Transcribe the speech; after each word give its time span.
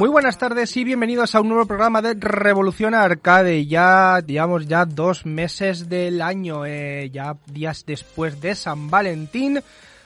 Muy 0.00 0.08
buenas 0.08 0.38
tardes 0.38 0.74
y 0.78 0.84
bienvenidos 0.84 1.34
a 1.34 1.42
un 1.42 1.48
nuevo 1.48 1.66
programa 1.66 2.00
de 2.00 2.14
Revolución 2.14 2.94
Arcade. 2.94 3.66
Ya, 3.66 4.22
digamos, 4.22 4.66
ya 4.66 4.86
dos 4.86 5.26
meses 5.26 5.90
del 5.90 6.22
año, 6.22 6.64
eh, 6.64 7.10
ya 7.12 7.36
días 7.44 7.84
después 7.84 8.40
de 8.40 8.54
San 8.54 8.88
Valentín. 8.88 9.60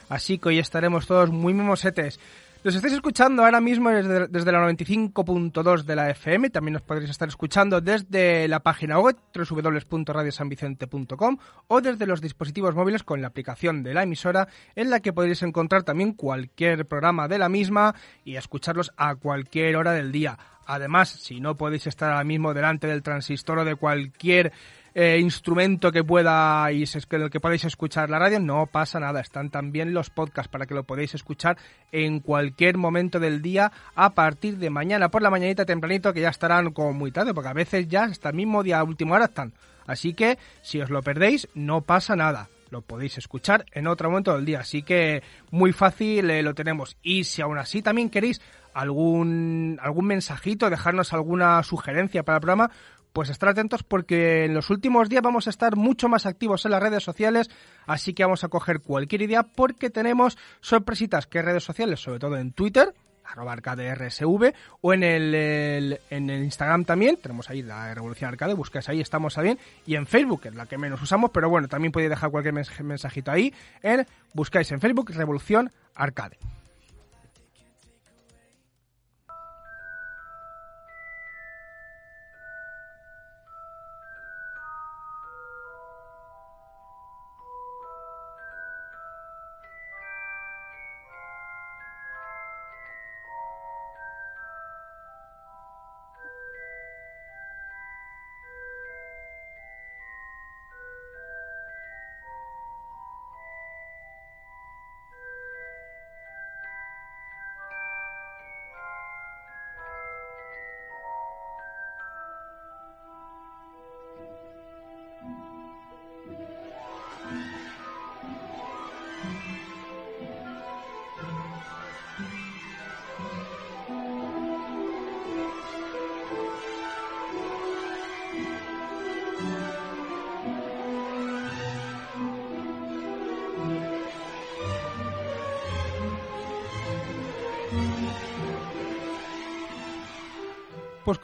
Así 0.09 0.37
que 0.37 0.49
hoy 0.49 0.59
estaremos 0.59 1.07
todos 1.07 1.29
muy 1.29 1.53
mimosetes. 1.53 2.19
Los 2.65 2.73
estáis 2.73 2.95
escuchando 2.95 3.45
ahora 3.45 3.61
mismo 3.61 3.91
desde, 3.91 4.27
desde 4.27 4.51
la 4.51 4.67
95.2 4.67 5.83
de 5.83 5.95
la 5.95 6.09
FM. 6.09 6.49
También 6.49 6.73
nos 6.73 6.81
podréis 6.81 7.11
estar 7.11 7.27
escuchando 7.27 7.79
desde 7.79 8.47
la 8.47 8.61
página 8.61 8.99
web 8.99 9.15
www.radiosanvicente.com 9.35 11.37
o 11.67 11.81
desde 11.81 12.07
los 12.07 12.21
dispositivos 12.21 12.73
móviles 12.73 13.03
con 13.03 13.21
la 13.21 13.27
aplicación 13.27 13.83
de 13.83 13.93
la 13.93 14.01
emisora 14.01 14.47
en 14.73 14.89
la 14.89 14.99
que 14.99 15.13
podréis 15.13 15.43
encontrar 15.43 15.83
también 15.83 16.13
cualquier 16.13 16.87
programa 16.87 17.27
de 17.27 17.37
la 17.37 17.49
misma 17.49 17.93
y 18.23 18.35
escucharlos 18.35 18.91
a 18.97 19.13
cualquier 19.13 19.75
hora 19.75 19.91
del 19.91 20.11
día. 20.11 20.39
Además, 20.65 21.09
si 21.09 21.39
no 21.39 21.57
podéis 21.57 21.85
estar 21.85 22.09
ahora 22.09 22.23
mismo 22.23 22.55
delante 22.55 22.87
del 22.87 23.03
transistor 23.03 23.59
o 23.59 23.65
de 23.65 23.75
cualquier 23.75 24.51
eh, 24.97 25.19
instrumento 25.19 25.91
que 25.91 25.99
es 25.99 27.05
que 27.05 27.15
el 27.17 27.29
que 27.29 27.41
podáis 27.41 27.65
escuchar 27.65 28.09
la 28.09 28.17
radio, 28.17 28.39
no 28.39 28.65
pasa 28.67 28.97
nada. 28.97 29.19
Están 29.19 29.49
también 29.49 29.93
los 29.93 30.09
podcasts 30.09 30.49
para 30.49 30.65
que 30.65 30.73
lo 30.73 30.85
podáis 30.85 31.13
escuchar 31.13 31.57
en 31.91 32.21
cualquier 32.21 32.77
momento 32.77 33.19
del 33.19 33.41
día 33.41 33.73
a 33.93 34.15
partir 34.15 34.57
de 34.57 34.69
mañana 34.69 35.11
por 35.11 35.21
la 35.21 35.29
mañanita 35.29 35.65
tempranito 35.65 36.13
que 36.13 36.21
ya 36.21 36.29
estarán 36.29 36.71
como 36.71 36.93
muy 36.93 37.11
tarde, 37.11 37.33
porque 37.33 37.49
a 37.49 37.53
veces 37.53 37.89
ya 37.89 38.05
hasta 38.05 38.29
el 38.29 38.35
mismo 38.35 38.63
día, 38.63 38.79
a 38.79 38.83
última 38.85 39.15
hora 39.15 39.25
están. 39.25 39.53
Así 39.85 40.13
que 40.13 40.37
si 40.61 40.79
os 40.79 40.89
lo 40.89 41.01
perdéis, 41.01 41.49
no 41.53 41.81
pasa 41.81 42.15
nada. 42.15 42.47
Lo 42.69 42.81
podéis 42.81 43.17
escuchar 43.17 43.65
en 43.73 43.87
otro 43.87 44.09
momento 44.09 44.33
del 44.33 44.45
día. 44.45 44.61
Así 44.61 44.81
que 44.81 45.21
muy 45.51 45.73
fácil 45.73 46.29
eh, 46.29 46.41
lo 46.41 46.53
tenemos. 46.55 46.95
Y 47.03 47.25
si 47.25 47.41
aún 47.41 47.57
así 47.57 47.81
también 47.81 48.09
queréis 48.09 48.41
algún, 48.75 49.79
algún 49.81 50.05
mensajito, 50.05 50.69
dejarnos 50.69 51.13
alguna 51.13 51.63
sugerencia 51.63 52.23
para 52.23 52.37
el 52.37 52.41
programa, 52.41 52.71
pues 53.15 53.29
estar 53.29 53.47
atentos 53.47 53.81
porque 53.81 54.43
en 54.43 54.53
los 54.53 54.69
últimos 54.69 55.07
días 55.07 55.21
vamos 55.23 55.47
a 55.47 55.49
estar 55.49 55.77
mucho 55.77 56.09
más 56.09 56.25
activos 56.25 56.65
en 56.65 56.71
las 56.71 56.83
redes 56.83 57.01
sociales, 57.01 57.49
así 57.87 58.13
que 58.13 58.25
vamos 58.25 58.43
a 58.43 58.49
coger 58.49 58.81
cualquier 58.81 59.21
idea 59.21 59.43
porque 59.43 59.89
tenemos 59.89 60.37
sorpresitas 60.59 61.25
que 61.25 61.41
redes 61.41 61.63
sociales, 61.63 62.01
sobre 62.01 62.19
todo 62.19 62.35
en 62.35 62.51
Twitter, 62.51 62.93
arroba 63.23 63.53
arcadersv, 63.53 64.51
o 64.81 64.93
en 64.93 65.03
el, 65.03 65.99
en 66.09 66.29
el 66.29 66.43
Instagram 66.43 66.83
también, 66.83 67.15
tenemos 67.15 67.49
ahí 67.49 67.61
la 67.61 67.93
Revolución 67.95 68.27
Arcade, 68.27 68.53
buscáis 68.53 68.89
ahí, 68.89 68.99
estamos 68.99 69.37
bien, 69.41 69.57
y 69.87 69.95
en 69.95 70.07
Facebook, 70.07 70.41
que 70.41 70.49
es 70.49 70.55
la 70.55 70.65
que 70.65 70.77
menos 70.77 71.01
usamos, 71.01 71.31
pero 71.33 71.49
bueno, 71.49 71.69
también 71.69 71.93
podéis 71.93 72.09
dejar 72.09 72.31
cualquier 72.31 72.53
mens- 72.53 72.83
mensajito 72.83 73.31
ahí, 73.31 73.53
en, 73.81 74.05
buscáis 74.33 74.69
en 74.73 74.81
Facebook 74.81 75.11
Revolución 75.11 75.71
Arcade. 75.95 76.37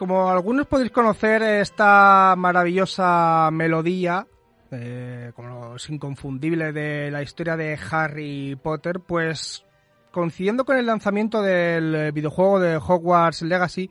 Como 0.02 0.30
algunos 0.30 0.66
podéis 0.66 0.90
conocer 0.90 1.44
esta 1.44 2.34
maravillosa 2.36 3.48
melodía, 3.52 4.26
eh, 4.72 5.30
como 5.36 5.76
es 5.76 5.88
inconfundible 5.90 6.72
de 6.72 7.08
la 7.12 7.22
historia 7.22 7.56
de 7.56 7.78
Harry 7.88 8.58
Potter, 8.60 8.98
pues 8.98 9.64
coincidiendo 10.10 10.64
con 10.64 10.76
el 10.76 10.86
lanzamiento 10.86 11.40
del 11.40 12.10
videojuego 12.10 12.58
de 12.58 12.78
Hogwarts 12.78 13.42
Legacy, 13.42 13.90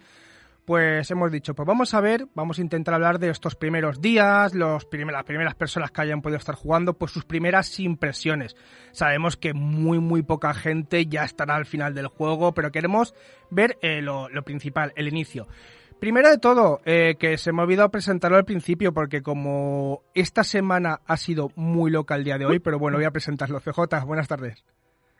pues 0.66 1.10
hemos 1.12 1.32
dicho, 1.32 1.56
pues 1.56 1.66
vamos 1.66 1.94
a 1.94 2.02
ver, 2.02 2.28
vamos 2.36 2.60
a 2.60 2.62
intentar 2.62 2.96
hablar 2.96 3.18
de 3.18 3.30
estos 3.30 3.56
primeros 3.56 4.02
días, 4.02 4.54
los 4.54 4.86
las 4.92 5.24
primeras 5.24 5.56
personas 5.56 5.92
que 5.92 6.02
hayan 6.02 6.22
podido 6.22 6.40
estar 6.40 6.56
jugando, 6.56 6.94
pues 6.94 7.14
sus 7.14 7.24
primeras 7.24 7.80
impresiones. 7.80 8.58
Sabemos 8.92 9.38
que 9.38 9.54
muy, 9.54 10.00
muy 10.00 10.24
poca 10.24 10.54
gente 10.54 11.06
ya 11.06 11.24
estará 11.24 11.56
al 11.56 11.66
final 11.66 11.94
del 11.94 12.08
juego, 12.08 12.54
pero 12.54 12.74
queremos 12.74 13.16
ver 13.50 13.78
eh, 13.82 14.02
lo 14.02 14.44
principal, 14.44 14.92
el 14.98 15.08
inicio. 15.08 15.48
Primero 16.02 16.32
de 16.32 16.40
todo, 16.40 16.82
eh, 16.84 17.16
que 17.20 17.38
se 17.38 17.54
me 17.54 17.62
ha 17.62 17.66
olvidado 17.66 17.92
presentarlo 17.92 18.36
al 18.36 18.44
principio 18.44 18.92
porque 18.92 19.22
como 19.22 20.02
esta 20.16 20.44
semana 20.44 21.00
ha 21.06 21.16
sido 21.16 21.52
muy 21.56 21.92
loca 21.92 22.16
el 22.16 22.24
día 22.24 22.40
de 22.40 22.48
hoy, 22.48 22.58
pero 22.58 22.80
bueno, 22.80 22.98
voy 22.98 23.06
a 23.06 23.12
presentarlo. 23.12 23.60
CJ, 23.60 24.04
buenas 24.04 24.28
tardes. 24.28 24.66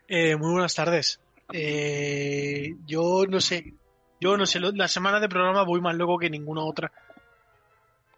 Eh, 0.08 0.34
muy 0.34 0.50
buenas 0.50 0.74
tardes. 0.74 1.20
Eh, 1.52 2.74
yo 2.84 3.26
no 3.28 3.40
sé, 3.40 3.74
yo 4.20 4.36
no 4.36 4.44
sé, 4.44 4.58
la 4.58 4.88
semana 4.88 5.20
de 5.20 5.28
programa 5.28 5.62
voy 5.62 5.80
más 5.80 5.94
loco 5.94 6.18
que 6.18 6.28
ninguna 6.28 6.64
otra. 6.64 6.90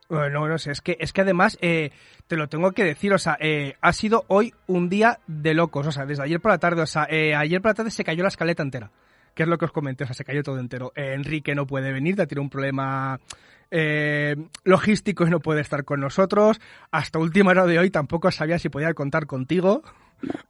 Bueno, 0.08 0.48
no 0.48 0.58
sé, 0.58 0.70
es 0.70 0.80
que, 0.80 0.96
es 1.00 1.12
que 1.12 1.22
además 1.22 1.58
eh, 1.60 1.90
te 2.28 2.36
lo 2.36 2.48
tengo 2.48 2.72
que 2.72 2.84
decir, 2.84 3.12
o 3.12 3.18
sea, 3.18 3.36
eh, 3.40 3.76
ha 3.80 3.92
sido 3.92 4.24
hoy 4.28 4.54
un 4.66 4.88
día 4.88 5.20
de 5.26 5.54
locos, 5.54 5.86
o 5.86 5.92
sea, 5.92 6.06
desde 6.06 6.22
ayer 6.22 6.40
por 6.40 6.50
la 6.50 6.58
tarde, 6.58 6.82
o 6.82 6.86
sea, 6.86 7.06
eh, 7.10 7.34
ayer 7.34 7.60
por 7.60 7.70
la 7.70 7.74
tarde 7.74 7.90
se 7.90 8.04
cayó 8.04 8.22
la 8.22 8.28
escaleta 8.28 8.62
entera, 8.62 8.90
que 9.34 9.42
es 9.42 9.48
lo 9.48 9.58
que 9.58 9.66
os 9.66 9.72
comenté, 9.72 10.04
o 10.04 10.06
sea, 10.06 10.14
se 10.14 10.24
cayó 10.24 10.42
todo 10.42 10.58
entero. 10.58 10.92
Eh, 10.94 11.14
Enrique 11.14 11.54
no 11.54 11.66
puede 11.66 11.92
venir, 11.92 12.16
ya 12.16 12.26
tiene 12.26 12.40
un 12.40 12.50
problema 12.50 13.20
eh, 13.70 14.36
logístico 14.62 15.26
y 15.26 15.30
no 15.30 15.40
puede 15.40 15.60
estar 15.60 15.84
con 15.84 16.00
nosotros. 16.00 16.60
Hasta 16.90 17.18
última 17.18 17.50
hora 17.50 17.66
de 17.66 17.78
hoy 17.78 17.90
tampoco 17.90 18.30
sabía 18.30 18.58
si 18.58 18.68
podía 18.68 18.94
contar 18.94 19.26
contigo 19.26 19.82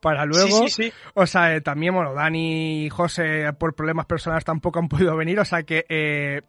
para 0.01 0.25
luego. 0.25 0.69
Sí, 0.69 0.69
sí, 0.69 0.83
sí. 0.85 0.93
O 1.15 1.27
sea, 1.27 1.55
eh, 1.55 1.61
también, 1.61 1.95
bueno, 1.95 2.15
Dani 2.15 2.85
y 2.85 2.91
José 2.91 3.53
por 3.59 3.75
problemas 3.75 4.07
personales 4.07 4.45
tampoco 4.45 4.79
han 4.79 4.89
podido 4.89 5.17
venir, 5.17 5.41
o 5.41 5.45
sea 5.45 5.63
que... 5.63 5.85
eh, 5.89 6.43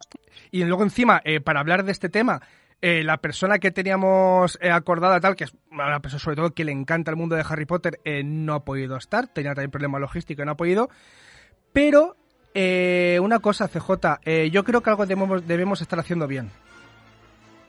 y 0.50 0.64
luego 0.64 0.82
encima, 0.82 1.20
eh, 1.24 1.40
para 1.40 1.60
hablar 1.60 1.84
de 1.84 1.92
este 1.92 2.08
tema, 2.08 2.40
la 2.82 3.16
persona 3.16 3.58
que 3.58 3.72
teníamos 3.72 4.58
acordada 4.70 5.18
tal, 5.18 5.34
que 5.34 5.44
es 5.44 5.52
una 5.72 5.98
persona 6.00 6.20
sobre 6.20 6.36
todo 6.36 6.54
que 6.54 6.64
le 6.64 6.70
encanta 6.70 7.10
el 7.10 7.16
mundo 7.16 7.34
de 7.34 7.44
Harry 7.48 7.64
Potter, 7.64 7.98
no 8.24 8.54
ha 8.54 8.64
podido 8.64 8.96
estar, 8.96 9.26
tenía 9.26 9.54
también 9.54 9.72
problemas 9.72 10.00
logísticos 10.00 10.44
y 10.44 10.46
no 10.46 10.52
ha 10.52 10.56
podido. 10.56 10.88
Pero 11.72 12.16
eh, 12.56 13.18
una 13.20 13.38
cosa, 13.40 13.68
CJ, 13.68 13.90
eh, 14.24 14.50
yo 14.50 14.64
creo 14.64 14.80
que 14.82 14.90
algo 14.90 15.04
debemos, 15.06 15.46
debemos 15.46 15.80
estar 15.82 15.98
haciendo 15.98 16.26
bien. 16.26 16.50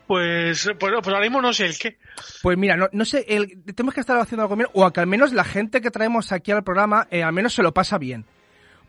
Pues, 0.08 0.64
pues, 0.80 0.94
pues 1.04 1.08
ahora 1.08 1.20
mismo 1.20 1.42
no 1.42 1.52
sé 1.52 1.66
el 1.66 1.78
qué. 1.78 1.98
Pues 2.42 2.58
mira, 2.58 2.78
no, 2.78 2.88
no 2.94 3.04
sé, 3.04 3.26
el- 3.28 3.62
tenemos 3.76 3.94
que 3.94 4.00
estar 4.00 4.18
haciendo 4.18 4.44
algo 4.44 4.56
bien, 4.56 4.70
o 4.74 4.90
que 4.92 5.00
al 5.02 5.08
menos 5.08 5.34
la 5.34 5.44
gente 5.44 5.82
que 5.82 5.92
traemos 5.92 6.32
aquí 6.32 6.52
al 6.52 6.64
programa, 6.64 7.08
eh, 7.12 7.24
al 7.24 7.34
menos 7.34 7.54
se 7.54 7.62
lo 7.62 7.74
pasa 7.74 7.98
bien. 7.98 8.24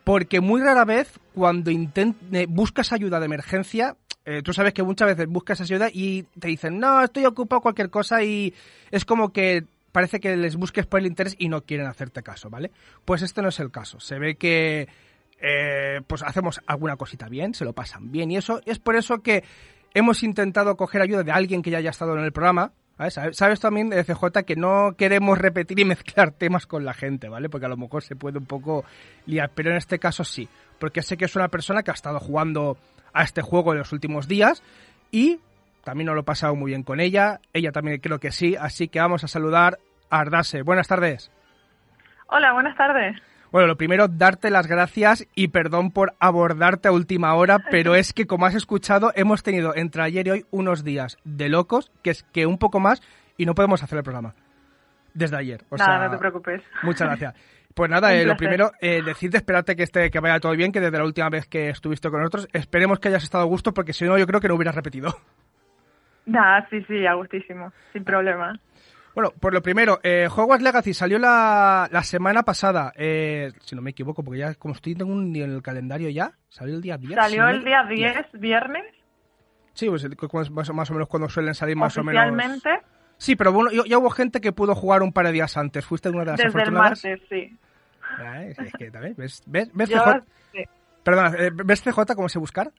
Porque 0.04 0.40
muy 0.40 0.60
rara 0.62 0.84
vez, 0.84 1.18
cuando 1.34 1.70
intent- 1.72 2.14
eh, 2.32 2.46
buscas 2.48 2.92
ayuda 2.92 3.18
de 3.18 3.26
emergencia, 3.26 3.96
eh, 4.24 4.42
tú 4.44 4.52
sabes 4.52 4.72
que 4.72 4.84
muchas 4.84 5.08
veces 5.08 5.26
buscas 5.26 5.60
ayuda 5.60 5.88
y 5.92 6.22
te 6.38 6.48
dicen, 6.48 6.78
no, 6.78 7.02
estoy 7.02 7.26
ocupado 7.26 7.60
cualquier 7.62 7.90
cosa 7.90 8.22
y 8.22 8.54
es 8.92 9.04
como 9.04 9.32
que 9.32 9.64
parece 9.90 10.20
que 10.20 10.36
les 10.36 10.54
busques 10.54 10.86
por 10.86 11.00
el 11.00 11.06
interés 11.06 11.34
y 11.38 11.48
no 11.48 11.62
quieren 11.62 11.86
hacerte 11.86 12.22
caso, 12.22 12.48
¿vale? 12.48 12.70
Pues 13.04 13.22
este 13.22 13.42
no 13.42 13.48
es 13.48 13.58
el 13.58 13.70
caso. 13.72 13.98
Se 13.98 14.18
ve 14.20 14.36
que 14.36 14.86
eh, 15.40 16.00
pues 16.06 16.22
hacemos 16.22 16.60
alguna 16.66 16.96
cosita 16.96 17.28
bien, 17.28 17.54
se 17.54 17.64
lo 17.64 17.72
pasan 17.72 18.10
bien 18.10 18.30
y 18.30 18.36
eso 18.36 18.60
es 18.66 18.78
por 18.78 18.96
eso 18.96 19.22
que 19.22 19.44
hemos 19.94 20.22
intentado 20.22 20.76
coger 20.76 21.02
ayuda 21.02 21.22
de 21.22 21.32
alguien 21.32 21.62
que 21.62 21.70
ya 21.70 21.78
haya 21.78 21.90
estado 21.90 22.16
en 22.16 22.24
el 22.24 22.32
programa. 22.32 22.72
Sabes, 23.10 23.36
sabes 23.36 23.60
también, 23.60 23.90
CJ, 23.90 24.42
que 24.44 24.56
no 24.56 24.94
queremos 24.98 25.38
repetir 25.38 25.78
y 25.78 25.84
mezclar 25.84 26.32
temas 26.32 26.66
con 26.66 26.84
la 26.84 26.94
gente, 26.94 27.28
¿vale? 27.28 27.48
Porque 27.48 27.66
a 27.66 27.68
lo 27.68 27.76
mejor 27.76 28.02
se 28.02 28.16
puede 28.16 28.38
un 28.38 28.46
poco 28.46 28.84
liar, 29.26 29.52
pero 29.54 29.70
en 29.70 29.76
este 29.76 30.00
caso 30.00 30.24
sí, 30.24 30.48
porque 30.80 31.02
sé 31.02 31.16
que 31.16 31.26
es 31.26 31.36
una 31.36 31.46
persona 31.46 31.84
que 31.84 31.92
ha 31.92 31.94
estado 31.94 32.18
jugando 32.18 32.76
a 33.12 33.22
este 33.22 33.40
juego 33.40 33.72
en 33.72 33.78
los 33.78 33.92
últimos 33.92 34.26
días 34.26 34.64
y 35.12 35.38
también 35.84 36.06
nos 36.06 36.16
lo 36.16 36.22
he 36.22 36.24
pasado 36.24 36.56
muy 36.56 36.72
bien 36.72 36.82
con 36.82 36.98
ella, 36.98 37.40
ella 37.52 37.70
también 37.70 38.00
creo 38.00 38.18
que 38.18 38.32
sí, 38.32 38.56
así 38.56 38.88
que 38.88 38.98
vamos 38.98 39.22
a 39.22 39.28
saludar 39.28 39.78
a 40.10 40.18
Ardase. 40.18 40.62
Buenas 40.62 40.88
tardes. 40.88 41.30
Hola, 42.26 42.52
buenas 42.52 42.76
tardes. 42.76 43.16
Bueno, 43.50 43.66
lo 43.66 43.76
primero, 43.76 44.08
darte 44.08 44.50
las 44.50 44.66
gracias 44.66 45.26
y 45.34 45.48
perdón 45.48 45.90
por 45.90 46.14
abordarte 46.20 46.88
a 46.88 46.92
última 46.92 47.34
hora, 47.34 47.58
pero 47.70 47.94
es 47.94 48.12
que 48.12 48.26
como 48.26 48.46
has 48.46 48.54
escuchado, 48.54 49.12
hemos 49.14 49.42
tenido 49.42 49.74
entre 49.74 50.02
ayer 50.02 50.26
y 50.26 50.30
hoy 50.30 50.46
unos 50.50 50.84
días 50.84 51.16
de 51.24 51.48
locos, 51.48 51.90
que 52.02 52.10
es 52.10 52.22
que 52.24 52.46
un 52.46 52.58
poco 52.58 52.80
más 52.80 53.02
y 53.36 53.46
no 53.46 53.54
podemos 53.54 53.82
hacer 53.82 53.98
el 53.98 54.04
programa. 54.04 54.34
Desde 55.14 55.36
ayer. 55.36 55.64
O 55.70 55.76
Nada, 55.76 55.98
sea, 55.98 56.04
no 56.06 56.10
te 56.12 56.18
preocupes. 56.18 56.62
Muchas 56.82 57.08
gracias. 57.08 57.34
Pues 57.74 57.90
nada, 57.90 58.12
eh, 58.12 58.24
lo 58.24 58.36
primero, 58.36 58.72
eh, 58.80 59.02
decirte, 59.04 59.36
esperarte 59.36 59.76
que, 59.76 59.84
esté, 59.84 60.10
que 60.10 60.18
vaya 60.18 60.40
todo 60.40 60.50
bien, 60.56 60.72
que 60.72 60.80
desde 60.80 60.98
la 60.98 61.04
última 61.04 61.28
vez 61.28 61.46
que 61.46 61.68
estuviste 61.68 62.10
con 62.10 62.18
nosotros, 62.18 62.48
esperemos 62.52 62.98
que 62.98 63.06
hayas 63.06 63.22
estado 63.22 63.44
a 63.44 63.46
gusto, 63.46 63.72
porque 63.72 63.92
si 63.92 64.04
no, 64.04 64.18
yo 64.18 64.26
creo 64.26 64.40
que 64.40 64.48
no 64.48 64.56
hubieras 64.56 64.74
repetido. 64.74 65.14
Nada, 66.26 66.66
sí, 66.70 66.82
sí, 66.88 67.06
a 67.06 67.14
gustísimo, 67.14 67.72
sin 67.92 68.02
problema. 68.02 68.58
Bueno, 69.14 69.32
por 69.32 69.52
lo 69.52 69.62
primero, 69.62 69.98
eh, 70.02 70.28
Hogwarts 70.34 70.62
Legacy 70.62 70.94
salió 70.94 71.18
la, 71.18 71.88
la 71.90 72.02
semana 72.04 72.44
pasada, 72.44 72.92
eh, 72.96 73.52
si 73.60 73.74
no 73.74 73.82
me 73.82 73.90
equivoco, 73.90 74.22
porque 74.22 74.38
ya 74.40 74.54
como 74.54 74.74
estoy 74.74 74.94
tengo 74.94 75.12
un 75.12 75.32
día 75.32 75.44
en 75.44 75.52
el 75.52 75.62
calendario 75.62 76.08
ya, 76.10 76.34
salió 76.48 76.76
el 76.76 76.82
día 76.82 76.98
10. 76.98 77.18
si 77.18 77.30
Salió 77.30 77.44
me- 77.44 77.50
el 77.50 77.64
día 77.64 77.84
10, 77.84 78.26
viernes, 78.34 78.84
Sí, 79.74 79.88
pues 79.88 80.06
cu- 80.16 80.28
más, 80.50 80.72
más 80.74 80.90
o 80.90 80.92
menos 80.92 81.08
cuando 81.08 81.28
suelen 81.28 81.54
salir 81.54 81.76
más 81.76 81.96
o 81.98 82.02
menos. 82.02 82.60
Sí, 83.16 83.36
pero 83.36 83.52
bueno, 83.52 83.70
ya, 83.70 83.82
ya 83.86 83.98
hubo 83.98 84.10
gente 84.10 84.40
que 84.40 84.52
pudo 84.52 84.74
jugar 84.74 85.02
un 85.02 85.12
par 85.12 85.26
de 85.26 85.32
días 85.32 85.56
antes. 85.56 85.84
¿Fuiste 85.84 86.08
una 86.08 86.20
de 86.20 86.26
las 86.26 86.36
desde 86.38 86.46
el 86.48 86.56
afortunadas? 86.56 87.04
martes, 87.04 87.20
sí. 87.28 87.58
Ah, 88.18 88.42
es, 88.44 88.58
es 88.58 88.72
que 88.74 88.90
también, 88.90 89.14
¿ves, 89.16 89.42
ves, 89.46 89.70
ves 89.72 89.88
Yo, 89.88 89.98
CJ? 89.98 90.24
sí. 90.52 90.64
Perdona, 91.04 91.32
eh, 91.38 91.50
¿ves 91.52 91.82
CJ 91.82 92.14
cómo 92.16 92.28
se 92.28 92.38
buscar? 92.40 92.72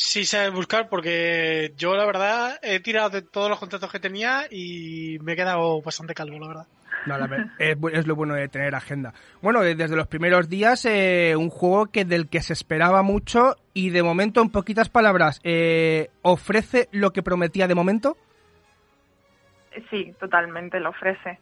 Sí 0.00 0.24
sé 0.24 0.48
buscar 0.50 0.88
porque 0.88 1.72
yo 1.76 1.96
la 1.96 2.06
verdad 2.06 2.56
he 2.62 2.78
tirado 2.78 3.10
de 3.10 3.20
todos 3.20 3.50
los 3.50 3.58
contratos 3.58 3.90
que 3.90 3.98
tenía 3.98 4.44
y 4.48 5.18
me 5.22 5.32
he 5.32 5.36
quedado 5.36 5.82
bastante 5.82 6.14
calvo, 6.14 6.38
la 6.38 6.46
verdad. 6.46 6.66
No, 7.06 7.18
la 7.18 7.50
es, 7.58 8.06
lo 8.06 8.14
bueno 8.14 8.34
de 8.34 8.46
tener 8.46 8.76
agenda. 8.76 9.12
Bueno, 9.42 9.60
desde 9.60 9.96
los 9.96 10.06
primeros 10.06 10.48
días, 10.48 10.84
eh, 10.84 11.34
un 11.36 11.50
juego 11.50 11.86
que 11.86 12.04
del 12.04 12.28
que 12.28 12.42
se 12.42 12.52
esperaba 12.52 13.02
mucho 13.02 13.56
y 13.74 13.90
de 13.90 14.04
momento, 14.04 14.40
en 14.40 14.50
poquitas 14.50 14.88
palabras, 14.88 15.40
eh, 15.42 16.10
ofrece 16.22 16.88
lo 16.92 17.12
que 17.12 17.24
prometía 17.24 17.66
de 17.66 17.74
momento. 17.74 18.16
Sí, 19.90 20.14
totalmente, 20.20 20.78
lo 20.78 20.90
ofrece. 20.90 21.40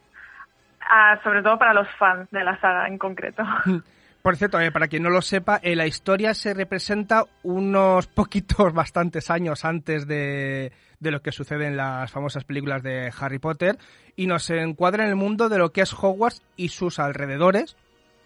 Ah, 0.80 1.20
sobre 1.22 1.42
todo 1.42 1.58
para 1.58 1.74
los 1.74 1.88
fans 1.98 2.26
de 2.30 2.42
la 2.42 2.58
saga 2.58 2.88
en 2.88 2.96
concreto. 2.96 3.42
Por 4.26 4.36
cierto, 4.36 4.58
eh, 4.58 4.72
para 4.72 4.88
quien 4.88 5.04
no 5.04 5.10
lo 5.10 5.22
sepa, 5.22 5.60
eh, 5.62 5.76
la 5.76 5.86
historia 5.86 6.34
se 6.34 6.52
representa 6.52 7.26
unos 7.44 8.06
poquitos, 8.12 8.72
bastantes 8.72 9.30
años 9.30 9.64
antes 9.64 10.08
de, 10.08 10.72
de 10.98 11.10
lo 11.12 11.22
que 11.22 11.30
sucede 11.30 11.68
en 11.68 11.76
las 11.76 12.10
famosas 12.10 12.42
películas 12.42 12.82
de 12.82 13.12
Harry 13.20 13.38
Potter 13.38 13.78
y 14.16 14.26
nos 14.26 14.50
encuadra 14.50 15.04
en 15.04 15.10
el 15.10 15.14
mundo 15.14 15.48
de 15.48 15.58
lo 15.58 15.70
que 15.70 15.82
es 15.82 15.92
Hogwarts 15.92 16.42
y 16.56 16.70
sus 16.70 16.98
alrededores. 16.98 17.76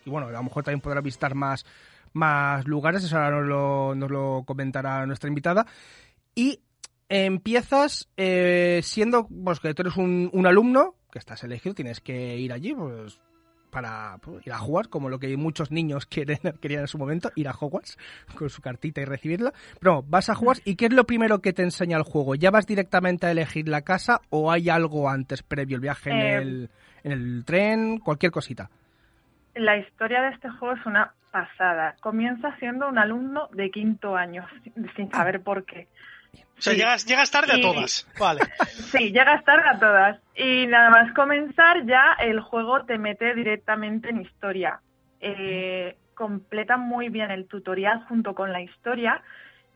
Y 0.07 0.09
bueno, 0.09 0.29
a 0.29 0.31
lo 0.31 0.43
mejor 0.43 0.65
también 0.65 0.81
podrá 0.81 1.03
visitar 1.03 1.35
más, 1.35 1.67
más 2.15 2.67
lugares, 2.67 3.05
eso 3.05 3.19
ahora 3.19 3.41
nos 3.41 3.47
lo, 3.47 3.95
nos 3.95 4.11
lo 4.11 4.45
comentará 4.47 5.05
nuestra 5.05 5.29
invitada. 5.29 5.67
Y 6.35 6.61
empiezas 7.11 8.09
eh, 8.17 8.81
siendo, 8.83 9.29
pues 9.29 9.61
que 9.61 9.75
tú 9.75 9.83
eres 9.83 9.99
un, 9.99 10.31
un 10.33 10.47
alumno, 10.47 10.95
que 11.13 11.19
estás 11.19 11.45
elegido, 11.45 11.75
tienes 11.75 12.01
que 12.01 12.39
ir 12.39 12.55
allí, 12.55 12.73
pues 12.73 13.21
para 13.71 14.19
pues, 14.21 14.47
ir 14.47 14.53
a 14.53 14.63
Hogwarts, 14.63 14.89
como 14.89 15.09
lo 15.09 15.19
que 15.19 15.37
muchos 15.37 15.71
niños 15.71 16.07
quieren, 16.07 16.39
querían 16.61 16.83
en 16.83 16.89
su 16.89 16.99
momento, 16.99 17.31
ir 17.37 17.49
a 17.49 17.53
Hogwarts 17.53 17.99
con 18.35 18.51
su 18.51 18.61
cartita 18.63 19.01
y 19.01 19.05
recibirla. 19.05 19.53
Pero 19.81 20.03
vas 20.03 20.29
a 20.29 20.35
Hogwarts 20.35 20.63
y 20.65 20.77
¿qué 20.77 20.87
es 20.87 20.93
lo 20.93 21.05
primero 21.05 21.41
que 21.41 21.53
te 21.53 21.63
enseña 21.63 21.97
el 21.97 22.03
juego? 22.03 22.35
¿Ya 22.35 22.51
vas 22.51 22.67
directamente 22.67 23.27
a 23.27 23.31
elegir 23.31 23.69
la 23.69 23.83
casa 23.83 24.21
o 24.31 24.51
hay 24.51 24.69
algo 24.69 25.09
antes 25.09 25.43
previo, 25.43 25.77
el 25.77 25.83
viaje 25.83 26.11
en, 26.11 26.17
Eh, 26.21 26.37
el, 26.37 26.71
en 27.05 27.13
el 27.13 27.45
tren, 27.45 27.99
cualquier 27.99 28.33
cosita? 28.33 28.71
La 29.55 29.77
historia 29.77 30.23
de 30.23 30.31
este 30.31 30.49
juego 30.51 30.75
es 30.75 30.87
una 30.87 31.13
pasada. 31.31 31.97
Comienza 32.01 32.57
siendo 32.59 32.89
un 32.89 32.99
alumno 32.99 33.49
de 33.53 33.71
quinto 33.71 34.17
año, 34.17 34.47
sin 34.97 35.11
saber 35.11 35.41
por 35.43 35.65
qué. 35.65 35.89
O 36.61 36.63
sea, 36.63 36.75
Sí. 36.75 36.79
llegas, 36.79 37.07
llegas 37.07 37.31
tarde 37.31 37.53
a 37.55 37.57
Y- 37.59 37.63
todas. 37.63 38.07
Vale. 38.19 38.41
Sí, 38.93 39.13
llegas 39.13 39.43
tarde 39.45 39.69
a 39.69 39.79
todas. 39.79 40.21
Y 40.37 40.67
nada 40.67 40.91
más 40.91 41.13
comenzar 41.15 41.85
ya 41.87 42.17
el 42.21 42.41
juego 42.41 42.85
te 42.85 42.99
mete 42.99 43.35
directamente 43.35 44.11
en 44.11 44.21
historia. 44.21 44.81
Eh, 45.21 45.97
completa 46.15 46.77
muy 46.77 47.09
bien 47.09 47.31
el 47.31 47.47
tutorial 47.49 48.05
junto 48.09 48.35
con 48.35 48.53
la 48.53 48.61
historia 48.61 49.23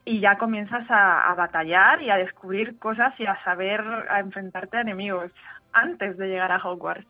y 0.05 0.21
ya 0.21 0.37
comienzas 0.37 0.85
a, 0.91 1.31
a 1.31 1.35
batallar 1.35 2.03
y 2.03 2.11
a 2.11 2.17
descubrir 2.17 2.79
cosas 2.79 3.15
y 3.19 3.25
a 3.27 3.43
saber 3.45 3.81
a 4.11 4.21
enfrentarte 4.21 4.77
a 4.77 4.81
enemigos 4.83 5.33
antes 5.73 6.19
de 6.19 6.27
llegar 6.29 6.53
a 6.53 6.59
Hogwarts. 6.59 7.07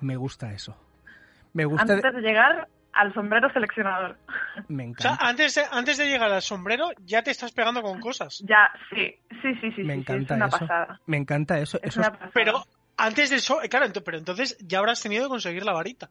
Me 0.00 0.14
gusta 0.16 0.52
eso. 0.52 0.76
Me 1.52 1.64
gusta, 1.64 1.94
Antes 1.94 2.14
de 2.14 2.20
llegar 2.20 2.68
al 2.92 3.12
sombrero 3.14 3.50
seleccionador. 3.52 4.16
me 4.68 4.84
O 4.84 5.00
sea, 5.00 5.12
encanta. 5.12 5.26
antes 5.26 5.54
de, 5.54 5.62
antes 5.70 5.98
de 5.98 6.06
llegar 6.06 6.30
al 6.30 6.42
sombrero 6.42 6.90
ya 7.04 7.22
te 7.22 7.30
estás 7.30 7.52
pegando 7.52 7.82
con 7.82 8.00
cosas. 8.00 8.42
Ya, 8.46 8.70
sí, 8.90 9.14
sí, 9.42 9.54
sí, 9.60 9.72
sí, 9.72 9.84
me 9.84 9.94
sí, 9.94 10.00
sí, 10.00 10.00
encanta 10.00 10.34
es 10.34 10.40
una 10.40 10.48
eso. 10.48 10.58
pasada. 10.58 11.00
Me 11.06 11.16
encanta 11.16 11.58
eso. 11.58 11.78
Es 11.82 11.90
eso 11.90 12.00
una 12.00 12.08
es- 12.08 12.12
pasada. 12.12 12.30
Pero 12.34 12.62
antes 12.96 13.30
de 13.30 13.36
eso, 13.36 13.62
eh, 13.62 13.68
claro, 13.68 13.86
pero 14.04 14.18
entonces 14.18 14.56
ya 14.60 14.78
habrás 14.78 15.02
tenido 15.02 15.24
que 15.24 15.28
conseguir 15.30 15.64
la 15.64 15.72
varita. 15.72 16.10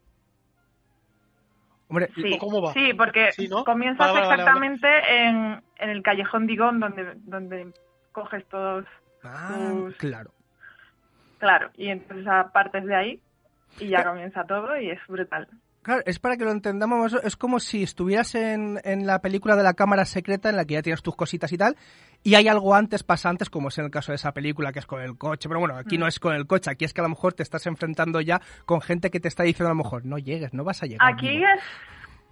hombre, 1.88 2.10
Sí, 2.16 2.34
¿O 2.36 2.38
cómo 2.38 2.62
va? 2.62 2.74
sí, 2.74 2.94
porque 2.94 3.32
Sí, 3.32 3.48
¿no? 3.48 3.64
comienzas 3.64 4.12
Vale, 4.14 4.28
vale, 4.28 4.28
vale, 4.28 4.42
exactamente 4.42 4.88
En, 5.28 5.64
en 5.78 5.90
el 5.90 6.04
callejón 6.04 6.48
Digón 6.48 6.80
donde, 6.80 7.14
donde 7.18 7.74
coges 8.12 8.48
todos, 8.48 8.86
ah, 9.24 9.90
claro. 9.98 10.32
claro, 11.38 11.72
y 11.76 11.90
entonces 11.90 12.26
partes 12.54 12.86
de 12.86 12.96
ahí 12.96 13.22
y 13.80 13.90
ya 13.90 14.04
comienza 14.04 14.44
todo 14.46 14.78
y 14.78 14.90
es 14.92 15.00
brutal. 15.08 15.48
Claro, 15.82 16.04
es 16.06 16.20
para 16.20 16.36
que 16.36 16.44
lo 16.44 16.52
entendamos, 16.52 17.18
es 17.24 17.36
como 17.38 17.60
si 17.60 17.84
estuvieras 17.84 18.36
en, 18.36 18.80
en 18.84 19.08
la 19.08 19.20
película 19.22 19.56
de 19.56 19.64
la 19.64 19.74
cámara 19.74 20.04
secreta 20.06 20.50
en 20.50 20.58
la 20.58 20.66
que 20.66 20.74
ya 20.74 20.82
tienes 20.82 21.02
tus 21.02 21.16
cositas 21.16 21.52
y 21.54 21.58
tal, 21.58 21.78
y 22.22 22.36
hay 22.36 22.50
algo 22.50 22.76
antes, 22.76 23.04
pasa 23.04 23.30
antes, 23.30 23.50
como 23.50 23.70
es 23.70 23.78
en 23.78 23.86
el 23.86 23.92
caso 23.92 24.12
de 24.12 24.18
esa 24.18 24.34
película 24.34 24.74
que 24.74 24.80
es 24.80 24.86
con 24.86 25.02
el 25.02 25.18
coche, 25.18 25.48
pero 25.48 25.60
bueno, 25.62 25.76
aquí 25.78 25.98
no 25.98 26.06
Mm. 26.06 26.10
es 26.10 26.20
con 26.20 26.36
el 26.36 26.48
coche, 26.48 26.70
aquí 26.70 26.84
es 26.84 26.94
que 26.94 27.00
a 27.00 27.04
lo 27.04 27.10
mejor 27.10 27.34
te 27.34 27.44
estás 27.44 27.66
enfrentando 27.66 28.20
ya 28.20 28.42
con 28.66 28.82
gente 28.82 29.10
que 29.10 29.22
te 29.22 29.30
está 29.30 29.44
diciendo 29.44 29.68
a 29.70 29.74
lo 29.76 29.82
mejor, 29.84 30.06
no 30.06 30.18
llegues, 30.18 30.54
no 30.54 30.64
vas 30.66 30.84
a 30.84 30.86
llegar. 30.86 31.14
Aquí 31.14 31.30
vivo". 31.30 31.46
es 31.56 31.62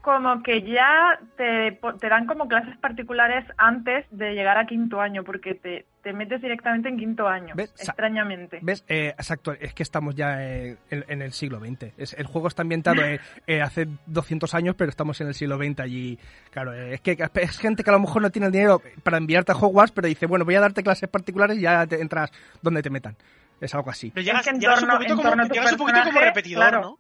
como 0.01 0.41
que 0.43 0.61
ya 0.61 1.19
te, 1.35 1.79
te 1.99 2.09
dan 2.09 2.27
como 2.27 2.47
clases 2.47 2.77
particulares 2.77 3.45
antes 3.57 4.05
de 4.11 4.33
llegar 4.33 4.57
a 4.57 4.65
quinto 4.65 5.01
año, 5.01 5.23
porque 5.23 5.55
te, 5.55 5.85
te 6.07 6.13
metes 6.13 6.41
directamente 6.41 6.87
en 6.87 6.97
quinto 6.97 7.27
año, 7.27 7.53
extrañamente. 7.57 8.59
¿Ves? 8.61 8.85
Eh, 8.87 9.09
exacto, 9.09 9.51
es 9.51 9.73
que 9.73 9.83
estamos 9.83 10.15
ya 10.15 10.41
eh, 10.41 10.77
en, 10.89 11.03
en 11.09 11.21
el 11.21 11.33
siglo 11.33 11.59
XX. 11.59 11.91
Es- 11.97 12.13
el 12.13 12.27
juego 12.27 12.47
está 12.47 12.61
ambientado 12.61 13.01
eh, 13.05 13.19
eh, 13.45 13.61
hace 13.61 13.87
200 14.05 14.53
años, 14.55 14.75
pero 14.77 14.89
estamos 14.89 15.19
en 15.19 15.27
el 15.27 15.33
siglo 15.33 15.57
XX 15.57 15.81
allí. 15.81 16.17
Claro, 16.51 16.73
eh, 16.73 16.93
es 16.93 17.01
que 17.01 17.17
es 17.41 17.57
gente 17.59 17.83
que 17.83 17.89
a 17.89 17.93
lo 17.93 17.99
mejor 17.99 18.21
no 18.21 18.29
tiene 18.29 18.45
el 18.45 18.53
dinero 18.53 18.81
para 19.03 19.17
enviarte 19.17 19.51
a 19.51 19.55
Hogwarts, 19.55 19.91
pero 19.91 20.07
dice, 20.07 20.27
bueno, 20.27 20.45
voy 20.45 20.55
a 20.55 20.61
darte 20.61 20.81
clases 20.81 21.09
particulares 21.09 21.57
y 21.57 21.61
ya 21.61 21.85
te 21.85 21.99
entras 22.01 22.31
donde 22.61 22.81
te 22.81 22.89
metan. 22.89 23.17
Es 23.59 23.75
algo 23.75 23.89
así. 23.89 24.11
Pero 24.11 24.23
llegas, 24.23 24.43
que 24.45 24.51
en 24.51 24.61
llegas 24.61 24.79
torno- 24.79 24.93
un 24.93 24.97
poquito, 24.99 25.13
en 25.13 25.17
como, 25.29 25.43
llegas 25.53 25.71
un 25.73 25.77
poquito 25.77 26.03
como 26.05 26.19
repetidor, 26.21 26.61
claro. 26.63 26.81
¿no? 26.81 26.89
O 26.91 26.99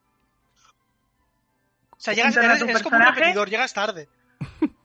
sea, 1.99 2.13
llegas, 2.13 2.35
eres, 2.35 2.61
eres 2.61 2.83
como 2.83 2.97
un 2.97 3.03
repetidor, 3.05 3.49
llegas 3.49 3.73
tarde. 3.73 4.09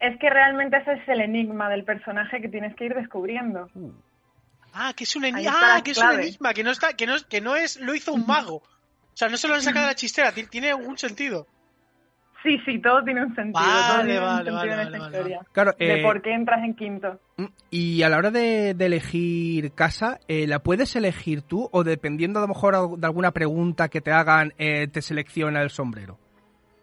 Es 0.01 0.19
que 0.19 0.31
realmente 0.31 0.79
ese 0.79 0.95
es 0.95 1.09
el 1.09 1.21
enigma 1.21 1.69
del 1.69 1.85
personaje 1.85 2.41
que 2.41 2.49
tienes 2.49 2.75
que 2.75 2.87
ir 2.87 2.95
descubriendo. 2.95 3.69
Ah, 4.73 4.93
que 4.97 5.05
es 5.05 5.15
un 5.17 5.25
enigma. 5.25 5.53
Ah, 5.77 5.81
que 5.85 5.91
es 5.93 5.99
un 5.99 6.05
clave. 6.09 6.23
enigma, 6.25 6.55
que 6.55 6.65
no 6.65 6.71
está, 6.71 6.95
que 6.95 7.07
no, 7.07 7.15
que 7.29 7.41
no 7.41 7.57
es, 7.57 7.79
lo 7.81 7.95
hizo 7.95 8.13
un 8.13 8.27
mago. 8.27 8.57
O 8.57 9.17
sea, 9.17 9.29
no 9.29 9.37
se 9.37 9.47
lo 9.49 9.55
han 9.55 9.63
sacado 9.63 9.85
de 9.87 9.93
la 9.93 9.95
chistera, 9.95 10.33
ti- 10.33 10.47
tiene 10.47 10.71
algún 10.71 10.97
sentido. 10.97 11.47
Sí, 12.43 12.59
sí, 12.65 12.81
todo 12.81 13.05
tiene 13.05 13.23
un 13.23 13.35
sentido. 13.37 13.53
Vale, 13.65 13.87
todo 13.87 14.05
tiene 14.05 14.19
un 14.19 14.25
vale, 14.27 14.37
sentido 14.37 14.55
vale, 14.57 14.73
en 14.73 14.79
vale, 14.79 14.87
esta 14.87 14.99
vale, 14.99 15.17
historia. 15.17 15.41
Claro, 15.53 15.73
De 15.79 15.95
eh, 16.01 16.03
por 16.03 16.23
qué 16.23 16.33
entras 16.33 16.65
en 16.65 16.75
quinto. 16.75 17.21
y 17.71 18.03
a 18.03 18.09
la 18.09 18.17
hora 18.17 18.31
de, 18.33 18.75
de 18.75 18.87
elegir 18.87 19.73
casa, 19.75 20.19
eh, 20.27 20.47
¿la 20.49 20.59
puedes 20.61 20.97
elegir 20.97 21.43
tú 21.43 21.69
o 21.71 21.85
dependiendo 21.85 22.39
a 22.41 22.43
lo 22.43 22.49
mejor 22.49 22.99
de 22.99 23.07
alguna 23.07 23.31
pregunta 23.31 23.89
que 23.89 24.01
te 24.01 24.11
hagan, 24.11 24.55
eh, 24.59 24.89
te 24.89 25.03
selecciona 25.03 25.63
el 25.63 25.71
sombrero? 25.71 26.19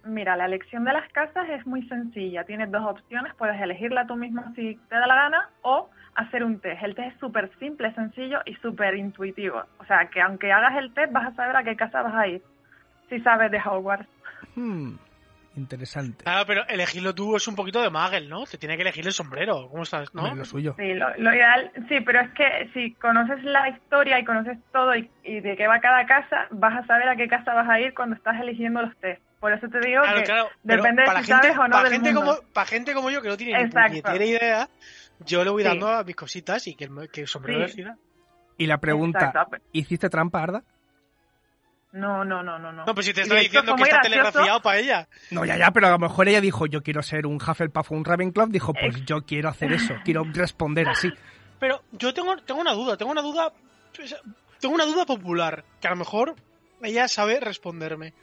Mira, 0.05 0.37
la 0.37 0.45
elección 0.45 0.85
de 0.85 0.93
las 0.93 1.11
casas 1.11 1.45
es 1.49 1.67
muy 1.67 1.85
sencilla. 1.89 2.45
Tienes 2.45 2.71
dos 2.71 2.83
opciones. 2.85 3.33
Puedes 3.35 3.61
elegirla 3.61 4.07
tú 4.07 4.15
mismo 4.15 4.41
si 4.55 4.75
te 4.87 4.95
da 4.95 5.05
la 5.07 5.15
gana 5.15 5.49
o 5.61 5.89
hacer 6.19 6.43
un 6.43 6.59
test. 6.59 6.81
El 6.83 6.95
test 6.95 7.13
es 7.13 7.19
súper 7.19 7.49
simple, 7.59 7.93
sencillo 7.93 8.39
y 8.45 8.53
súper 8.55 8.95
intuitivo. 8.95 9.63
O 9.79 9.85
sea, 9.85 10.09
que 10.11 10.21
aunque 10.21 10.51
hagas 10.51 10.77
el 10.77 10.93
test 10.93 11.11
vas 11.11 11.27
a 11.27 11.35
saber 11.35 11.55
a 11.55 11.63
qué 11.63 11.75
casa 11.75 12.01
vas 12.01 12.15
a 12.15 12.27
ir. 12.27 12.41
Si 13.09 13.19
sabes 13.21 13.49
de 13.51 13.59
Hogwarts. 13.59 14.07
Hmm, 14.55 14.93
interesante. 15.55 16.23
Claro, 16.23 16.45
pero 16.45 16.67
elegirlo 16.67 17.13
tú 17.15 17.35
es 17.35 17.47
un 17.47 17.55
poquito 17.55 17.81
de 17.81 17.89
magel, 17.89 18.29
¿no? 18.29 18.45
Te 18.45 18.57
tiene 18.57 18.75
que 18.75 18.83
elegir 18.83 19.05
el 19.05 19.13
sombrero. 19.13 19.67
¿Cómo 19.69 19.83
estás? 19.83 20.13
¿No? 20.13 20.23
Hombre, 20.23 20.39
lo 20.39 20.45
suyo. 20.45 20.75
Sí, 20.77 20.93
lo, 20.93 21.09
lo 21.17 21.33
ideal, 21.33 21.71
sí, 21.89 21.99
pero 22.01 22.21
es 22.21 22.29
que 22.31 22.69
si 22.73 22.93
conoces 22.95 23.43
la 23.43 23.69
historia 23.69 24.19
y 24.19 24.25
conoces 24.25 24.57
todo 24.71 24.95
y, 24.95 25.09
y 25.23 25.39
de 25.41 25.55
qué 25.57 25.67
va 25.67 25.79
cada 25.79 26.05
casa, 26.05 26.47
vas 26.51 26.77
a 26.83 26.85
saber 26.85 27.09
a 27.09 27.15
qué 27.15 27.27
casa 27.27 27.53
vas 27.53 27.67
a 27.69 27.79
ir 27.79 27.93
cuando 27.93 28.15
estás 28.15 28.39
eligiendo 28.39 28.81
los 28.81 28.95
test. 28.97 29.21
Por 29.39 29.53
eso 29.53 29.67
te 29.69 29.79
digo 29.79 30.01
Claro, 30.01 30.17
que 30.19 30.23
claro. 30.25 30.49
depende 30.63 31.01
de 31.03 31.07
para 31.07 31.21
si 31.23 31.27
gente, 31.31 31.47
sabes 31.47 31.57
o 31.57 31.63
no 31.63 31.69
para 31.71 31.83
del 31.85 31.93
gente 31.93 32.13
mundo. 32.13 32.35
como 32.35 32.53
para 32.53 32.67
gente 32.67 32.93
como 32.93 33.09
yo 33.09 33.21
que 33.21 33.29
no 33.29 33.37
tiene 33.37 33.63
ni 33.63 33.69
puñetera 33.69 34.25
idea, 34.25 34.67
yo 35.25 35.43
le 35.43 35.49
voy 35.49 35.63
Sí. 35.63 35.69
dando 35.69 35.87
a 35.87 36.03
mis 36.03 36.15
cositas 36.15 36.65
y 36.67 36.75
que 36.75 36.85
el, 36.85 37.09
que 37.11 37.21
el 37.21 37.27
sombrero 37.27 37.59
Sí. 37.61 37.65
decida. 37.77 37.97
Y 38.57 38.67
la 38.67 38.77
pregunta, 38.79 39.27
Exacto. 39.27 39.57
¿hiciste 39.71 40.09
trampa, 40.09 40.43
Arda? 40.43 40.63
No, 41.91 42.23
no, 42.23 42.43
no, 42.43 42.59
no, 42.59 42.71
no. 42.71 42.85
No, 42.85 42.93
pues 42.93 43.07
si 43.07 43.13
te 43.13 43.21
hecho 43.21 43.33
diciendo 43.33 43.75
que 43.75 43.81
está 43.83 43.95
gracioso. 43.95 44.01
telegrafiado 44.21 44.61
para 44.61 44.77
ella. 44.77 45.07
No, 45.31 45.43
ya, 45.43 45.57
ya, 45.57 45.71
pero 45.71 45.87
a 45.87 45.91
lo 45.91 45.97
mejor 45.97 46.27
ella 46.27 46.39
dijo, 46.39 46.67
yo 46.67 46.83
quiero 46.83 47.01
ser 47.01 47.25
un 47.25 47.37
Hufflepuff 47.37 47.91
o 47.91 47.95
un 47.95 48.05
Ravenclaw. 48.05 48.47
Dijo, 48.49 48.73
pues 48.73 49.03
yo 49.05 49.25
quiero 49.25 49.49
hacer 49.49 49.71
eso, 49.73 49.95
quiero 50.05 50.23
responder 50.31 50.87
así. 50.87 51.09
Pero 51.59 51.81
yo 51.93 52.13
tengo, 52.13 52.37
tengo 52.37 52.61
una 52.61 52.73
duda, 52.73 52.95
tengo 52.95 53.11
una 53.11 53.21
duda, 53.23 53.51
tengo 54.59 54.75
una 54.75 54.85
duda 54.85 55.05
popular, 55.05 55.63
que 55.81 55.87
a 55.87 55.91
lo 55.91 55.97
mejor 55.97 56.35
ella 56.83 57.07
sabe 57.07 57.39
responderme. 57.39 58.13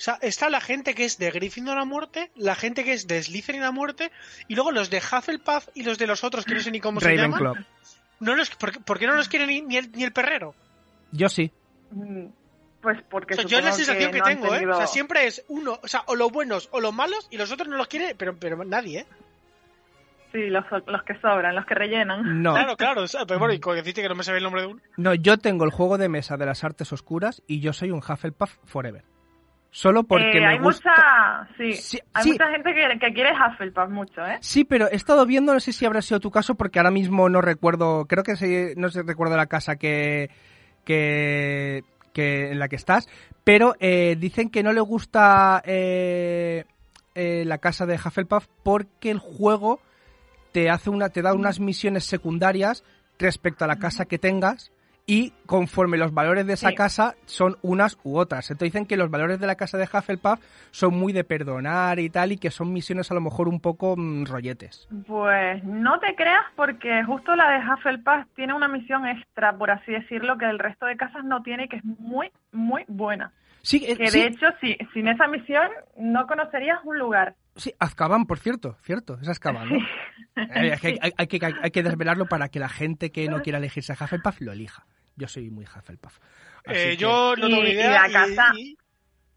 O 0.00 0.02
sea, 0.02 0.18
está 0.22 0.48
la 0.48 0.62
gente 0.62 0.94
que 0.94 1.04
es 1.04 1.18
de 1.18 1.30
Gryffindor 1.30 1.76
a 1.76 1.84
muerte, 1.84 2.30
la 2.34 2.54
gente 2.54 2.84
que 2.84 2.94
es 2.94 3.06
de 3.06 3.22
Slytherin 3.22 3.64
a 3.64 3.70
muerte, 3.70 4.10
y 4.48 4.54
luego 4.54 4.72
los 4.72 4.88
de 4.88 4.96
Hufflepuff 4.96 5.68
y 5.74 5.82
los 5.82 5.98
de 5.98 6.06
los 6.06 6.24
otros 6.24 6.46
que 6.46 6.54
no 6.54 6.60
sé 6.60 6.70
ni 6.70 6.80
cómo 6.80 7.00
se 7.00 7.14
llaman. 7.14 7.66
No 8.18 8.34
los, 8.34 8.48
¿por, 8.56 8.72
qué- 8.72 8.80
por 8.80 8.98
qué 8.98 9.06
no 9.06 9.14
los 9.14 9.28
quiere 9.28 9.46
ni, 9.46 9.60
ni 9.60 9.76
el, 9.76 9.92
ni 9.92 10.02
el 10.04 10.12
perrero? 10.14 10.54
Yo 11.12 11.28
sí. 11.28 11.52
Mm, 11.90 12.28
Pues 12.80 12.98
porque 13.10 13.34
O 13.34 13.36
sea, 13.36 13.44
yo 13.44 13.58
es 13.58 13.64
la 13.66 13.72
sensación 13.72 14.10
que, 14.10 14.18
no 14.20 14.24
tengo, 14.24 14.54
¿eh? 14.54 14.66
O 14.66 14.74
sea, 14.74 14.86
siempre 14.86 15.26
es 15.26 15.44
uno, 15.48 15.78
o 15.82 15.86
sea, 15.86 16.02
o 16.06 16.14
los 16.16 16.32
buenos 16.32 16.70
o 16.72 16.80
los 16.80 16.94
malos, 16.94 17.28
y 17.30 17.36
los 17.36 17.52
otros 17.52 17.68
no 17.68 17.76
los 17.76 17.86
quiere, 17.88 18.14
pero, 18.14 18.34
pero 18.38 18.64
nadie, 18.64 19.00
¿eh? 19.00 19.06
Sí, 20.32 20.46
los, 20.46 20.64
los 20.86 21.02
que 21.02 21.14
sobran, 21.20 21.54
los 21.54 21.66
que 21.66 21.74
rellenan. 21.74 22.42
No, 22.42 22.52
Claro, 22.54 22.76
claro, 22.78 23.02
o 23.02 23.06
sea, 23.08 23.26
pero 23.26 23.38
bueno, 23.38 23.52
y 23.52 23.60
como 23.60 23.74
deciste 23.76 24.00
que 24.00 24.08
no 24.08 24.14
me 24.14 24.22
sabe 24.22 24.38
el 24.38 24.44
nombre 24.44 24.62
de 24.62 24.68
uno. 24.68 24.80
no, 24.96 25.12
yo 25.12 25.36
tengo 25.38 25.64
el 25.66 25.70
juego 25.72 25.98
de 25.98 26.08
mesa 26.08 26.38
de 26.38 26.46
las 26.46 26.62
artes 26.64 26.90
oscuras 26.92 27.42
y 27.46 27.60
yo 27.60 27.72
soy 27.74 27.90
un 27.90 27.98
Hufflepuff 27.98 28.56
forever. 28.64 29.04
Solo 29.72 30.02
porque 30.02 30.38
Eh, 30.38 30.40
me 30.40 30.46
hay 30.48 30.58
gusta... 30.58 30.90
mucha, 30.90 31.48
sí, 31.56 31.72
Sí, 31.74 31.98
hay 32.12 32.24
sí. 32.24 32.30
mucha 32.32 32.50
gente 32.50 32.74
que, 32.74 32.98
que 32.98 33.12
quiere 33.12 33.30
Hufflepuff 33.32 33.88
mucho, 33.88 34.26
¿eh? 34.26 34.38
Sí, 34.40 34.64
pero 34.64 34.90
he 34.90 34.96
estado 34.96 35.24
viendo, 35.26 35.54
no 35.54 35.60
sé 35.60 35.72
si 35.72 35.86
habrá 35.86 36.02
sido 36.02 36.18
tu 36.18 36.30
caso, 36.32 36.56
porque 36.56 36.78
ahora 36.80 36.90
mismo 36.90 37.28
no 37.28 37.40
recuerdo, 37.40 38.06
creo 38.06 38.24
que 38.24 38.34
sí, 38.36 38.72
no 38.76 38.88
sé, 38.90 39.02
recuerdo 39.04 39.36
la 39.36 39.46
casa 39.46 39.76
que, 39.76 40.28
que, 40.84 41.84
que 42.12 42.50
en 42.50 42.58
la 42.58 42.68
que 42.68 42.76
estás, 42.76 43.08
pero 43.44 43.74
eh, 43.80 44.16
dicen 44.18 44.50
que 44.50 44.62
no 44.62 44.72
le 44.72 44.80
gusta 44.80 45.62
eh, 45.64 46.64
eh, 47.14 47.44
la 47.46 47.58
casa 47.58 47.86
de 47.86 47.94
Hufflepuff 47.94 48.46
porque 48.62 49.10
el 49.10 49.18
juego 49.18 49.80
te 50.52 50.68
hace 50.68 50.90
una, 50.90 51.10
te 51.10 51.22
da 51.22 51.32
unas 51.32 51.60
misiones 51.60 52.04
secundarias 52.04 52.82
respecto 53.20 53.64
a 53.64 53.68
la 53.68 53.76
casa 53.76 54.06
que 54.06 54.18
tengas 54.18 54.72
y 55.12 55.32
conforme 55.44 55.98
los 55.98 56.14
valores 56.14 56.46
de 56.46 56.52
esa 56.52 56.68
Sí. 56.68 56.74
casa 56.76 57.16
son 57.24 57.56
unas 57.62 57.98
u 58.04 58.16
otras. 58.16 58.48
Entonces 58.48 58.72
dicen 58.72 58.86
que 58.86 58.96
los 58.96 59.10
valores 59.10 59.40
de 59.40 59.46
la 59.48 59.56
casa 59.56 59.76
de 59.76 59.88
Hufflepuff 59.92 60.38
son 60.70 60.94
muy 60.96 61.12
de 61.12 61.24
perdonar 61.24 61.98
y 61.98 62.10
tal 62.10 62.30
y 62.30 62.36
que 62.38 62.52
son 62.52 62.72
misiones 62.72 63.10
a 63.10 63.14
lo 63.14 63.20
mejor 63.20 63.48
un 63.48 63.58
poco 63.58 63.96
mm, 63.96 64.26
rolletes. 64.26 64.86
Pues 65.08 65.64
no 65.64 65.98
te 65.98 66.14
creas 66.14 66.44
porque 66.54 67.02
justo 67.02 67.34
la 67.34 67.50
de 67.50 67.58
Hufflepuff 67.58 68.24
tiene 68.36 68.54
una 68.54 68.68
misión 68.68 69.04
extra, 69.04 69.52
por 69.58 69.72
así 69.72 69.90
decirlo, 69.90 70.38
que 70.38 70.44
el 70.48 70.60
resto 70.60 70.86
de 70.86 70.96
casas 70.96 71.24
no 71.24 71.42
tiene 71.42 71.64
y 71.64 71.68
que 71.68 71.78
es 71.78 71.84
muy, 71.84 72.30
muy 72.52 72.84
buena. 72.86 73.32
Sí, 73.62 73.84
eh, 73.88 73.96
Que 73.96 74.10
sí, 74.10 74.20
de 74.20 74.26
hecho, 74.28 74.46
si, 74.60 74.78
sin 74.94 75.08
esa 75.08 75.26
misión 75.26 75.68
no 75.98 76.26
conocerías 76.28 76.78
un 76.84 76.98
lugar. 77.00 77.34
sí, 77.56 77.74
Azkaban, 77.80 78.26
por 78.26 78.38
cierto, 78.38 78.76
cierto, 78.82 79.18
es 79.20 79.28
Azkaban, 79.28 79.68
¿no? 79.70 79.76
Eh, 80.54 80.78
hay 81.18 81.26
que, 81.26 81.40
hay 81.62 81.70
que 81.72 81.82
desvelarlo 81.82 82.26
para 82.26 82.48
que 82.48 82.60
la 82.60 82.68
gente 82.68 83.10
que 83.10 83.28
no 83.28 83.42
quiera 83.42 83.58
elegirse 83.58 83.92
a 83.92 83.96
Hufflepuff 84.02 84.40
lo 84.40 84.52
elija. 84.52 84.86
Yo 85.16 85.28
soy 85.28 85.50
muy 85.50 85.64
Hufflepuff. 85.64 86.18
Eh, 86.64 86.72
que- 86.72 86.96
yo 86.96 87.34
no 87.36 87.46
Y- 87.46 87.50
tengo 87.50 87.62
ni 87.62 87.68
y 87.70 87.72
idea. 87.72 88.08
la 88.08 88.12
casa- 88.12 88.52
y- 88.56 88.76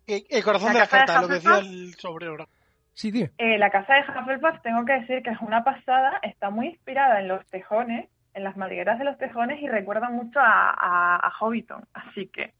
y- 0.07 0.25
el 0.29 0.43
corazón 0.43 0.67
la 0.67 0.73
de 0.73 0.79
la 0.79 0.85
casa 0.87 0.97
de 0.99 1.05
carta, 1.05 1.21
lo 1.21 1.27
que 1.27 1.33
decía 1.35 1.51
Hufflepuff. 1.51 1.73
el 1.73 1.93
sombrero. 1.95 2.49
Sí, 2.93 3.11
tío. 3.11 3.27
Eh, 3.37 3.57
la 3.57 3.69
casa 3.71 3.93
de 3.95 4.01
Hufflepuff, 4.01 4.61
tengo 4.61 4.85
que 4.85 4.93
decir 4.93 5.23
que 5.23 5.31
es 5.31 5.37
una 5.41 5.63
pasada, 5.63 6.19
está 6.21 6.49
muy 6.51 6.67
inspirada 6.67 7.19
en 7.19 7.27
los 7.27 7.45
tejones, 7.47 8.07
en 8.35 8.43
las 8.43 8.55
madrigueras 8.57 8.99
de 8.99 9.05
los 9.05 9.17
tejones 9.17 9.61
y 9.61 9.67
recuerda 9.67 10.09
mucho 10.09 10.39
a, 10.39 10.69
a, 10.71 11.15
a 11.27 11.31
Hobbiton. 11.39 11.83
Así 11.93 12.27
que 12.27 12.53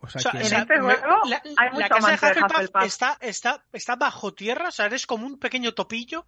O 0.00 0.08
sea, 0.08 0.18
O 0.20 0.22
sea, 0.22 0.30
que- 0.32 0.38
En 0.46 0.60
este 0.60 0.74
me- 0.80 0.94
juego 0.94 1.20
la, 1.28 1.42
hay 1.44 1.52
la 1.56 1.70
mucho 1.72 1.88
casa 1.88 1.88
de 1.88 1.96
amante 1.98 2.26
de 2.26 2.30
Hufflepuff, 2.30 2.50
Hufflepuff. 2.52 2.82
está, 2.84 3.16
está, 3.20 3.64
está 3.72 3.96
bajo 3.96 4.32
tierra, 4.32 4.68
o 4.68 4.70
sea, 4.70 4.86
eres 4.86 5.06
como 5.06 5.26
un 5.26 5.38
pequeño 5.40 5.72
topillo. 5.74 6.24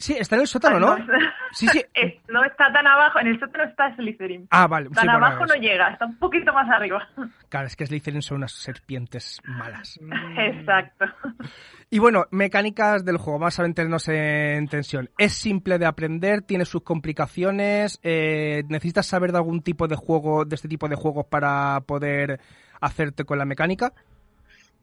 Sí, 0.00 0.16
está 0.18 0.34
en 0.36 0.40
el 0.40 0.46
sótano, 0.48 0.80
¿no? 0.80 0.96
Sí, 1.52 1.68
sí. 1.68 1.84
es- 1.94 2.14
no 2.28 2.42
está 2.42 2.72
tan 2.72 2.86
abajo, 2.86 3.20
en 3.20 3.26
el 3.28 3.38
sótano 3.38 3.64
está 3.64 3.94
Slytherin. 3.96 4.48
Ah, 4.50 4.66
vale. 4.66 4.88
Tan 4.90 5.02
sí, 5.04 5.08
abajo 5.08 5.44
no 5.44 5.54
llega, 5.54 5.90
está 5.90 6.06
un 6.06 6.16
poquito 6.18 6.52
más 6.54 6.68
arriba. 6.70 7.06
Claro, 7.50 7.66
es 7.66 7.76
que 7.76 7.84
Slytherin 7.86 8.22
son 8.22 8.38
unas 8.38 8.52
serpientes 8.52 9.40
malas. 9.44 10.00
Exacto. 10.38 11.04
Y 11.90 11.98
bueno, 11.98 12.24
mecánicas 12.30 13.04
del 13.04 13.18
juego, 13.18 13.38
vamos 13.40 13.58
a 13.60 13.62
meternos 13.62 14.08
en 14.08 14.66
tensión. 14.68 15.10
Es 15.18 15.34
simple 15.34 15.78
de 15.78 15.86
aprender, 15.86 16.42
tiene 16.42 16.64
sus 16.64 16.82
complicaciones. 16.82 17.98
eh, 18.02 18.62
¿Necesitas 18.68 19.06
saber 19.06 19.32
de 19.32 19.38
algún 19.38 19.60
tipo 19.62 19.86
de 19.86 19.96
juego, 19.96 20.44
de 20.46 20.54
este 20.54 20.68
tipo 20.68 20.88
de 20.88 20.96
juegos 20.96 21.26
para 21.26 21.80
poder 21.86 22.40
hacerte 22.80 23.24
con 23.24 23.36
la 23.38 23.44
mecánica? 23.44 23.92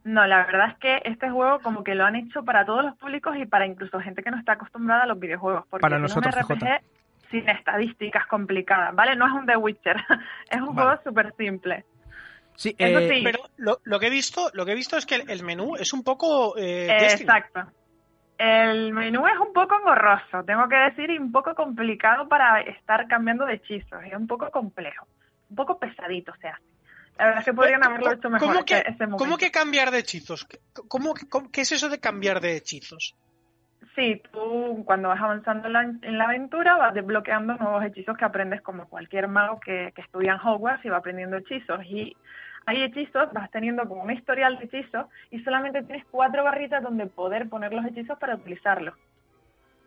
No, 0.04 0.26
la 0.26 0.46
verdad 0.46 0.70
es 0.70 0.78
que 0.78 1.02
este 1.04 1.30
juego 1.30 1.60
como 1.60 1.84
que 1.84 1.96
lo 1.96 2.06
han 2.06 2.16
hecho 2.16 2.44
para 2.44 2.66
todos 2.66 2.84
los 2.84 2.96
públicos 2.96 3.36
y 3.38 3.46
para 3.46 3.66
incluso 3.66 4.00
gente 4.00 4.24
que 4.24 4.32
no 4.32 4.38
está 4.38 4.54
acostumbrada 4.54 5.04
a 5.04 5.08
los 5.08 5.20
videojuegos. 5.20 5.66
Porque 5.70 5.82
Para 5.82 6.00
nosotros, 6.00 6.34
un 6.50 6.56
RPG 6.56 6.82
sin 7.30 7.50
estadísticas 7.50 8.26
complicadas, 8.28 8.96
¿vale? 8.96 9.16
No 9.16 9.28
es 9.28 9.34
un 9.34 9.46
The 9.46 9.58
Witcher, 9.58 9.98
es 10.50 10.62
un 10.62 10.76
Vale. 10.76 10.88
juego 10.90 11.04
súper 11.04 11.34
simple. 11.36 11.86
Sí, 12.56 12.76
Eso 12.78 13.00
eh, 13.00 13.10
sí. 13.10 13.22
Pero 13.24 13.40
lo, 13.58 13.80
lo 13.84 14.00
que 14.00 14.08
he 14.08 14.10
visto, 14.10 14.50
lo 14.54 14.66
que 14.66 14.72
he 14.72 14.76
visto 14.76 14.98
es 14.98 15.06
que 15.06 15.16
el, 15.16 15.30
el 15.30 15.44
menú 15.44 15.76
es 15.76 15.94
un 15.94 16.04
poco 16.04 16.58
eh. 16.58 16.88
Exacto. 16.90 17.62
El 18.38 18.94
menú 18.94 19.26
es 19.28 19.38
un 19.40 19.52
poco 19.52 19.76
engorroso, 19.80 20.44
tengo 20.44 20.68
que 20.70 20.76
decir, 20.76 21.10
y 21.10 21.18
un 21.18 21.32
poco 21.32 21.56
complicado 21.56 22.28
para 22.28 22.62
estar 22.62 23.08
cambiando 23.08 23.46
de 23.46 23.56
hechizos. 23.56 24.04
Es 24.04 24.14
un 24.14 24.28
poco 24.28 24.50
complejo, 24.52 25.08
un 25.50 25.56
poco 25.56 25.80
pesadito 25.80 26.34
se 26.40 26.48
hace. 26.48 26.77
La 27.18 27.26
verdad 27.26 27.40
es 27.40 27.46
que 27.46 27.54
podrían 27.54 27.84
haberlo 27.84 28.12
hecho 28.12 28.30
mejor 28.30 28.48
¿Cómo 28.48 28.66
que, 28.66 28.76
ese, 28.76 28.90
ese 28.90 29.04
momento. 29.06 29.18
¿Cómo 29.18 29.38
que 29.38 29.52
cambiar 29.52 29.92
de 29.92 30.00
hechizos? 30.00 30.48
¿Cómo, 30.88 31.14
cómo- 31.30 31.52
qué 31.52 31.62
es 31.62 31.72
eso 31.72 31.90
de 31.90 32.00
cambiar 32.00 32.42
de 32.42 32.56
hechizos? 32.58 33.16
Sí, 33.96 34.22
tú 34.32 34.84
cuando 34.86 35.10
vas 35.10 35.20
avanzando 35.22 35.68
en 35.68 35.74
la, 35.74 35.82
en 35.82 36.18
la 36.18 36.26
aventura 36.26 36.78
vas 36.78 36.94
desbloqueando 36.94 37.56
nuevos 37.56 37.84
hechizos 37.84 38.16
que 38.18 38.26
aprendes 38.26 38.62
como 38.62 38.88
cualquier 38.88 39.28
mago 39.28 39.60
que, 39.60 39.92
que 39.96 40.02
estudia 40.02 40.34
en 40.34 40.40
Hogwarts 40.48 40.86
y 40.86 40.90
va 40.90 40.98
aprendiendo 40.98 41.38
hechizos. 41.38 41.84
Y 41.86 42.16
hay 42.68 42.84
hechizos, 42.84 43.32
vas 43.34 43.50
teniendo 43.50 43.88
como 43.88 44.04
un 44.04 44.12
historial 44.12 44.60
de 44.60 44.66
hechizos 44.66 45.08
y 45.32 45.40
solamente 45.44 45.82
tienes 45.84 46.06
cuatro 46.12 46.44
barritas 46.44 46.84
donde 46.84 47.08
poder 47.08 47.50
poner 47.50 47.74
los 47.74 47.86
hechizos 47.86 48.20
para 48.20 48.36
utilizarlos. 48.36 48.94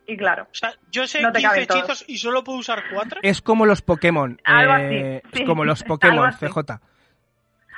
Y 0.07 0.17
claro, 0.17 0.45
O 0.51 0.55
sea, 0.55 0.73
yo 0.91 1.07
sé 1.07 1.21
No 1.23 1.31
te 1.31 1.39
15 1.39 1.49
caben 1.49 1.67
todos. 1.69 1.81
hechizos 1.85 2.05
y 2.09 2.19
solo 2.19 2.43
puedo 2.43 2.59
usar 2.59 2.83
4. 2.93 3.21
es 3.23 3.41
como 3.43 3.65
los 3.65 3.81
Pokémon. 3.81 4.41
Algo 4.43 4.73
eh, 4.77 5.21
así, 5.25 5.29
sí. 5.37 5.43
Es 5.43 5.49
como 5.49 5.65
los 5.65 5.85
Pokémon. 5.85 6.33
CJ. 6.33 6.81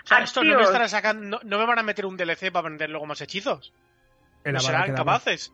O 0.04 0.06
sea, 0.06 0.18
estos 0.18 0.44
no 0.44 0.58
me 0.58 0.88
sacando, 0.88 1.22
no, 1.22 1.40
no 1.44 1.58
me 1.58 1.66
van 1.66 1.78
a 1.78 1.82
meter 1.82 2.06
un 2.06 2.16
DLC 2.16 2.50
para 2.52 2.60
aprender 2.60 2.90
luego 2.90 3.06
más 3.06 3.20
hechizos. 3.20 3.72
El 4.44 4.54
no 4.54 4.60
serán 4.60 4.82
Kedavra. 4.82 5.04
capaces. 5.04 5.52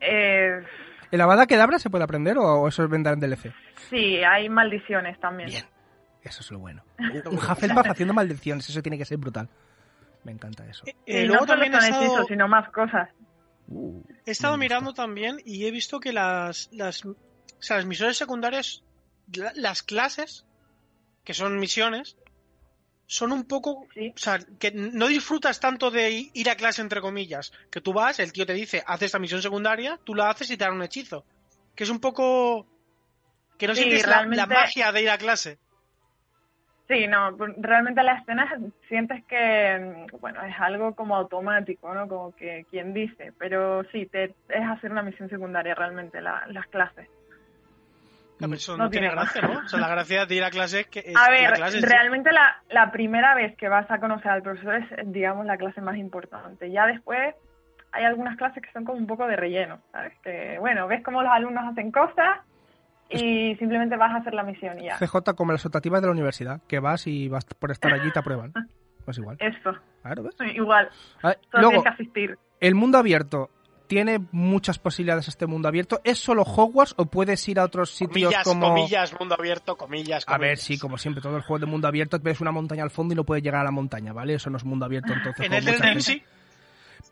eh, 0.00 0.62
¿El 1.10 1.20
Avada 1.22 1.46
Kedavra 1.46 1.78
se 1.78 1.88
puede 1.88 2.04
aprender 2.04 2.36
o 2.38 2.68
eso 2.68 2.84
es 2.84 2.90
vendrá 2.90 3.12
en 3.12 3.20
DLC? 3.20 3.52
sí, 3.88 4.22
hay 4.22 4.48
maldiciones 4.48 5.18
también. 5.20 5.48
Bien. 5.48 5.64
Eso 6.22 6.40
es 6.42 6.50
lo 6.50 6.58
bueno. 6.58 6.84
Un 6.98 7.38
Hufflepuff 7.38 7.86
haciendo 7.88 8.12
maldiciones, 8.12 8.68
eso 8.68 8.82
tiene 8.82 8.98
que 8.98 9.04
ser 9.06 9.16
brutal. 9.16 9.48
Me 10.24 10.32
encanta 10.32 10.66
eso. 10.66 10.84
Eh, 10.86 10.94
Y 11.06 11.16
eh, 11.16 11.20
no 11.22 11.28
luego 11.28 11.46
solo 11.46 11.52
también 11.62 11.72
he 11.72 11.76
son 11.76 11.84
estado, 11.84 12.04
hechizos, 12.04 12.26
sino 12.26 12.48
más 12.48 12.68
cosas. 12.70 13.08
Uh, 13.68 14.02
he 14.26 14.30
estado 14.32 14.56
mirando 14.58 14.92
también 14.92 15.38
y 15.44 15.64
he 15.66 15.70
visto 15.70 16.00
que 16.00 16.12
las, 16.12 16.68
las, 16.72 17.04
o 17.06 17.14
sea, 17.60 17.76
las 17.76 17.86
misiones 17.86 18.18
secundarias, 18.18 18.82
la- 19.32 19.52
las 19.54 19.82
clases 19.82 20.44
que 21.24 21.32
son 21.34 21.58
misiones, 21.58 22.18
son 23.10 23.32
un 23.32 23.44
poco, 23.44 23.86
Sí. 23.94 24.12
o 24.14 24.18
sea, 24.18 24.38
que 24.60 24.70
no 24.70 25.06
disfrutas 25.08 25.58
tanto 25.60 25.90
de 25.90 26.30
ir 26.34 26.50
a 26.50 26.56
clase 26.56 26.82
entre 26.82 27.00
comillas, 27.00 27.50
que 27.72 27.80
tú 27.80 27.94
vas, 27.94 28.20
el 28.20 28.32
tío 28.34 28.44
te 28.44 28.52
dice, 28.52 28.84
haz 28.86 29.00
esta 29.00 29.18
misión 29.18 29.40
secundaria, 29.40 29.98
tú 30.04 30.14
la 30.14 30.28
haces 30.28 30.50
y 30.50 30.58
te 30.58 30.64
dan 30.64 30.74
un 30.74 30.82
hechizo, 30.82 31.24
que 31.74 31.84
es 31.84 31.90
un 31.90 32.00
poco 32.00 32.66
que 33.58 33.66
no 33.66 33.74
Sí, 33.74 33.80
sientes 33.80 34.06
la- 34.06 34.46
magia 34.46 34.92
de 34.92 35.02
ir 35.02 35.10
a 35.10 35.16
clase. 35.16 35.58
Sí, 36.86 37.06
no, 37.06 37.30
realmente 37.58 38.02
las 38.02 38.20
escenas 38.22 38.50
sientes 38.88 39.24
que, 39.26 40.06
bueno, 40.20 40.42
es 40.44 40.54
algo 40.58 40.94
como 40.94 41.16
automático, 41.16 41.92
¿no? 41.94 42.08
Como 42.08 42.34
que 42.36 42.66
quien 42.70 42.92
dice, 42.94 43.32
pero 43.38 43.84
sí, 43.90 44.06
te, 44.06 44.24
es 44.24 44.66
hacer 44.70 44.90
una 44.92 45.02
misión 45.02 45.28
secundaria 45.30 45.74
realmente 45.74 46.20
la- 46.20 46.46
las 46.48 46.66
clases. 46.68 47.08
Pero 48.38 48.54
eso 48.54 48.76
No 48.76 48.84
no, 48.84 48.90
tiene 48.90 49.08
tiene 49.08 49.20
gracia, 49.22 49.42
¿no? 49.42 49.58
O 49.64 49.68
sea, 49.68 49.80
la 49.80 49.88
gracia 49.88 50.26
de 50.26 50.34
ir 50.34 50.44
a 50.44 50.50
clase 50.50 50.80
es 50.80 50.86
que 50.88 51.00
es 51.00 51.16
A 51.16 51.32
ir 51.34 51.40
ver, 51.48 51.54
clase, 51.54 51.80
sí. 51.80 51.86
realmente 51.86 52.30
la, 52.32 52.62
la 52.70 52.90
primera 52.92 53.34
vez 53.34 53.56
que 53.56 53.68
vas 53.68 53.90
a 53.90 53.98
conocer 53.98 54.30
al 54.30 54.42
profesor 54.42 54.76
es, 54.76 54.86
digamos, 55.12 55.44
la 55.46 55.56
clase 55.56 55.80
más 55.80 55.96
importante. 55.96 56.70
Ya 56.70 56.86
después 56.86 57.34
hay 57.92 58.04
algunas 58.04 58.36
clases 58.36 58.62
que 58.62 58.70
son 58.72 58.84
como 58.84 58.98
un 58.98 59.06
poco 59.06 59.26
de 59.26 59.36
relleno, 59.36 59.80
¿sabes? 59.92 60.12
Que, 60.22 60.56
bueno, 60.60 60.86
ves 60.86 61.02
cómo 61.02 61.22
los 61.22 61.32
alumnos 61.32 61.64
hacen 61.70 61.90
cosas 61.90 62.38
y 63.10 63.56
simplemente 63.56 63.96
vas 63.96 64.12
a 64.12 64.16
hacer 64.18 64.34
la 64.34 64.42
misión 64.42 64.78
y 64.78 64.84
ya. 64.84 64.96
CJ 64.98 65.34
como 65.34 65.52
las 65.52 65.64
optativas 65.64 66.00
de 66.02 66.08
la 66.08 66.12
universidad, 66.12 66.60
que 66.68 66.78
vas 66.78 67.06
y 67.06 67.28
vas 67.28 67.44
por 67.46 67.70
estar 67.70 67.92
allí 67.92 68.08
y 68.08 68.12
te 68.12 68.18
aprueban. 68.18 68.52
Pues 69.04 69.16
igual. 69.16 69.38
Eso, 69.40 69.72
Claro, 70.02 70.22
¿ves? 70.24 70.36
igual. 70.54 70.90
A 71.22 71.28
ver, 71.28 71.38
Solo 71.50 71.62
luego, 71.62 71.70
tienes 71.70 71.82
que 71.84 71.88
asistir. 72.02 72.38
el 72.60 72.74
mundo 72.74 72.98
abierto. 72.98 73.48
¿Tiene 73.88 74.20
muchas 74.32 74.78
posibilidades 74.78 75.26
este 75.28 75.46
mundo 75.46 75.66
abierto? 75.66 76.00
¿Es 76.04 76.18
solo 76.18 76.42
Hogwarts 76.42 76.94
o 76.98 77.06
puedes 77.06 77.48
ir 77.48 77.58
a 77.58 77.64
otros 77.64 77.90
sitios 77.90 78.32
comillas, 78.32 78.44
como... 78.44 78.68
comillas, 78.68 79.18
mundo 79.18 79.34
abierto, 79.36 79.76
comillas, 79.76 80.24
A 80.26 80.32
ver, 80.32 80.50
comillas. 80.50 80.60
sí, 80.60 80.78
como 80.78 80.98
siempre, 80.98 81.22
todo 81.22 81.36
el 81.36 81.42
juego 81.42 81.58
de 81.60 81.66
mundo 81.70 81.88
abierto, 81.88 82.18
ves 82.22 82.40
una 82.40 82.52
montaña 82.52 82.82
al 82.84 82.90
fondo 82.90 83.14
y 83.14 83.16
no 83.16 83.24
puedes 83.24 83.42
llegar 83.42 83.62
a 83.62 83.64
la 83.64 83.70
montaña, 83.70 84.12
¿vale? 84.12 84.34
Eso 84.34 84.50
no 84.50 84.58
es 84.58 84.64
mundo 84.64 84.84
abierto, 84.84 85.12
entonces... 85.12 85.46
En 85.46 85.54
el 85.54 85.64
gente. 85.64 86.00
sí. 86.02 86.22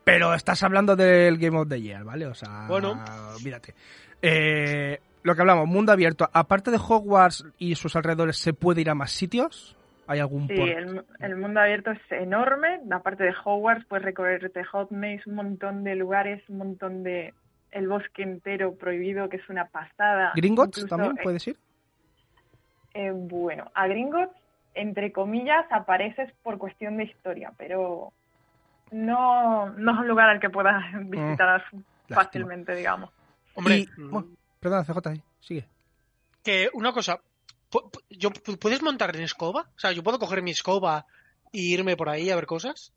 Pero 0.03 0.33
estás 0.33 0.61
hablando 0.63 0.95
del 0.95 1.37
Game 1.37 1.57
of 1.57 1.67
the 1.67 1.81
Year, 1.81 2.03
¿vale? 2.03 2.27
O 2.27 2.33
sea, 2.35 2.65
Bueno. 2.67 3.03
mírate. 3.43 3.73
Eh, 4.21 4.99
lo 5.23 5.35
que 5.35 5.41
hablamos, 5.41 5.67
mundo 5.67 5.91
abierto. 5.91 6.29
Aparte 6.31 6.71
de 6.71 6.77
Hogwarts 6.77 7.45
y 7.57 7.75
sus 7.75 7.95
alrededores, 7.95 8.37
¿se 8.37 8.53
puede 8.53 8.81
ir 8.81 8.89
a 8.89 8.95
más 8.95 9.11
sitios? 9.11 9.76
¿Hay 10.07 10.19
algún 10.19 10.47
Sí, 10.47 10.53
el, 10.55 11.05
el 11.19 11.35
mundo 11.35 11.59
abierto 11.59 11.91
es 11.91 11.99
enorme. 12.11 12.79
Aparte 12.91 13.23
de 13.25 13.33
Hogwarts, 13.43 13.85
puedes 13.85 14.05
recorrerte 14.05 14.63
Hot 14.63 14.91
Maze, 14.91 15.23
un 15.25 15.35
montón 15.35 15.83
de 15.83 15.95
lugares, 15.95 16.41
un 16.49 16.57
montón 16.59 17.03
de... 17.03 17.33
El 17.71 17.89
bosque 17.89 18.23
entero 18.23 18.75
prohibido, 18.75 19.27
que 19.27 19.37
es 19.37 19.49
una 19.49 19.67
pasada. 19.67 20.31
¿Gringotts 20.35 20.77
Incluso, 20.77 20.87
también 20.87 21.17
puedes 21.21 21.45
ir? 21.47 21.57
eh, 22.93 23.11
bueno, 23.13 23.69
a 23.75 23.87
Gringotts, 23.87 24.35
entre 24.73 25.11
comillas, 25.11 25.65
apareces 25.69 26.31
por 26.43 26.57
cuestión 26.57 26.95
de 26.97 27.03
historia, 27.03 27.51
pero 27.57 28.13
no, 28.91 29.69
no 29.71 29.91
es 29.93 29.99
un 29.99 30.07
lugar 30.07 30.29
al 30.29 30.39
que 30.39 30.49
puedas 30.49 30.81
visitar 31.09 31.63
fácilmente, 32.07 32.73
digamos. 32.73 33.11
Hombre, 33.53 33.79
Y- 33.79 33.89
mm, 33.97 34.11
bueno, 34.11 34.27
perdona, 34.59 34.83
CJ, 34.85 35.21
sigue. 35.41 35.65
que 36.43 36.69
una 36.73 36.93
cosa, 36.93 37.19
yo, 38.09 38.29
pu- 38.31 38.57
¿puedes 38.59 38.81
montar 38.81 39.15
en 39.15 39.23
escoba? 39.23 39.61
O 39.75 39.79
sea, 39.79 39.91
yo 39.91 40.03
puedo 40.03 40.19
coger 40.19 40.41
mi 40.41 40.51
escoba 40.51 41.05
e 41.53 41.59
irme 41.59 41.95
por 41.97 42.09
ahí 42.09 42.29
a 42.29 42.35
ver 42.35 42.45
cosas. 42.45 42.93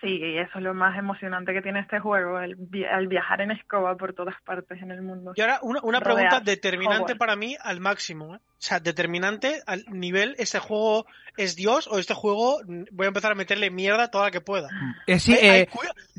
Sí, 0.00 0.16
y 0.16 0.38
eso 0.38 0.58
es 0.58 0.62
lo 0.62 0.74
más 0.74 0.96
emocionante 0.96 1.52
que 1.52 1.60
tiene 1.62 1.80
este 1.80 1.98
juego, 1.98 2.38
el, 2.38 2.54
vi- 2.56 2.84
el 2.84 3.08
viajar 3.08 3.40
en 3.40 3.50
escoba 3.50 3.96
por 3.96 4.12
todas 4.14 4.36
partes 4.44 4.80
en 4.80 4.92
el 4.92 5.02
mundo. 5.02 5.32
Y 5.34 5.40
ahora 5.40 5.58
una, 5.62 5.80
una 5.82 6.00
pregunta 6.00 6.40
determinante 6.40 6.96
Hogwarts. 7.14 7.18
para 7.18 7.34
mí 7.34 7.56
al 7.60 7.80
máximo. 7.80 8.36
¿eh? 8.36 8.38
O 8.60 8.60
sea, 8.60 8.80
determinante 8.80 9.62
al 9.66 9.84
nivel, 9.88 10.34
¿este 10.38 10.58
juego 10.58 11.06
es 11.36 11.54
Dios 11.54 11.86
o 11.86 12.00
este 12.00 12.12
juego 12.12 12.60
voy 12.90 13.04
a 13.04 13.08
empezar 13.08 13.30
a 13.30 13.36
meterle 13.36 13.70
mierda 13.70 14.10
toda 14.10 14.24
la 14.24 14.30
que 14.32 14.40
pueda? 14.40 14.68
Eh, 15.06 15.20
sí, 15.20 15.32
eh, 15.40 15.68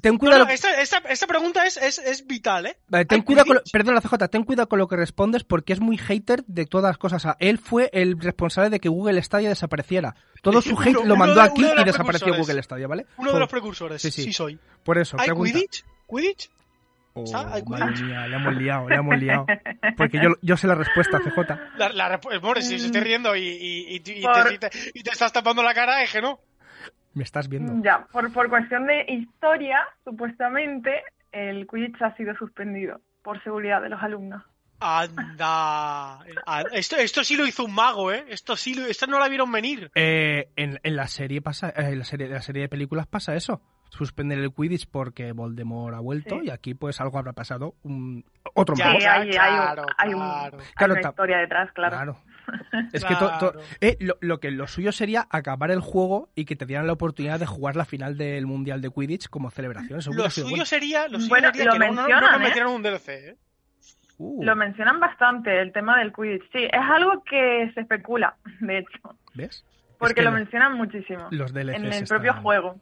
ten 0.01 0.17
cuidado... 0.17 0.45
no, 0.45 0.49
esta, 0.49 0.79
esta, 0.81 0.99
esta 0.99 1.27
pregunta 1.27 1.65
es, 1.67 1.75
es, 1.75 1.97
es 1.99 2.25
vital, 2.25 2.67
¿eh? 2.67 2.77
Vale, 2.87 3.03
ten 3.03 3.23
cuidado 3.23 3.45
con 3.47 3.55
lo- 3.57 3.61
perdona, 3.73 3.99
CJ, 3.99 4.29
ten 4.29 4.45
cuidado 4.45 4.69
con 4.69 4.79
lo 4.79 4.87
que 4.87 4.95
respondes 4.95 5.43
porque 5.43 5.73
es 5.73 5.81
muy 5.81 5.97
hater 5.97 6.45
de 6.45 6.65
todas 6.65 6.91
las 6.91 6.97
cosas. 6.97 7.23
O 7.25 7.27
sea, 7.27 7.35
él 7.41 7.57
fue 7.57 7.89
el 7.91 8.17
responsable 8.17 8.69
de 8.69 8.79
que 8.79 8.87
Google 8.87 9.21
Stadia 9.21 9.49
desapareciera. 9.49 10.15
Todo 10.41 10.61
su 10.61 10.69
Uno- 10.77 10.81
hate 10.81 11.05
lo 11.05 11.17
mandó 11.17 11.35
de- 11.35 11.41
aquí 11.41 11.61
de 11.61 11.73
y 11.81 11.83
desapareció. 11.83 12.33
Google 12.37 12.63
Stadia, 12.63 12.87
¿vale? 12.87 13.05
Uno 13.17 13.33
de 13.33 13.39
los 13.39 13.49
precursores. 13.49 14.01
Sí, 14.01 14.11
Sí, 14.11 14.23
sí. 14.23 14.31
soy. 14.33 14.57
Por 14.85 14.97
eso, 14.97 15.17
¿Hay 15.19 15.25
pregunta. 15.25 15.51
Quidditch? 15.51 15.83
¿Quidditch? 16.09 16.49
Oh, 17.13 17.25
¿Sa- 17.25 17.53
hay 17.53 17.63
madre 17.63 18.01
mía, 18.03 18.27
le 18.27 18.35
hemos 18.35 18.55
liado, 18.55 18.87
le 18.89 18.95
hemos 18.95 19.17
liado. 19.19 19.45
Porque 19.97 20.19
yo, 20.21 20.29
yo 20.41 20.55
sé 20.57 20.67
la 20.67 20.75
respuesta, 20.75 21.19
CJ. 21.19 21.37
La, 21.77 21.89
la, 21.89 22.19
pobre, 22.19 22.61
si 22.61 22.77
se 22.79 22.85
esté 22.87 22.99
riendo 23.01 23.35
y, 23.35 23.41
y, 23.47 23.95
y, 23.95 24.01
y 24.05 24.21
Por- 24.21 24.47
te, 24.47 24.53
y 24.53 24.57
te- 24.59 24.69
y 24.93 25.03
te 25.03 25.09
estás 25.11 25.33
tapando 25.33 25.63
la 25.63 25.73
cara, 25.73 26.01
es 26.03 26.11
que 26.13 26.21
no. 26.21 26.39
Me 27.15 27.23
estás 27.23 27.49
viendo. 27.49 27.73
Ya, 27.83 28.05
por, 28.11 28.31
por 28.31 28.49
cuestión 28.49 28.85
de 28.85 29.03
historia, 29.07 29.79
supuestamente 30.05 31.03
el 31.31 31.67
Quidditch 31.67 32.01
ha 32.01 32.15
sido 32.15 32.35
suspendido 32.35 33.01
por 33.23 33.41
seguridad 33.43 33.81
de 33.81 33.89
los 33.89 34.01
alumnos. 34.01 34.43
Anda. 34.79 36.19
Ah, 36.45 36.63
Esto, 36.71 36.95
esto 36.97 37.23
sí 37.23 37.35
lo 37.35 37.45
hizo 37.45 37.65
un 37.65 37.73
mago, 37.73 38.11
¿eh? 38.11 38.25
Esto 38.29 38.55
sí 38.55 38.73
lo, 38.75 38.85
esto 38.85 39.07
no 39.07 39.19
la 39.19 39.27
vieron 39.27 39.51
venir. 39.51 39.91
Eh, 39.95 40.49
en, 40.55 40.79
en 40.83 40.95
la 40.95 41.07
serie 41.07 41.41
pasa, 41.41 41.69
eh, 41.69 41.89
en 41.91 41.99
la 41.99 42.05
serie, 42.05 42.27
en 42.27 42.33
la 42.33 42.41
serie 42.41 42.63
de 42.63 42.69
películas 42.69 43.07
pasa 43.07 43.35
eso. 43.35 43.61
Suspender 43.89 44.37
el 44.39 44.53
Quidditch 44.53 44.87
porque 44.89 45.31
Voldemort 45.31 45.95
ha 45.95 45.99
vuelto 45.99 46.39
Sí. 46.39 46.45
y 46.47 46.49
aquí 46.51 46.73
pues 46.75 47.01
algo 47.01 47.17
habrá 47.17 47.33
pasado. 47.33 47.75
un- 47.83 48.23
otro 48.53 48.75
Ya, 48.75 48.97
ya, 48.99 49.13
hay, 49.13 49.21
hay, 49.29 49.31
claro, 49.31 49.85
hay 49.97 50.13
un- 50.13 50.19
claro. 50.19 50.57
hay 50.59 50.65
Claro, 50.75 50.93
una 50.93 51.01
historia 51.01 51.37
detrás, 51.39 51.71
claro. 51.73 51.95
Claro. 51.95 52.17
Es 52.93 53.05
que 53.05 53.15
to- 53.15 53.53
eh, 53.81 53.97
lo, 53.99 54.17
lo 54.21 54.39
que 54.39 54.49
lo 54.51 54.65
suyo 54.67 54.91
sería 54.91 55.27
acabar 55.29 55.69
el 55.71 55.81
juego 55.81 56.29
y 56.33 56.45
que 56.45 56.55
te 56.55 56.65
dieran 56.65 56.87
la 56.87 56.93
oportunidad 56.93 57.39
de 57.39 57.45
jugar 57.45 57.75
la 57.75 57.85
final 57.85 58.17
del 58.17 58.47
Mundial 58.47 58.81
de 58.81 58.89
Quidditch 58.89 59.27
como 59.29 59.51
celebración. 59.51 59.99
Eso 59.99 60.11
Lo 60.13 60.29
suyo 60.31 60.49
bueno. 60.49 60.65
sería, 60.65 61.07
lo 61.07 61.19
suyo 61.19 61.29
Bueno, 61.29 61.49
sería 61.53 61.65
lo 61.65 61.73
que 61.73 61.79
no, 61.79 61.85
no, 61.87 61.91
no 61.93 62.07
mencionan, 62.07 62.41
¿eh? 62.41 62.43
metieran 62.45 62.71
un 62.71 62.81
DLC, 62.81 63.09
¿eh? 63.09 63.35
Uh, 64.17 64.43
Lo 64.43 64.55
mencionan 64.55 64.99
bastante, 64.99 65.61
el 65.61 65.71
tema 65.71 65.97
del 65.99 66.11
Quidditch. 66.11 66.43
Sí, 66.51 66.63
es 66.65 66.81
algo 66.81 67.23
que 67.23 67.71
se 67.73 67.81
especula, 67.81 68.35
de 68.61 68.79
hecho, 68.79 69.15
¿Ves? 69.35 69.63
porque 69.97 70.11
Es 70.11 70.15
que 70.15 70.21
lo 70.23 70.31
lo- 70.31 70.37
mencionan 70.37 70.73
muchísimo 70.75 71.27
Los 71.31 71.53
DLCs 71.53 71.75
en 71.77 71.85
el 71.85 71.93
están- 71.93 72.07
propio 72.07 72.33
juego. 72.41 72.79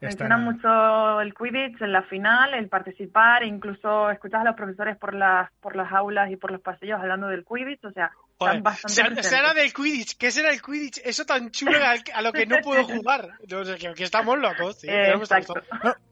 Están 0.00 0.28
Mencionan 0.28 0.44
mucho 0.44 1.20
el 1.20 1.34
Quidditch 1.34 1.80
en 1.82 1.92
la 1.92 2.02
final, 2.02 2.54
el 2.54 2.68
participar, 2.68 3.42
e 3.42 3.46
incluso 3.46 4.10
escuchas 4.10 4.40
a 4.42 4.44
los 4.44 4.54
profesores 4.56 4.96
por 4.96 5.14
las 5.14 5.50
por 5.60 5.74
las 5.76 5.92
aulas 5.92 6.30
y 6.30 6.36
por 6.36 6.50
los 6.50 6.60
pasillos 6.60 6.98
hablando 7.00 7.28
del 7.28 7.44
Quidditch, 7.44 7.84
o 7.84 7.90
sea, 7.92 8.10
Joder, 8.38 8.56
están 8.56 8.62
bastante 8.62 9.22
se, 9.22 9.28
se 9.30 9.36
habla 9.36 9.54
del 9.54 9.72
Quidditch. 9.72 10.16
¿Qué 10.18 10.30
será 10.30 10.50
el 10.50 10.60
Quidditch? 10.60 11.00
Eso 11.04 11.24
tan 11.24 11.50
chulo 11.50 11.72
a, 12.14 12.22
lo 12.22 12.32
que 12.32 12.44
no 12.46 12.56
puedo 12.62 12.84
jugar. 13.02 13.30
No 13.48 13.62
que, 13.64 13.94
que 13.94 14.04
estamos 14.04 14.38
locos, 14.38 14.76
sí. 14.80 14.88
Eh, 14.90 15.14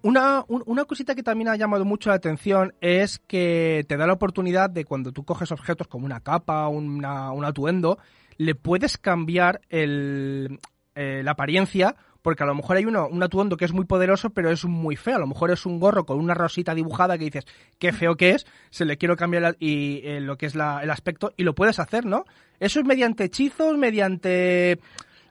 Una, 0.03 0.45
un- 0.49 0.63
una 0.67 0.85
cosita 0.85 1.15
que 1.15 1.23
también 1.23 1.49
ha 1.49 1.57
llamado 1.57 1.85
mucho 1.85 2.11
la 2.11 2.17
atención 2.17 2.75
es 2.81 3.19
que 3.19 3.85
te 3.89 3.97
da 3.97 4.07
la 4.07 4.13
oportunidad 4.15 4.71
de 4.71 4.85
cuando 4.85 5.13
tú 5.13 5.25
coges 5.25 5.53
objetos 5.53 5.87
como 5.89 6.07
una 6.07 6.21
capa, 6.21 6.69
una- 6.69 7.31
un 7.33 7.45
atuendo, 7.45 7.99
le 8.37 8.55
puedes 8.55 8.99
cambiar 8.99 9.61
el, 9.69 10.59
eh, 10.95 11.23
la 11.25 11.33
apariencia, 11.33 11.95
porque 12.25 12.43
a 12.43 12.47
lo 12.47 12.55
mejor 12.55 12.79
hay 12.79 12.87
uno, 12.87 13.07
un 13.07 13.23
atuendo 13.23 13.59
que 13.59 13.67
es 13.67 13.75
muy 13.75 13.85
poderoso, 13.85 14.31
pero 14.31 14.51
es 14.51 14.65
muy 14.65 14.97
feo. 14.97 15.17
A 15.17 15.19
lo 15.19 15.27
mejor 15.27 15.51
es 15.51 15.67
un 15.67 15.79
gorro 15.79 16.07
con 16.07 16.19
una 16.19 16.33
rosita 16.33 16.75
dibujada 16.75 17.19
que 17.19 17.25
dices, 17.25 17.45
qué 17.79 17.93
feo 17.93 18.17
que 18.17 18.31
es, 18.31 18.47
se 18.71 18.87
le 18.87 18.97
quiero 18.97 19.15
cambiar 19.15 19.43
la- 19.43 19.55
y, 19.61 20.01
eh, 20.05 20.21
lo 20.23 20.39
que 20.39 20.47
es 20.47 20.55
la- 20.55 20.83
el 20.83 20.91
aspecto, 20.91 21.33
y 21.37 21.45
lo 21.45 21.55
puedes 21.55 21.79
hacer, 21.79 22.07
¿no? 22.07 22.25
Eso 22.61 22.81
es 22.81 22.87
mediante 22.87 23.25
hechizos, 23.25 23.77
mediante... 23.77 24.79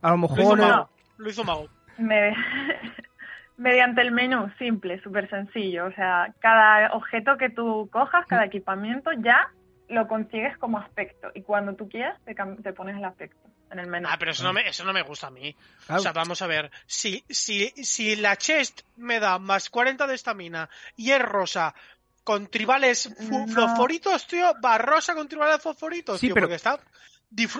A 0.04 0.12
lo 0.12 0.18
mejor... 0.18 0.60
eh. 0.60 0.86
Lo 1.18 1.30
hizo 1.30 1.44
Mago. 1.44 1.68
Me- 1.98 2.36
mediante 3.58 4.02
el 4.02 4.12
menú 4.12 4.52
simple, 4.60 5.02
súper 5.02 5.28
sencillo. 5.32 5.86
O 5.88 5.92
sea, 5.94 6.34
cada 6.42 6.94
objeto 6.94 7.38
que 7.38 7.50
tú 7.50 7.90
cojas, 7.92 8.26
cada 8.28 8.46
equipamiento, 8.46 9.10
ya 9.24 9.50
lo 9.90 10.08
consigues 10.08 10.56
como 10.60 10.78
aspecto. 10.78 11.30
Y 11.34 11.42
cuando 11.42 11.74
tú 11.74 11.90
quieras, 11.90 12.20
te, 12.26 12.36
te 12.36 12.74
pones 12.74 12.98
el 12.98 13.06
aspecto 13.06 13.40
en 13.74 13.80
el 13.80 13.88
menú. 13.88 14.08
Ah, 14.10 14.16
pero 14.18 14.32
eso 14.32 14.44
no 14.44 14.54
me, 14.54 14.68
eso 14.68 14.84
no 14.86 14.94
me 14.94 15.02
gusta 15.04 15.28
a 15.28 15.32
mí. 15.32 15.56
Claro. 15.86 16.00
O 16.00 16.04
sea, 16.04 16.14
vamos 16.14 16.42
a 16.42 16.48
ver. 16.48 16.72
Si, 16.88 17.24
si, 17.30 17.70
si 17.84 18.16
la 18.16 18.38
chest 18.38 18.82
me 18.98 19.20
da 19.20 19.38
más 19.40 19.70
40 19.70 20.08
de 20.08 20.16
estamina 20.16 20.70
y 20.96 21.12
es 21.12 21.22
rosa 21.22 21.74
con 22.24 22.48
tribales 22.48 23.10
No. 23.30 23.48
fosforitos, 23.48 24.26
tío, 24.28 24.54
va 24.64 24.78
rosa 24.78 25.14
con 25.14 25.28
tribales 25.28 25.62
fosforitos, 25.62 26.20
Sí, 26.20 26.28
tío, 26.28 26.34
pero- 26.36 26.46
porque 26.48 26.56
está 26.56 26.80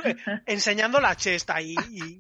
eh, 0.06 0.16
enseñando 0.46 1.02
la 1.02 1.16
chest 1.18 1.50
ahí 1.50 1.76
y 1.92 2.18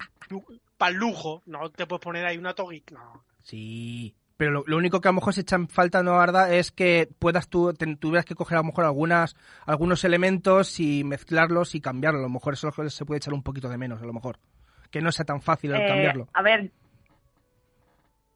para 0.78 0.92
el 0.92 0.98
lujo. 0.98 1.42
No 1.46 1.70
te 1.72 1.86
puedes 1.86 2.04
poner 2.04 2.26
ahí 2.26 2.38
una 2.38 2.54
toguita. 2.54 2.96
No. 2.96 3.24
Sí, 3.44 4.14
pero 4.44 4.52
lo, 4.52 4.64
lo 4.68 4.76
único 4.76 5.00
que 5.00 5.08
a 5.08 5.12
lo 5.12 5.16
mejor 5.16 5.34
se 5.34 5.40
echa 5.40 5.56
en 5.56 5.70
falta, 5.70 6.04
¿no, 6.04 6.20
Arda? 6.20 6.54
Es 6.54 6.72
que 6.74 7.08
puedas 7.18 7.48
tú, 7.48 7.74
te- 7.74 7.96
tuvieras 7.96 8.26
que 8.26 8.36
coger 8.36 8.58
a 8.58 8.62
lo 8.62 8.66
mejor 8.66 8.84
algunas, 8.84 9.38
algunos 9.66 10.04
elementos 10.04 10.82
y 10.82 11.06
mezclarlos 11.06 11.76
y 11.76 11.80
cambiarlos. 11.80 12.20
A 12.20 12.24
lo 12.24 12.30
mejor 12.30 12.56
eso 12.56 12.70
se 12.90 13.06
puede 13.06 13.20
echar 13.20 13.34
un 13.34 13.42
poquito 13.42 13.70
de 13.70 13.78
menos, 13.78 14.02
a 14.02 14.06
lo 14.06 14.12
mejor. 14.12 14.40
Que 14.92 15.00
no 15.02 15.14
sea 15.14 15.24
tan 15.24 15.42
fácil 15.42 15.74
Eh, 15.74 15.86
cambiarlo. 15.88 16.28
A 16.34 16.42
ver, 16.42 16.72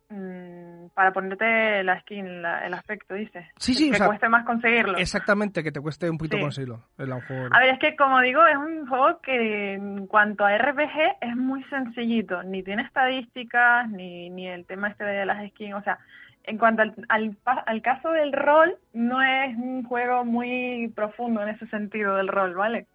mm, 0.09 0.87
para 0.93 1.11
ponerte 1.11 1.83
la 1.83 1.99
skin, 2.01 2.41
la- 2.41 2.65
el 2.65 2.73
aspecto, 2.73 3.13
dices. 3.13 3.45
Sí, 3.57 3.73
sí, 3.73 3.89
que 3.89 3.95
o 3.95 3.97
sea, 3.97 4.07
cueste 4.07 4.29
más 4.29 4.45
conseguirlo. 4.45 4.97
Exactamente, 4.97 5.63
que 5.63 5.71
te 5.71 5.81
cueste 5.81 6.09
un 6.09 6.17
poquito 6.17 6.37
Sí. 6.37 6.43
conseguirlo. 6.43 6.83
Un 6.97 7.21
juego- 7.21 7.49
A 7.51 7.59
ver, 7.59 7.69
es 7.73 7.79
que 7.79 7.95
como 7.95 8.19
digo, 8.21 8.45
es 8.47 8.55
un 8.57 8.87
juego 8.87 9.19
que 9.21 9.73
en 9.73 10.07
cuanto 10.07 10.45
a 10.45 10.53
RPG 10.57 11.17
es 11.21 11.35
muy 11.35 11.63
sencillito. 11.65 12.41
Ni 12.43 12.63
tiene 12.63 12.83
estadísticas, 12.83 13.89
ni, 13.89 14.29
ni 14.29 14.47
el 14.47 14.65
tema 14.65 14.87
este 14.89 15.03
de 15.03 15.25
las 15.25 15.45
skins. 15.49 15.75
O 15.75 15.81
sea, 15.81 15.99
en 16.43 16.57
cuanto 16.57 16.81
al, 16.83 16.93
al, 17.09 17.37
al 17.65 17.81
caso 17.81 18.09
del 18.11 18.31
rol, 18.31 18.75
no 18.93 19.21
es 19.21 19.55
un 19.57 19.83
juego 19.83 20.23
muy 20.23 20.91
profundo 20.95 21.41
en 21.43 21.49
ese 21.49 21.67
sentido 21.67 22.15
del 22.15 22.29
rol, 22.29 22.55
¿vale? 22.55 22.87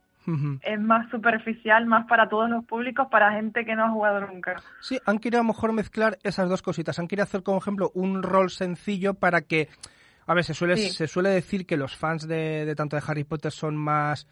Es 0.62 0.80
más 0.80 1.11
superficial, 1.11 1.87
más 1.87 2.06
para 2.06 2.28
todos 2.28 2.48
los 2.48 2.64
públicos, 2.64 3.08
para 3.11 3.32
gente 3.32 3.64
que 3.64 3.74
no 3.74 3.85
ha 3.85 3.90
jugado 3.90 4.20
nunca. 4.26 4.56
Sí, 4.80 4.98
han 5.04 5.18
querido 5.18 5.40
a 5.40 5.44
lo 5.44 5.48
mejor 5.48 5.72
mezclar 5.72 6.18
esas 6.22 6.48
dos 6.48 6.62
cositas. 6.62 6.98
Han 6.98 7.08
querido 7.08 7.24
hacer, 7.24 7.42
como 7.42 7.58
ejemplo, 7.58 7.90
un 7.94 8.22
rol 8.22 8.50
sencillo 8.50 9.14
para 9.14 9.42
que... 9.42 9.68
A 10.26 10.35
ver, 10.35 10.44
se 10.44 10.54
suele, 10.54 10.76
Sí. 10.76 10.90
se 10.90 11.08
suele 11.08 11.30
decir 11.30 11.66
que 11.66 11.76
los 11.76 11.96
fans 11.96 12.28
de, 12.28 12.64
de 12.64 12.74
tanto 12.76 12.96
de 12.96 13.02
Harry 13.06 13.24
Potter 13.24 13.50
son 13.52 13.76
más... 13.76 14.26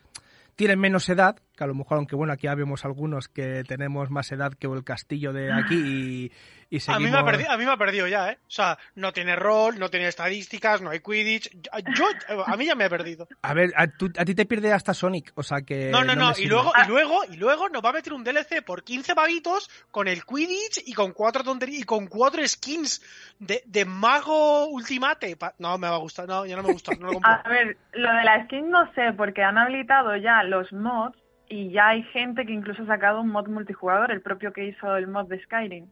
Tienen 0.57 0.79
menos 0.79 1.09
edad, 1.09 1.37
que 1.57 1.65
a 1.65 1.67
lo 1.67 1.75
mejor, 1.75 1.97
aunque 1.99 2.15
bueno, 2.17 2.33
aquí 2.35 2.45
ya 2.45 2.55
vemos 2.55 2.85
algunos 2.85 3.29
que 3.29 3.63
tenemos 3.67 4.11
más 4.11 4.31
edad 4.31 4.53
que 4.53 4.67
el 4.67 4.85
castillo 4.85 5.33
de 5.33 5.51
aquí 5.53 6.31
y, 6.71 6.79
A 6.91 6.99
mí, 7.01 7.11
me 7.11 7.19
ha 7.19 7.25
perdido, 7.25 7.51
a 7.51 7.57
mí 7.57 7.65
me 7.65 7.73
ha 7.73 7.77
perdido 7.77 8.07
ya, 8.07 8.31
¿eh? 8.31 8.39
O 8.47 8.51
sea, 8.51 8.79
no 8.95 9.13
tiene 9.13 9.35
rol, 9.35 9.79
no 9.79 9.91
tiene 9.91 10.07
estadísticas, 10.07 10.81
no 10.81 10.91
hay 10.91 11.01
Quidditch. 11.01 11.51
Yo, 11.97 12.07
a 12.47 12.57
mí 12.57 12.67
ya 12.67 12.75
me 12.77 12.85
he 12.85 12.89
perdido. 12.91 13.27
A 13.43 13.55
ver, 13.55 13.73
a, 13.77 13.89
tú- 13.89 14.13
a 14.17 14.25
ti 14.25 14.35
te 14.35 14.47
pierde 14.47 14.73
hasta 14.73 14.95
Sonic, 14.95 15.33
o 15.35 15.43
sea 15.43 15.63
que... 15.63 15.91
No, 15.91 16.05
no, 16.05 16.15
no. 16.15 16.33
Y 16.39 16.47
luego, 16.47 16.71
Ah. 16.75 16.85
y 16.85 16.89
luego, 16.89 17.25
y 17.29 17.37
luego 17.37 17.69
nos 17.69 17.83
va 17.85 17.91
a 17.91 17.95
meter 17.95 18.13
un 18.13 18.23
DLC 18.23 18.63
por 18.65 18.85
15 18.85 19.15
pavitos 19.15 19.69
con 19.91 20.07
el 20.09 20.25
Quidditch 20.25 20.83
y 20.87 20.93
con 20.95 21.13
cuatro 21.13 21.43
tonterías 21.43 21.81
y 21.81 21.85
con 21.85 22.07
cuatro 22.07 22.47
skins 22.47 23.03
de, 23.41 23.63
de 23.67 23.85
mago 23.85 24.67
ultimate. 24.69 25.37
No, 25.59 25.77
me 25.79 25.89
va 25.89 25.97
a 25.97 25.99
gustar. 25.99 26.29
No, 26.29 26.47
ya 26.47 26.55
no 26.57 26.63
me 26.63 26.73
gusta. 26.73 26.93
No 27.01 27.07
lo 27.09 27.13
compro. 27.15 27.31
A 27.33 27.43
ver, 27.49 27.77
lo 27.95 28.13
de 28.13 28.25
la 28.25 28.45
skin 28.45 28.71
no 28.71 28.93
sé, 28.95 29.13
porque 29.17 29.43
han 29.43 29.59
habilitado 29.59 30.15
ya 30.17 30.43
los 30.45 30.73
mods 30.73 31.17
y 31.49 31.73
ya 31.73 31.89
hay 31.89 32.05
gente 32.13 32.47
que 32.47 32.53
incluso 32.53 32.85
ha 32.85 32.87
sacado 32.87 33.21
un 33.21 33.29
mod 33.31 33.49
multijugador, 33.49 34.13
el 34.13 34.23
propio 34.23 34.53
que 34.53 34.67
hizo 34.69 34.95
el 34.97 35.09
mod 35.09 35.27
de 35.27 35.43
Skyrim 35.43 35.87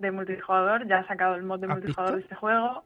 de 0.00 0.10
multijugador, 0.10 0.86
ya 0.88 0.98
ha 0.98 1.06
sacado 1.06 1.34
el 1.36 1.42
mod 1.42 1.60
de 1.60 1.66
¿Has 1.66 1.74
multijugador 1.74 2.16
de 2.16 2.22
este 2.22 2.34
juego. 2.34 2.84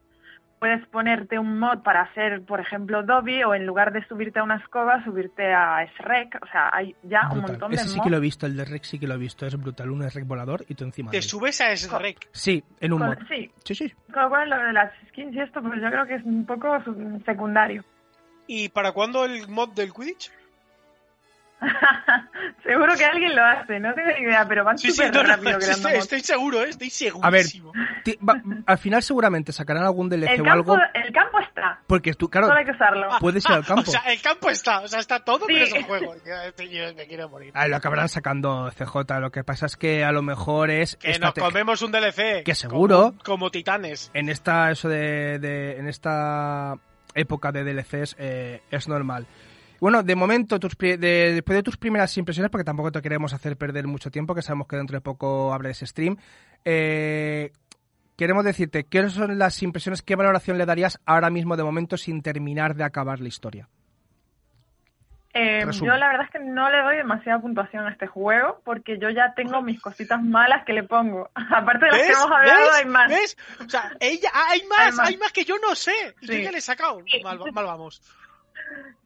Puedes 0.59 0.85
ponerte 0.87 1.37
un 1.37 1.59
mod 1.59 1.79
para 1.83 2.01
hacer, 2.03 2.41
por 2.43 2.59
ejemplo, 2.61 3.03
Dobby 3.03 3.43
o 3.43 3.53
en 3.53 3.65
lugar 3.65 3.91
de 3.91 4.03
subirte 4.07 4.39
a 4.39 4.43
una 4.43 4.55
escoba, 4.55 5.03
subirte 5.03 5.53
a 5.53 5.83
Shrek. 5.97 6.39
O 6.41 6.47
sea, 6.47 6.69
hay 6.71 6.95
ya 7.03 7.29
un 7.31 7.41
montón 7.41 7.69
de 7.71 7.75
Ese 7.75 7.89
sí 7.89 7.97
mods. 7.97 8.03
que 8.05 8.09
lo 8.09 8.17
he 8.17 8.21
visto, 8.21 8.45
el 8.45 8.55
de 8.55 8.63
Rex 8.65 8.87
sí 8.87 8.97
que 8.97 9.05
lo 9.05 9.15
he 9.15 9.17
visto, 9.17 9.45
es 9.45 9.55
brutal. 9.61 9.91
Un 9.91 10.01
Rex 10.01 10.25
volador 10.25 10.63
y 10.69 10.73
tú 10.75 10.85
encima 10.85 11.11
de 11.11 11.17
Te 11.17 11.17
él. 11.17 11.23
subes 11.23 11.59
a 11.61 11.73
Shrek. 11.75 12.29
Sí, 12.31 12.63
en 12.79 12.93
un 12.93 12.99
Con- 12.99 13.07
mod. 13.09 13.17
sí, 13.27 13.51
Sí, 13.65 13.75
sí. 13.75 13.93
con 14.13 14.23
lo 14.23 14.29
cual 14.29 14.49
lo 14.49 14.57
de 14.57 14.73
las 14.73 14.91
skins 15.09 15.35
y 15.35 15.39
esto, 15.41 15.61
pues 15.61 15.81
yo 15.81 15.89
creo 15.89 16.05
que 16.07 16.15
es 16.15 16.23
un 16.23 16.45
poco 16.45 16.77
secundario. 17.25 17.83
¿Y 18.47 18.69
para 18.69 18.91
cuándo 18.93 19.25
el 19.25 19.47
mod 19.49 19.69
del 19.73 19.91
Quidditch? 19.93 20.31
Seguro 22.63 22.93
que 22.97 23.05
alguien 23.05 23.35
lo 23.35 23.43
hace, 23.43 23.79
no 23.79 23.93
tengo 23.93 24.09
ni 24.17 24.23
idea, 24.25 24.45
pero 24.47 24.63
van 24.63 24.77
Sí, 24.77 24.87
sí, 24.91 24.97
súper 24.97 25.13
no, 25.13 25.23
no, 25.23 25.29
rápido 25.29 25.57
creando 25.57 25.71
estoy, 25.71 25.91
mods. 25.93 26.03
estoy 26.03 26.19
seguro, 26.21 26.61
¿eh? 26.63 26.69
Estoy 26.69 26.87
A 27.21 27.29
ver, 27.29 27.43
segurísimo. 27.45 27.71
ti- 28.03 28.17
va- 28.27 28.41
al 28.65 28.77
final 28.77 29.01
seguramente 29.03 29.51
sacarán 29.51 29.83
algún 29.83 30.09
DLC 30.09 30.33
El 30.33 30.41
o 30.47 30.51
algo. 30.51 30.75
el 30.93 31.13
campo 31.13 31.39
está, 31.39 31.79
Porque 31.87 32.13
tú, 32.13 32.29
claro, 32.29 32.47
solo 32.47 32.59
hay 32.59 32.65
que 32.65 32.71
usarlo. 32.71 33.07
puedes 33.19 33.45
ir 33.45 33.51
al 33.55 33.65
campo. 33.65 33.81
O 33.81 33.85
sea, 33.91 34.01
el 34.11 34.21
campo 34.21 34.49
está, 34.49 34.81
o 34.81 34.87
sea, 34.87 34.99
está 34.99 35.23
todo, 35.23 35.45
Sí. 35.47 35.53
pero 35.53 35.65
es 35.65 35.73
el 35.73 35.83
juego. 35.83 36.15
Estoy- 36.15 36.69
yo 36.75 36.93
me 36.95 37.07
quiero 37.07 37.29
morir. 37.29 37.51
Ah, 37.55 37.67
lo 37.67 37.75
acabarán 37.75 38.09
sacando 38.09 38.69
CJ. 38.71 39.19
Lo 39.19 39.31
que 39.31 39.43
pasa 39.43 39.65
es 39.67 39.77
que 39.77 40.03
a 40.03 40.11
lo 40.11 40.21
mejor 40.21 40.69
es. 40.71 40.95
Que 40.97 41.17
nos 41.19 41.33
comemos 41.33 41.81
un 41.81 41.91
DLC. 41.91 42.43
Que 42.43 42.55
seguro. 42.55 43.13
Como, 43.23 43.23
como 43.23 43.51
titanes. 43.51 44.11
En 44.13 44.29
esta, 44.29 44.71
eso 44.71 44.89
de, 44.89 45.39
de- 45.39 45.77
en 45.77 45.87
esta 45.87 46.75
época 47.13 47.51
de 47.51 47.63
DLCs 47.63 48.15
eh, 48.19 48.61
es 48.71 48.87
normal. 48.89 49.25
Bueno, 49.79 50.03
de 50.03 50.15
momento, 50.15 50.59
tus 50.59 50.75
pri- 50.75 50.97
de- 50.97 51.33
después 51.33 51.55
de 51.57 51.63
tus 51.63 51.77
primeras 51.77 52.17
impresiones, 52.17 52.49
porque 52.49 52.63
tampoco 52.63 52.91
te 52.91 53.01
queremos 53.01 53.33
hacer 53.33 53.57
perder 53.57 53.87
mucho 53.87 54.09
tiempo, 54.11 54.33
que 54.35 54.41
sabemos 54.41 54.67
que 54.67 54.77
dentro 54.77 54.95
de 54.97 55.01
poco 55.01 55.53
abre 55.53 55.71
ese 55.71 55.85
stream, 55.85 56.17
eh, 56.63 57.51
queremos 58.17 58.43
decirte, 58.45 58.85
¿qué 58.85 59.09
son 59.09 59.37
las 59.37 59.61
impresiones, 59.63 60.01
qué 60.01 60.15
valoración 60.15 60.57
le 60.57 60.65
darías 60.65 60.99
ahora 61.05 61.29
mismo 61.29 61.57
de 61.57 61.63
momento 61.63 61.97
sin 61.97 62.21
terminar 62.21 62.75
de 62.75 62.83
acabar 62.83 63.19
la 63.19 63.27
historia? 63.27 63.67
Eh, 65.37 65.65
yo 65.81 65.87
la 65.97 66.07
verdad 66.07 66.27
es 66.27 66.31
que 66.31 66.39
no 66.39 66.69
le 66.69 66.81
doy 66.81 66.95
demasiada 66.95 67.41
puntuación 67.41 67.85
a 67.85 67.91
este 67.91 68.07
juego 68.07 68.61
porque 68.63 68.97
yo 68.97 69.09
ya 69.09 69.33
tengo 69.35 69.61
mis 69.61 69.81
cositas 69.81 70.23
malas 70.23 70.63
que 70.65 70.71
le 70.71 70.83
pongo. 70.83 71.29
Aparte 71.35 71.87
de 71.87 71.91
las 71.91 72.01
que 72.03 72.07
hemos 72.13 72.31
hablado, 72.31 72.61
¿Ves? 72.61 72.75
hay 72.77 72.85
más. 72.85 73.09
¿Ves? 73.09 73.37
O 73.65 73.69
sea, 73.69 73.91
ella, 73.99 74.29
hay 74.33 74.61
más, 74.69 74.79
Hay 74.97 75.07
hay 75.07 75.17
más. 75.17 75.25
más, 75.25 75.31
que 75.33 75.43
yo 75.43 75.55
no 75.61 75.75
sé. 75.75 75.91
Y 76.21 76.27
Sí. 76.27 76.33
yo 76.37 76.39
ya 76.39 76.51
le 76.51 76.59
he 76.59 76.61
sacado. 76.61 76.99
Mal, 77.21 77.37
mal 77.51 77.65
vamos. 77.65 78.01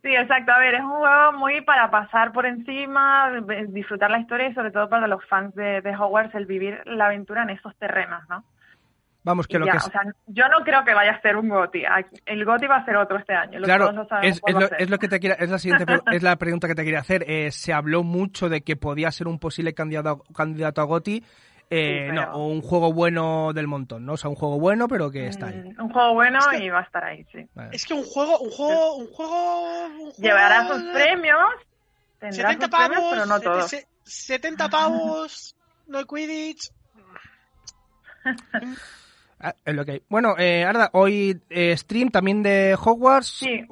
Sí, 0.01 0.15
exacto. 0.15 0.51
A 0.51 0.59
ver, 0.59 0.75
es 0.75 0.81
un 0.81 0.91
juego 0.91 1.33
muy 1.33 1.61
para 1.61 1.91
pasar 1.91 2.31
por 2.31 2.45
encima, 2.45 3.31
disfrutar 3.67 4.09
la 4.09 4.19
historia 4.19 4.47
y 4.47 4.53
sobre 4.53 4.71
todo 4.71 4.89
para 4.89 5.07
los 5.07 5.25
fans 5.25 5.53
de, 5.55 5.81
de 5.81 5.95
Hogwarts 5.95 6.35
el 6.35 6.45
vivir 6.45 6.81
la 6.85 7.07
aventura 7.07 7.43
en 7.43 7.49
esos 7.49 7.75
terrenos, 7.75 8.21
¿no? 8.29 8.43
Vamos, 9.23 9.47
que 9.47 9.57
Y 9.57 9.59
lo 9.59 9.65
ya, 9.65 9.73
que 9.73 9.77
es... 9.79 9.87
o 9.87 9.91
sea, 9.91 10.01
yo 10.27 10.47
no 10.47 10.63
creo 10.63 10.85
que 10.85 10.93
vaya 10.93 11.11
a 11.11 11.21
ser 11.21 11.35
un 11.35 11.49
GOTI. 11.49 11.83
El 12.25 12.45
GOTI 12.45 12.67
va 12.67 12.77
a 12.77 12.85
ser 12.85 12.95
otro 12.95 13.17
este 13.17 13.33
año. 13.33 13.61
Claro, 13.61 13.91
lo 13.91 14.07
es, 14.21 14.41
lo, 14.47 14.61
ser. 14.61 14.81
es 14.81 14.89
lo 14.89 14.97
que 14.97 15.09
te 15.09 15.19
quiera, 15.19 15.35
es 15.35 15.49
la 15.49 15.59
siguiente 15.59 15.85
es 16.11 16.23
la 16.23 16.37
pregunta 16.37 16.67
que 16.67 16.75
te 16.75 16.85
quería 16.85 16.99
hacer. 16.99 17.25
Eh, 17.27 17.51
se 17.51 17.73
habló 17.73 18.03
mucho 18.03 18.47
de 18.47 18.61
que 18.61 18.77
podía 18.77 19.11
ser 19.11 19.27
un 19.27 19.37
posible 19.37 19.73
candidato, 19.73 20.23
candidato 20.35 20.81
a 20.81 20.85
Goti, 20.85 21.23
eh, 21.71 22.07
Sí, 22.09 22.15
no, 22.15 22.33
o 22.33 22.47
un 22.47 22.61
juego 22.61 22.91
bueno 22.93 23.53
del 23.53 23.67
montón, 23.67 24.05
¿no? 24.05 24.13
O 24.13 24.17
sea, 24.17 24.29
un 24.29 24.35
juego 24.35 24.59
bueno, 24.59 24.87
pero 24.87 25.11
que 25.11 25.27
está 25.27 25.47
ahí. 25.47 25.55
Mm, 25.77 25.81
Un 25.83 25.89
juego 25.93 26.13
bueno 26.15 26.39
Es 26.39 26.47
que- 26.47 26.63
y 26.65 26.69
va 26.69 26.79
a 26.79 26.83
estar 26.83 27.03
ahí, 27.03 27.25
sí. 27.31 27.47
Vale. 27.53 27.69
Es 27.75 27.85
que 27.85 27.93
un 27.93 28.03
juego, 28.03 28.39
un 28.39 28.49
juego, 28.51 28.95
un 28.95 29.07
juego. 29.07 29.85
un 29.85 30.11
juego 30.11 30.13
Llevará 30.17 30.67
sus 30.67 30.81
premios, 30.93 31.39
tendrá 32.19 32.49
70 32.49 32.65
sus 32.67 32.75
premios, 32.75 32.99
pavos, 33.01 33.13
pero 33.13 33.25
no 33.25 33.39
todos. 33.39 33.69
se- 33.69 33.87
70 34.03 34.69
pavos, 34.69 35.55
no 35.87 35.97
hay 35.99 36.05
Quidditch. 36.05 36.71
Ah, 39.41 39.55
es 39.63 39.73
lo 39.73 39.85
que 39.85 39.91
hay. 39.93 40.03
Bueno, 40.09 40.35
eh, 40.37 40.65
Arda, 40.65 40.89
hoy 40.91 41.39
eh, 41.49 41.75
stream 41.77 42.09
también 42.09 42.43
de 42.43 42.75
Hogwarts. 42.77 43.27
Sí, 43.39 43.65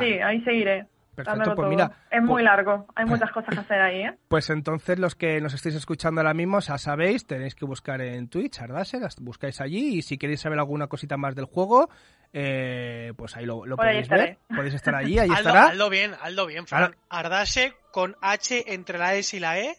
Sí, 0.00 0.04
ahí 0.18 0.40
seguiré. 0.42 0.88
Perfecto, 1.14 1.54
pues 1.54 1.68
mira, 1.68 1.90
es 2.10 2.20
muy 2.22 2.28
pues- 2.28 2.44
largo, 2.44 2.86
hay 2.94 3.04
muchas 3.26 3.30
cosas 3.32 3.54
que 3.54 3.60
hacer 3.60 3.80
ahí, 3.80 4.00
¿eh? 4.02 4.14
Pues 4.28 4.48
entonces 4.50 4.98
los 4.98 5.14
que 5.14 5.40
nos 5.40 5.52
estéis 5.52 5.74
escuchando 5.74 6.20
ahora 6.20 6.32
mismo, 6.32 6.60
ya 6.60 6.78
sabéis, 6.78 7.26
tenéis 7.26 7.54
que 7.54 7.66
buscar 7.66 8.00
en 8.00 8.28
Twitch, 8.28 8.60
Ardase, 8.60 8.98
las 8.98 9.16
buscáis 9.20 9.60
allí 9.60 9.98
y 9.98 10.02
si 10.02 10.16
queréis 10.16 10.40
saber 10.40 10.58
alguna 10.58 10.86
cosita 10.86 11.16
más 11.16 11.34
del 11.34 11.44
juego, 11.44 11.90
eh, 12.32 13.12
pues 13.16 13.36
ahí 13.36 13.44
lo, 13.44 13.66
lo 13.66 13.76
Por 13.76 13.86
ahí 13.86 14.02
podéis 14.02 14.08
ver. 14.08 14.38
Podéis 14.56 14.74
estar 14.74 14.94
allí, 14.94 15.18
ahí 15.18 15.28
Aldo, 15.28 15.48
estará. 15.48 15.66
Aldo 15.66 15.90
bien, 15.90 16.12
Aldo 16.20 16.46
bien, 16.46 16.66
Fran. 16.66 16.96
Ardase 17.10 17.74
con 17.90 18.16
H 18.22 18.72
entre 18.72 18.98
la 18.98 19.14
S 19.14 19.36
y 19.36 19.40
la 19.40 19.58
E. 19.58 19.76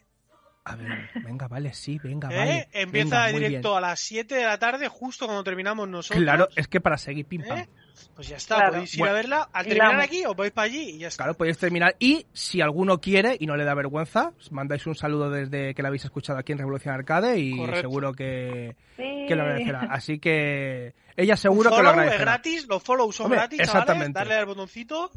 A 0.65 0.75
ver, 0.77 1.09
venga, 1.25 1.47
vale, 1.49 1.73
sí, 1.73 1.99
venga, 2.01 2.29
¿eh? 2.31 2.37
vale. 2.37 2.67
Empieza 2.71 3.25
venga, 3.25 3.37
directo 3.37 3.75
a 3.75 3.81
las 3.81 3.99
7 3.99 4.33
de 4.33 4.45
la 4.45 4.57
tarde, 4.57 4.87
justo 4.87 5.25
cuando 5.25 5.43
terminamos 5.43 5.89
nosotros. 5.89 6.23
Claro, 6.23 6.47
es 6.55 6.69
que 6.69 6.79
para 6.79 6.97
seguir 6.97 7.25
pim 7.25 7.43
pam. 7.45 7.57
¿eh? 7.57 7.67
Pues 8.15 8.29
ya 8.29 8.37
está, 8.37 8.55
Claro. 8.55 8.71
podéis 8.73 8.93
ir 8.93 8.99
Bueno. 8.99 9.11
a 9.11 9.15
verla. 9.15 9.49
Al 9.51 9.65
terminar 9.65 9.97
la- 9.97 10.03
aquí, 10.03 10.25
os 10.25 10.35
vais 10.37 10.51
para 10.53 10.65
allí 10.65 10.91
y 10.91 10.97
ya 10.99 11.09
está. 11.09 11.25
Claro, 11.25 11.37
podéis 11.37 11.57
terminar. 11.57 11.95
Y 11.99 12.25
si 12.31 12.61
alguno 12.61 13.01
quiere 13.01 13.35
y 13.39 13.45
no 13.45 13.57
le 13.57 13.65
da 13.65 13.73
vergüenza, 13.73 14.31
os 14.39 14.51
mandáis 14.53 14.87
un 14.87 14.95
saludo 14.95 15.29
desde 15.29 15.73
que 15.73 15.81
la 15.81 15.89
habéis 15.89 16.05
escuchado 16.05 16.39
aquí 16.39 16.53
en 16.53 16.59
Revolución 16.59 16.93
Arcade 16.95 17.37
y 17.39 17.57
Correcto. 17.57 17.81
seguro 17.81 18.13
que, 18.13 18.75
Sí. 18.95 19.25
que 19.27 19.35
lo 19.35 19.43
agradecerá. 19.43 19.87
Así 19.91 20.17
que 20.19 20.93
ella 21.17 21.35
seguro 21.35 21.71
que 21.71 21.75
lo 21.75 21.75
follow 21.77 21.91
es 21.91 21.97
agradecerá. 21.97 22.31
gratis, 22.31 22.67
los 22.69 22.81
follows 22.83 23.15
son 23.15 23.25
Hombre, 23.25 23.39
gratis, 23.39 23.59
exactamente. 23.59 24.13
chavales. 24.13 24.29
Darle 24.29 24.35
al 24.35 24.45
botoncito. 24.45 25.11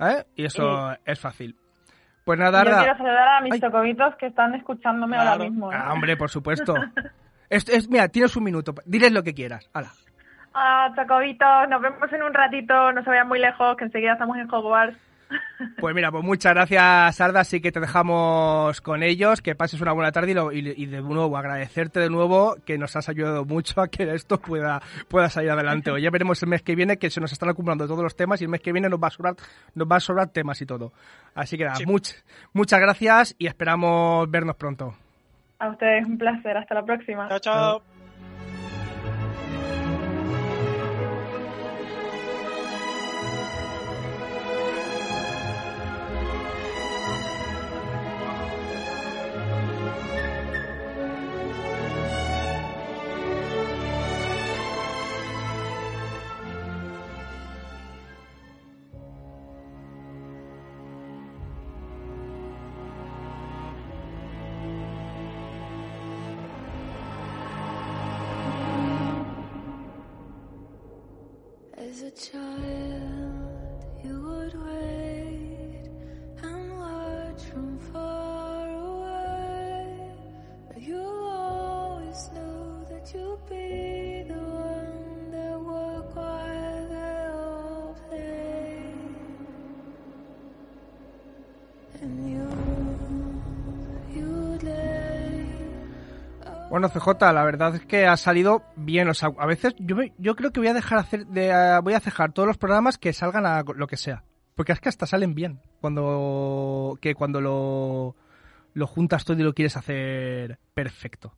¿Eh? 0.00 0.24
Y 0.36 0.44
eso 0.44 0.90
es 1.04 1.20
fácil. 1.20 1.56
Pues 2.26 2.40
nada, 2.40 2.64
Yo 2.64 2.76
quiero 2.76 2.96
saludar 2.98 3.28
a 3.28 3.40
mis 3.40 3.52
Ay. 3.52 3.60
tocobitos 3.60 4.16
que 4.16 4.26
están 4.26 4.52
escuchándome 4.56 5.14
Claro. 5.14 5.30
ahora 5.30 5.44
mismo. 5.44 5.72
¿eh? 5.72 5.76
Ah, 5.78 5.92
hombre, 5.92 6.16
por 6.16 6.28
supuesto. 6.28 6.74
Es, 7.48 7.68
es- 7.68 7.88
mira, 7.88 8.08
tienes 8.08 8.34
un 8.36 8.42
minuto. 8.42 8.74
Diles 8.84 9.12
lo 9.12 9.22
que 9.22 9.32
quieras. 9.32 9.70
Hala. 9.72 9.90
Ah, 10.52 10.90
tocobitos, 10.96 11.68
nos 11.68 11.80
vemos 11.80 12.12
en 12.12 12.24
un 12.24 12.34
ratito, 12.34 12.90
no 12.92 13.04
se 13.04 13.08
vayan 13.10 13.28
muy 13.28 13.38
lejos, 13.38 13.76
que 13.76 13.84
enseguida 13.84 14.14
estamos 14.14 14.36
en 14.38 14.52
Hogwarts. 14.52 14.98
Pues 15.80 15.94
mira, 15.94 16.10
pues 16.10 16.22
muchas 16.24 16.54
gracias, 16.54 17.20
Arda. 17.20 17.40
Así 17.40 17.60
que 17.60 17.72
te 17.72 17.80
dejamos 17.80 18.80
con 18.80 19.02
ellos. 19.02 19.42
Que 19.42 19.54
pases 19.54 19.80
una 19.80 19.92
buena 19.92 20.12
tarde 20.12 20.30
y, 20.30 20.34
lo- 20.34 20.52
y- 20.52 20.74
y 20.76 20.86
de 20.86 21.00
nuevo 21.02 21.36
agradecerte 21.36 21.98
de 22.00 22.10
nuevo 22.10 22.56
que 22.64 22.78
nos 22.78 22.94
has 22.96 23.08
ayudado 23.08 23.44
mucho 23.44 23.80
a 23.80 23.88
que 23.88 24.14
esto 24.14 24.38
pueda, 24.40 24.80
pueda 25.08 25.28
salir 25.30 25.50
adelante. 25.50 25.90
Hoy 25.90 26.02
ya 26.02 26.10
veremos 26.10 26.42
el 26.42 26.48
mes 26.48 26.62
que 26.62 26.74
viene 26.76 26.98
que 26.98 27.10
se 27.10 27.20
nos 27.20 27.32
están 27.32 27.48
acumulando 27.48 27.86
todos 27.86 28.02
los 28.02 28.14
temas 28.16 28.40
y 28.40 28.44
el 28.44 28.50
mes 28.50 28.60
que 28.60 28.72
viene 28.72 28.88
nos 28.88 29.00
va 29.02 29.08
a 29.08 29.10
sobrar, 29.10 29.34
nos 29.74 29.88
va 29.90 29.96
a 29.96 30.00
sobrar 30.00 30.28
temas 30.28 30.60
y 30.62 30.66
todo. 30.66 30.92
Así 31.34 31.56
que 31.58 31.64
nada, 31.64 31.76
Sí. 31.76 31.84
much- 31.86 32.14
muchas 32.52 32.80
gracias 32.80 33.34
y 33.38 33.46
esperamos 33.46 34.30
vernos 34.30 34.56
pronto. 34.56 34.94
A 35.58 35.68
ustedes 35.70 36.06
un 36.06 36.18
placer, 36.18 36.56
hasta 36.56 36.74
la 36.74 36.84
próxima. 36.84 37.28
Chao, 37.28 37.38
chao. 37.38 37.82
As 71.96 72.02
a 72.02 72.10
child, 72.10 73.05
Bueno, 96.78 96.90
CJ, 96.90 97.32
la 97.32 97.42
verdad 97.42 97.74
es 97.74 97.86
que 97.86 98.06
ha 98.06 98.18
salido 98.18 98.62
bien. 98.76 99.08
O 99.08 99.14
sea, 99.14 99.30
a 99.38 99.46
veces 99.46 99.74
yo, 99.78 99.96
me- 99.96 100.12
yo 100.18 100.36
creo 100.36 100.50
que 100.52 100.60
voy 100.60 100.68
a 100.68 100.74
dejar 100.74 100.98
hacer 100.98 101.26
de, 101.26 101.48
eh, 101.48 101.80
voy 101.82 101.94
a 101.94 102.00
cejar 102.00 102.32
todos 102.32 102.46
los 102.46 102.58
programas 102.58 102.98
que 102.98 103.14
salgan 103.14 103.46
a 103.46 103.62
lo 103.62 103.86
que 103.86 103.96
sea. 103.96 104.24
Porque 104.54 104.72
es 104.72 104.80
que 104.80 104.90
hasta 104.90 105.06
salen 105.06 105.34
bien. 105.34 105.60
Cuando 105.80 106.98
que 107.00 107.14
cuando 107.14 107.40
lo, 107.40 108.14
lo 108.74 108.86
juntas 108.86 109.24
todo 109.24 109.38
y 109.38 109.42
lo 109.42 109.54
quieres 109.54 109.76
hacer 109.78 110.58
perfecto. 110.74 111.34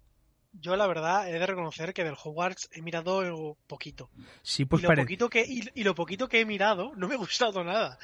Yo, 0.60 0.74
la 0.74 0.88
verdad, 0.88 1.28
he 1.28 1.38
de 1.38 1.46
reconocer 1.46 1.92
que 1.94 2.02
del 2.02 2.16
Hogwarts 2.20 2.68
he 2.72 2.82
mirado 2.82 3.56
poquito. 3.68 4.10
Sí, 4.42 4.64
pues 4.64 4.82
y, 4.82 4.86
lo 4.86 4.88
poquito 5.04 5.28
que, 5.30 5.44
y, 5.46 5.62
y 5.74 5.84
lo 5.84 5.94
poquito 5.94 6.28
que 6.28 6.40
he 6.40 6.44
mirado 6.46 6.92
no 6.96 7.06
me 7.06 7.14
ha 7.14 7.18
gustado 7.18 7.62
nada. 7.62 7.96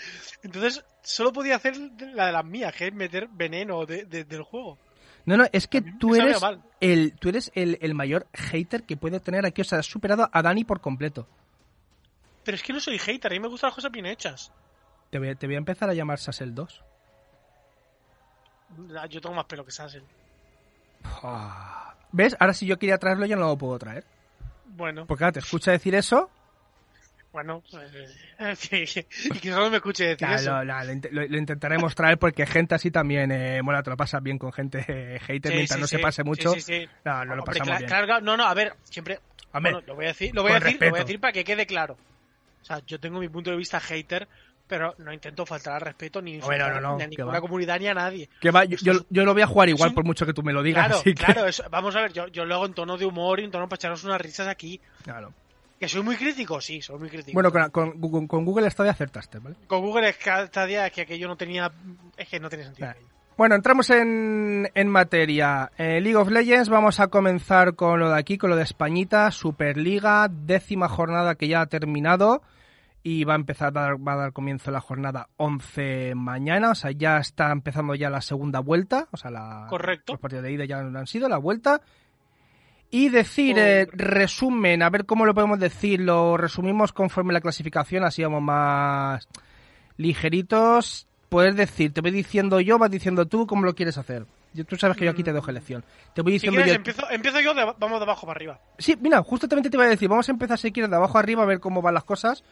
Entonces, 0.45 0.85
solo 1.03 1.33
podía 1.33 1.57
hacer 1.57 1.75
la 2.15 2.27
de 2.27 2.33
las 2.33 2.45
mías, 2.45 2.73
que 2.77 2.87
es 2.87 2.95
meter 2.95 3.27
veneno 3.33 3.87
de- 3.87 4.05
de- 4.05 4.23
del 4.25 4.43
juego. 4.45 4.79
No, 5.27 5.37
no, 5.37 5.45
es 5.53 5.67
que 5.69 5.79
A 5.79 5.99
tú 5.99 6.15
eres 6.15 6.41
el, 6.81 7.15
tú 7.19 7.29
eres 7.31 7.51
el, 7.55 7.79
el 7.81 7.95
mayor 7.95 8.27
hater 8.35 8.83
que 8.85 8.97
puede 8.97 9.21
tener 9.21 9.47
aquí. 9.47 9.63
O 9.63 9.65
sea, 9.65 9.79
has 9.79 9.87
superado 9.87 10.29
a 10.33 10.43
Dani 10.43 10.65
por 10.65 10.81
completo. 10.81 11.27
Pero 12.45 12.57
es 12.57 12.63
que 12.63 12.73
no 12.75 12.81
soy 12.81 12.99
hater, 12.99 13.33
a 13.33 13.35
mí 13.35 13.41
me 13.41 13.49
gustan 13.49 13.69
las 13.69 13.75
cosas 13.75 13.91
bien 13.91 14.05
hechas. 14.07 14.53
Te 15.11 15.19
voy, 15.19 15.35
te 15.35 15.47
voy 15.47 15.55
a 15.55 15.59
empezar 15.59 15.89
a 15.89 15.95
llamar 15.95 16.19
Sassel 16.19 16.55
2. 16.55 16.83
Ah, 18.97 19.07
Yo 19.07 19.21
tengo 19.21 19.35
más 19.35 19.47
pelo 19.47 19.65
que 19.65 19.71
Sassel. 19.71 20.03
¿Ves? 22.13 22.37
Ahora 22.39 22.53
si 22.55 22.67
yo 22.67 22.79
quería 22.79 22.99
traerlo 22.99 23.27
ya 23.27 23.37
no 23.37 23.47
lo 23.47 23.57
puedo 23.59 23.79
traer. 23.79 24.05
Bueno, 24.67 25.07
Porque 25.07 25.25
ahora 25.25 25.33
te 25.33 25.39
escucha 25.41 25.71
decir 25.71 25.95
eso. 25.95 26.31
Bueno. 27.35 27.63
eh, 28.39 28.87
y 29.25 29.39
que 29.41 29.51
solo 29.51 29.69
me 29.69 29.77
escuche 29.77 30.07
decir 30.07 30.27
eso. 30.31 30.51
lo, 30.51 30.65
lo- 30.65 30.85
lo 30.85 30.93
int- 30.93 31.11
lo- 31.11 31.27
lo 31.27 31.37
intentaremos 31.37 31.95
traer 31.95 32.17
porque 32.17 32.47
gente 32.47 32.75
así 32.75 32.91
también 32.91 33.31
eh, 33.33 33.61
mola, 33.63 33.83
te 33.83 33.91
lo 33.91 33.97
pasas 33.97 34.23
bien 34.23 34.39
con 34.39 34.53
gente 34.53 34.85
eh, 34.89 35.19
hater 35.21 35.51
Sí, 35.53 35.57
mientras 35.57 35.77
sí, 35.77 35.81
no 35.83 35.87
se 35.87 35.99
pase 35.99 36.25
mucho. 36.25 36.53
sí, 36.55 36.61
sí. 36.63 36.89
No, 37.05 37.25
no 37.27 37.37
lo 37.37 37.45
pasamos 37.45 37.77
bien. 37.79 37.89
claro, 37.89 38.21
no, 38.23 38.37
no, 38.37 38.47
a 38.47 38.55
ver, 38.55 38.75
siempre. 38.85 39.21
Bueno, 39.53 39.83
lo 39.87 39.95
voy 39.95 40.07
a 40.07 40.09
decir, 40.09 40.35
lo 40.35 40.43
voy 40.43 40.53
a 40.53 40.59
decir, 40.61 40.79
lo 40.81 40.91
voy 40.91 40.99
a 41.01 41.03
decir 41.05 41.21
para 41.21 41.33
que 41.33 41.45
quede 41.45 41.67
claro. 41.67 41.97
O 42.63 42.65
sea, 42.65 42.81
yo 42.87 42.99
tengo 42.99 43.21
mi 43.21 43.29
punto 43.29 43.51
de 43.51 43.57
vista 43.57 43.79
hater, 43.79 44.27
pero 44.67 44.95
no 44.99 45.13
intento 45.13 45.45
faltar 45.45 45.75
al 45.75 45.81
respeto 45.83 46.23
ni, 46.23 46.39
no, 46.39 46.81
no, 46.81 46.97
ni 46.97 47.03
a 47.05 47.07
ninguna 47.07 47.33
va. 47.33 47.41
comunidad 47.41 47.79
ni 47.79 47.87
a 47.87 47.95
nadie. 47.95 48.29
Que 48.41 48.51
va, 48.51 48.65
yo, 48.65 48.79
yo, 48.83 49.05
yo 49.11 49.25
lo 49.25 49.33
voy 49.35 49.43
a 49.43 49.47
jugar 49.47 49.69
igual 49.69 49.91
un- 49.91 49.95
por 49.95 50.05
mucho 50.05 50.25
que 50.25 50.33
tú 50.33 50.43
me 50.43 50.53
lo 50.53 50.63
digas. 50.63 50.87
Claro, 50.87 51.01
así 51.01 51.15
que- 51.15 51.25
claro, 51.25 51.47
eso- 51.47 51.65
vamos 51.71 51.95
a 51.95 52.01
ver, 52.01 52.13
yo, 52.15 52.27
yo 52.29 52.45
lo 52.47 52.55
hago 52.55 52.67
en 52.67 52.73
tono 52.75 52.97
de 52.97 53.05
humor 53.07 53.39
y 53.41 53.45
en 53.45 53.51
tono 53.51 53.69
para 53.69 53.77
echarnos 53.77 54.03
unas 54.05 54.21
risas 54.21 54.49
aquí. 54.49 54.81
Claro. 55.05 55.33
¿Que 55.79 55.89
soy 55.89 56.03
muy 56.03 56.17
crítico? 56.17 56.61
Sí, 56.61 56.81
soy 56.81 56.99
muy 56.99 57.09
crítico. 57.09 57.33
Bueno, 57.35 57.51
con, 57.51 57.71
con, 57.71 58.01
Google- 58.01 58.29
con 58.29 58.45
Google 58.45 58.71
Stadia 58.71 58.93
acertaste, 58.93 59.39
¿vale? 59.39 59.57
con 59.67 59.81
Google 59.81 60.15
día 60.67 60.87
es 60.87 60.93
que 60.93 61.03
aquello 61.03 61.29
no 61.29 61.37
tenía. 61.37 61.71
Es 62.17 62.29
que 62.29 62.41
no 62.41 62.49
tenía 62.49 62.67
sentido. 62.67 62.93
Bueno, 63.37 63.57
entramos 63.57 63.91
en, 63.91 64.71
en 64.75 64.89
materia. 64.89 65.73
Eh, 65.77 66.01
League 66.01 66.15
of 66.17 66.31
Legends, 66.31 66.69
vamos 66.69 67.01
a 67.01 67.09
comenzar 67.09 67.75
con 67.75 67.99
lo 67.99 68.11
de 68.11 68.17
aquí, 68.19 68.39
con 68.39 68.49
lo 68.51 68.57
de 68.57 68.63
Españita, 68.63 69.31
Superliga, 69.33 70.29
décima 70.31 70.89
jornada 70.89 71.35
que 71.35 71.49
ya 71.49 71.63
ha 71.63 71.67
terminado 71.67 72.43
y 73.03 73.25
va 73.25 73.33
a 73.33 73.37
empezar 73.37 73.69
a 73.69 73.71
dar, 73.73 73.97
va 74.09 74.13
a 74.13 74.17
dar 74.17 74.33
comienzo 74.33 74.71
la 74.71 74.81
jornada 74.81 75.29
11 75.37 76.15
mañana, 76.15 76.71
o 76.71 76.75
sea, 76.77 76.93
ya 76.93 77.19
está 77.19 77.51
empezando 77.51 77.95
ya 77.97 78.09
la 78.09 78.21
segunda 78.23 78.61
vuelta, 78.61 79.09
o 79.11 79.17
sea, 79.17 79.31
la, 79.33 79.67
Correcto. 79.69 80.13
los 80.15 80.21
partidos 80.21 80.45
de 80.45 80.53
ida 80.53 80.65
ya 80.65 80.81
no 80.83 80.97
han 80.99 81.07
sido, 81.09 81.29
la 81.29 81.37
vuelta. 81.39 81.83
Y 82.97 83.09
decir, 83.09 83.57
eh, 83.59 83.89
resumen, 83.93 84.81
a 84.83 84.89
ver 84.91 85.05
cómo 85.05 85.27
lo 85.27 85.35
podemos 85.35 85.59
decir, 85.59 86.01
lo 86.01 86.37
resumimos 86.37 86.93
conforme 86.93 87.33
la 87.33 87.41
clasificación, 87.41 88.05
así 88.05 88.23
vamos 88.23 88.43
más 88.43 89.27
ligeritos. 89.97 91.07
Puedes 91.29 91.57
decir, 91.57 91.93
te 91.93 92.01
voy 92.01 92.11
diciendo 92.13 92.61
yo, 92.61 92.79
vas 92.79 92.91
diciendo 92.91 93.27
tú 93.27 93.47
cómo 93.47 93.65
lo 93.65 93.75
quieres 93.75 93.99
hacer. 93.99 94.27
Yo- 94.53 94.65
Tú 94.65 94.77
sabes 94.77 94.97
que 94.97 95.05
yo 95.05 95.11
aquí 95.11 95.25
te 95.25 95.33
dejo 95.33 95.51
elección. 95.51 95.85
Te 96.15 96.23
voy 96.23 96.33
Si 96.33 96.47
diciendo 96.47 96.57
quieres, 96.63 96.73
yo. 96.75 96.77
empiezo, 96.77 97.11
empiezo 97.11 97.41
yo, 97.41 97.55
de- 97.55 97.75
vamos 97.77 97.99
de 97.99 98.05
abajo 98.05 98.27
para 98.27 98.37
arriba. 98.37 98.61
Sí, 98.79 98.97
mira, 99.01 99.21
justamente 99.25 99.69
te 99.69 99.77
iba 99.77 99.85
a 99.85 99.89
decir, 99.89 100.09
vamos 100.09 100.29
a 100.29 100.33
empezar 100.33 100.59
si 100.59 100.71
quieres 100.71 100.89
de 100.91 100.97
abajo 100.97 101.19
arriba 101.19 101.43
a 101.43 101.47
ver 101.47 101.59
cómo 101.59 101.83
van 101.83 101.95
las 101.95 102.05
cosas. 102.05 102.45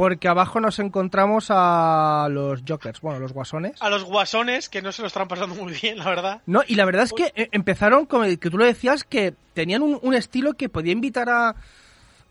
Porque 0.00 0.28
abajo 0.28 0.60
nos 0.60 0.78
encontramos 0.78 1.48
a 1.50 2.26
los 2.30 2.62
Jokers, 2.66 3.02
bueno, 3.02 3.18
los 3.20 3.34
guasones. 3.34 3.82
A 3.82 3.90
los 3.90 4.02
guasones, 4.04 4.70
que 4.70 4.80
no 4.80 4.92
se 4.92 5.02
lo 5.02 5.08
están 5.08 5.28
pasando 5.28 5.54
muy 5.54 5.74
bien, 5.74 5.98
la 5.98 6.06
verdad. 6.06 6.40
No, 6.46 6.62
y 6.66 6.74
la 6.76 6.86
verdad 6.86 7.02
es 7.02 7.12
que 7.12 7.34
eh, 7.36 7.50
empezaron 7.52 8.08
el 8.24 8.38
que 8.38 8.48
tú 8.48 8.56
lo 8.56 8.64
decías 8.64 9.04
que 9.04 9.34
tenían 9.52 9.82
un, 9.82 9.98
un 10.00 10.14
estilo 10.14 10.54
que 10.54 10.70
podía 10.70 10.92
invitar 10.94 11.28
a, 11.28 11.54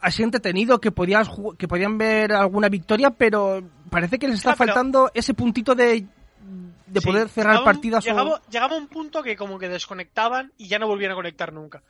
a 0.02 0.12
ser 0.12 0.24
entretenido, 0.24 0.82
que 0.82 0.90
podías 0.92 1.30
que 1.60 1.68
podían 1.68 2.00
ver 2.00 2.34
alguna 2.34 2.70
victoria, 2.70 3.12
pero 3.12 3.62
parece 3.92 4.18
que 4.18 4.28
les 4.28 4.38
está 4.38 4.54
Ah, 4.54 4.56
faltando 4.56 5.12
ese 5.14 5.36
puntito 5.36 5.76
de, 5.76 6.08
de 6.88 7.00
Sí, 7.02 7.06
poder 7.08 7.30
cerrar 7.30 7.52
llegaba 7.58 7.60
un- 7.70 7.76
partidas. 7.76 8.04
o- 8.04 8.10
Llegaba, 8.10 8.42
llegaba 8.50 8.78
un 8.78 8.88
punto 8.88 9.22
que 9.22 9.36
como 9.36 9.60
que 9.60 9.70
desconectaban 9.70 10.52
y 10.58 10.70
ya 10.70 10.80
no 10.80 10.88
volvían 10.88 11.12
a 11.12 11.16
conectar 11.16 11.54
nunca. 11.54 11.84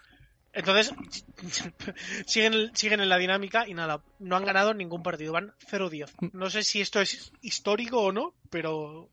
Entonces, 0.54 0.94
siguen, 2.26 2.72
siguen 2.76 3.02
en 3.02 3.10
la 3.10 3.18
dinámica 3.18 3.68
y 3.68 3.74
nada, 3.74 4.02
no 4.20 4.36
han 4.36 4.46
ganado 4.46 4.74
ningún 4.74 5.04
partido, 5.04 5.34
van 5.34 5.54
0-10. 5.70 6.12
Mm. 6.20 6.38
No 6.38 6.50
sé 6.50 6.64
si 6.64 6.82
esto 6.82 7.00
es 7.02 7.32
histórico 7.42 8.02
o 8.02 8.12
no, 8.12 8.34
pero, 8.50 9.10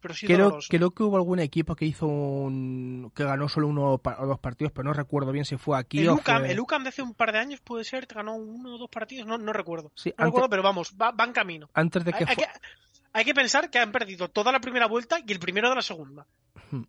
pero 0.00 0.14
sí 0.14 0.26
Creo, 0.26 0.44
doloroso. 0.46 0.68
creo 0.70 0.90
que 0.92 1.02
hubo 1.02 1.16
algún 1.16 1.40
equipo 1.40 1.76
que 1.76 1.84
hizo 1.84 2.06
un, 2.06 3.12
que 3.14 3.24
ganó 3.24 3.48
solo 3.48 3.68
uno 3.68 3.94
o 3.94 4.26
dos 4.26 4.38
partidos, 4.38 4.72
pero 4.72 4.84
no 4.88 4.92
recuerdo 4.94 5.30
bien 5.32 5.44
si 5.44 5.56
fue 5.56 5.78
aquí 5.78 6.00
El 6.00 6.08
o 6.10 6.14
UCAM, 6.14 6.40
fue- 6.42 6.52
el 6.52 6.60
UCAM 6.60 6.82
de 6.84 6.88
hace 6.88 7.02
un 7.02 7.14
par 7.14 7.32
de 7.32 7.38
años 7.38 7.60
puede 7.60 7.84
ser, 7.84 8.06
ganó 8.06 8.34
uno 8.36 8.74
o 8.74 8.78
dos 8.78 8.88
partidos, 8.90 9.26
no, 9.26 9.36
no 9.38 9.52
recuerdo. 9.52 9.92
Sí, 9.94 10.10
no 10.10 10.14
antes- 10.24 10.26
recuerdo, 10.26 10.48
pero 10.50 10.62
vamos, 10.62 10.94
va, 11.00 11.10
va 11.10 11.24
en 11.24 11.32
camino. 11.32 11.68
antes 11.74 12.04
de 12.04 12.12
que 12.12 12.24
Hay, 12.24 12.30
hay 12.30 12.36
que, 12.36 12.46
hay 13.12 13.24
que 13.24 13.34
pensar 13.34 13.70
que 13.70 13.78
han 13.78 13.92
perdido 13.92 14.28
toda 14.28 14.52
la 14.52 14.60
primera 14.60 14.86
vuelta 14.86 15.18
y 15.26 15.30
el 15.32 15.38
primero 15.38 15.68
de 15.68 15.74
la 15.76 15.82
segunda. 15.82 16.26
Hmm. 16.70 16.82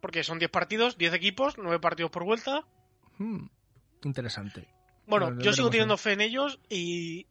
Porque 0.00 0.22
son 0.24 0.38
10 0.38 0.50
partidos, 0.50 0.98
10 0.98 1.14
equipos, 1.14 1.54
9 1.56 1.78
partidos 1.80 2.10
por 2.10 2.24
vuelta. 2.24 2.64
Hmm, 3.22 3.46
interesante. 4.04 4.68
Bueno, 5.06 5.26
Bueno, 5.26 5.42
yo 5.42 5.52
sigo 5.52 5.70
teniendo 5.70 5.96
fe 5.96 6.12
en 6.12 6.20
ellos 6.20 6.58
y. 6.68 7.26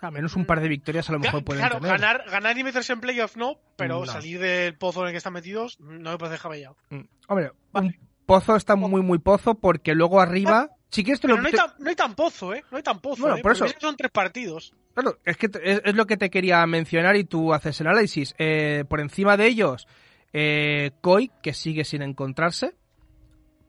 A 0.00 0.10
menos 0.12 0.36
un 0.36 0.44
par 0.46 0.60
de 0.60 0.68
victorias 0.68 1.08
a 1.08 1.12
lo 1.12 1.18
mejor 1.18 1.40
Ga- 1.40 1.44
pueden 1.44 1.60
claro, 1.62 1.80
tener. 1.80 1.90
ganar, 2.00 2.24
ganar 2.30 2.56
y 2.56 2.62
meterse 2.62 2.92
en 2.92 3.00
playoff 3.00 3.36
no, 3.36 3.58
pero 3.76 4.00
No. 4.00 4.06
salir 4.06 4.38
del 4.38 4.76
pozo 4.76 5.00
en 5.02 5.08
el 5.08 5.12
que 5.12 5.18
están 5.18 5.32
metidos 5.32 5.80
no 5.80 6.12
me 6.12 6.18
parece 6.18 6.34
descabellado. 6.34 6.76
Mm. 6.90 7.00
Hombre, 7.26 7.50
Vale. 7.72 7.86
un 8.00 8.08
pozo 8.24 8.54
está 8.54 8.76
muy, 8.76 9.02
muy 9.02 9.18
pozo 9.18 9.56
porque 9.56 9.94
luego 9.94 10.20
arriba. 10.20 10.70
Si 10.90 11.02
quieres, 11.02 11.20
te 11.20 11.26
Pero 11.26 11.36
lo. 11.36 11.42
no 11.42 11.48
hay, 11.48 11.52
tan, 11.54 11.70
no 11.80 11.90
hay 11.90 11.96
tan 11.96 12.14
pozo, 12.14 12.54
¿eh? 12.54 12.64
No 12.70 12.76
hay 12.76 12.82
tan 12.84 13.00
pozo. 13.00 13.22
Bueno, 13.22 13.36
¿eh? 13.38 13.42
por 13.42 13.52
eso- 13.52 13.66
son 13.80 13.96
tres 13.96 14.10
partidos. 14.12 14.72
Claro, 14.94 15.18
es 15.24 15.36
que 15.36 15.48
es 15.62 15.94
lo 15.94 16.06
que 16.06 16.16
te 16.16 16.30
quería 16.30 16.64
mencionar 16.66 17.16
y 17.16 17.24
tú 17.24 17.52
haces 17.52 17.80
el 17.80 17.88
análisis. 17.88 18.34
Eh, 18.38 18.84
por 18.88 19.00
encima 19.00 19.36
de 19.36 19.46
ellos, 19.48 19.86
eh, 20.32 20.92
Koi, 21.00 21.30
que 21.42 21.52
sigue 21.54 21.84
sin 21.84 22.02
encontrarse. 22.02 22.76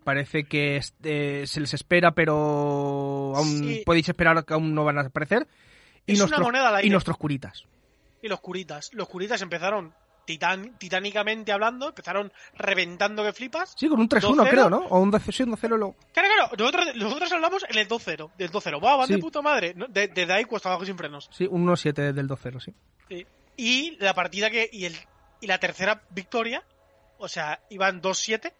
Parece 0.09 0.45
que 0.45 0.77
es- 0.77 0.95
eh, 1.03 1.43
se 1.45 1.59
les 1.61 1.71
espera, 1.75 2.11
pero 2.15 2.33
aún 3.35 3.45
Sí. 3.63 3.83
podéis 3.85 4.09
esperar 4.09 4.43
que 4.43 4.55
aún 4.55 4.73
no 4.73 4.83
van 4.83 4.97
a 4.97 5.01
aparecer. 5.01 5.47
Y, 6.07 6.13
Es 6.13 6.17
una 6.17 6.29
nuestros, 6.29 6.41
moneda 6.47 6.69
al 6.69 6.75
aire. 6.77 6.87
y 6.87 6.89
nuestros 6.89 7.15
curitas. 7.15 7.65
Y 8.23 8.27
los 8.27 8.39
curitas. 8.39 8.89
Los 8.93 9.07
curitas 9.07 9.39
empezaron 9.43 9.93
titán, 10.25 10.75
titánicamente 10.79 11.51
hablando, 11.51 11.89
empezaron 11.89 12.33
reventando 12.55 13.23
que 13.23 13.33
flipas. 13.33 13.75
Sí, 13.77 13.87
con 13.87 13.99
un 13.99 14.09
3-1 14.09 14.43
2-0. 14.43 14.49
creo, 14.49 14.69
¿no? 14.71 14.79
O 14.89 14.99
un 14.99 15.11
2-0 15.11 15.77
luego. 15.77 15.95
Claro, 16.11 16.27
claro, 16.35 16.51
nosotros, 16.57 16.95
nosotros 16.95 17.31
hablamos 17.31 17.63
en 17.69 17.77
el 17.77 17.87
2-0. 17.87 18.31
Del 18.35 18.49
2-0. 18.49 18.79
¡Wow, 18.79 18.97
van 18.97 19.07
Sí. 19.07 19.13
de 19.13 19.19
puta 19.19 19.43
madre! 19.43 19.75
De, 19.89 20.07
de 20.07 20.33
ahí 20.33 20.45
cuesta 20.45 20.69
abajo 20.69 20.85
sin 20.87 20.97
frenos. 20.97 21.29
Sí, 21.31 21.45
un 21.47 21.61
1-7 21.65 22.13
del 22.13 22.27
2-0, 22.27 22.59
sí. 22.59 22.73
Sí. 23.09 23.27
Y 23.57 23.95
la 23.99 24.15
partida 24.15 24.49
que. 24.49 24.67
Y, 24.73 24.85
el, 24.85 24.95
y 25.39 25.45
la 25.45 25.59
tercera 25.59 26.01
victoria, 26.09 26.63
o 27.19 27.27
sea, 27.27 27.59
iban 27.69 28.01
2-7. 28.01 28.53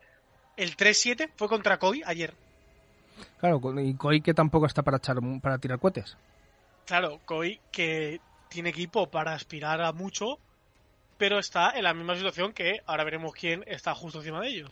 El 0.60 0.76
3-7 0.76 1.30
fue 1.38 1.48
contra 1.48 1.80
Koi 1.80 2.02
ayer. 2.06 2.34
Claro, 3.40 3.62
y 3.80 3.94
Koi 3.94 4.20
que 4.20 4.34
tampoco 4.34 4.66
está 4.66 4.84
para, 4.84 4.98
echar, 4.98 5.16
para 5.42 5.58
tirar 5.58 5.80
cohetes. 5.80 6.18
Claro, 6.86 7.22
Koi 7.24 7.62
que 7.72 8.20
tiene 8.50 8.72
equipo 8.72 9.10
para 9.10 9.34
aspirar 9.34 9.82
a 9.82 9.94
mucho, 9.94 10.38
pero 11.18 11.40
está 11.40 11.72
en 11.78 11.84
la 11.84 11.94
misma 11.94 12.18
situación 12.18 12.52
que 12.52 12.82
ahora 12.86 13.06
veremos 13.06 13.32
quién 13.34 13.64
está 13.68 13.96
justo 13.96 14.20
encima 14.20 14.42
de 14.42 14.50
ellos. 14.50 14.72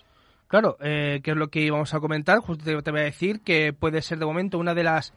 Claro, 0.50 0.76
eh, 0.82 1.22
que 1.24 1.32
es 1.32 1.38
lo 1.38 1.48
que 1.48 1.62
íbamos 1.62 1.94
a 1.94 2.02
comentar. 2.02 2.40
Justo 2.40 2.66
te, 2.66 2.82
te 2.82 2.92
voy 2.92 3.00
a 3.00 3.04
decir 3.04 3.40
que 3.40 3.72
puede 3.72 4.02
ser 4.02 4.20
de 4.20 4.26
momento 4.26 4.60
una 4.60 4.74
de 4.74 4.84
las 4.84 5.14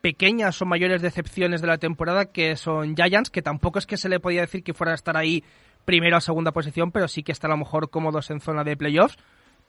pequeñas 0.00 0.62
o 0.62 0.64
mayores 0.64 1.02
decepciones 1.02 1.60
de 1.60 1.66
la 1.66 1.78
temporada, 1.78 2.26
que 2.26 2.54
son 2.54 2.94
Giants, 2.94 3.30
que 3.30 3.42
tampoco 3.42 3.80
es 3.80 3.86
que 3.86 3.96
se 3.96 4.08
le 4.08 4.20
podía 4.20 4.42
decir 4.42 4.62
que 4.62 4.74
fuera 4.74 4.92
a 4.92 4.94
estar 4.94 5.16
ahí 5.16 5.42
primero 5.84 6.18
o 6.18 6.20
segunda 6.20 6.52
posición, 6.52 6.92
pero 6.92 7.08
sí 7.08 7.24
que 7.24 7.32
está 7.32 7.48
a 7.48 7.50
lo 7.50 7.56
mejor 7.56 7.90
cómodos 7.90 8.30
en 8.30 8.40
zona 8.40 8.62
de 8.62 8.76
playoffs, 8.76 9.18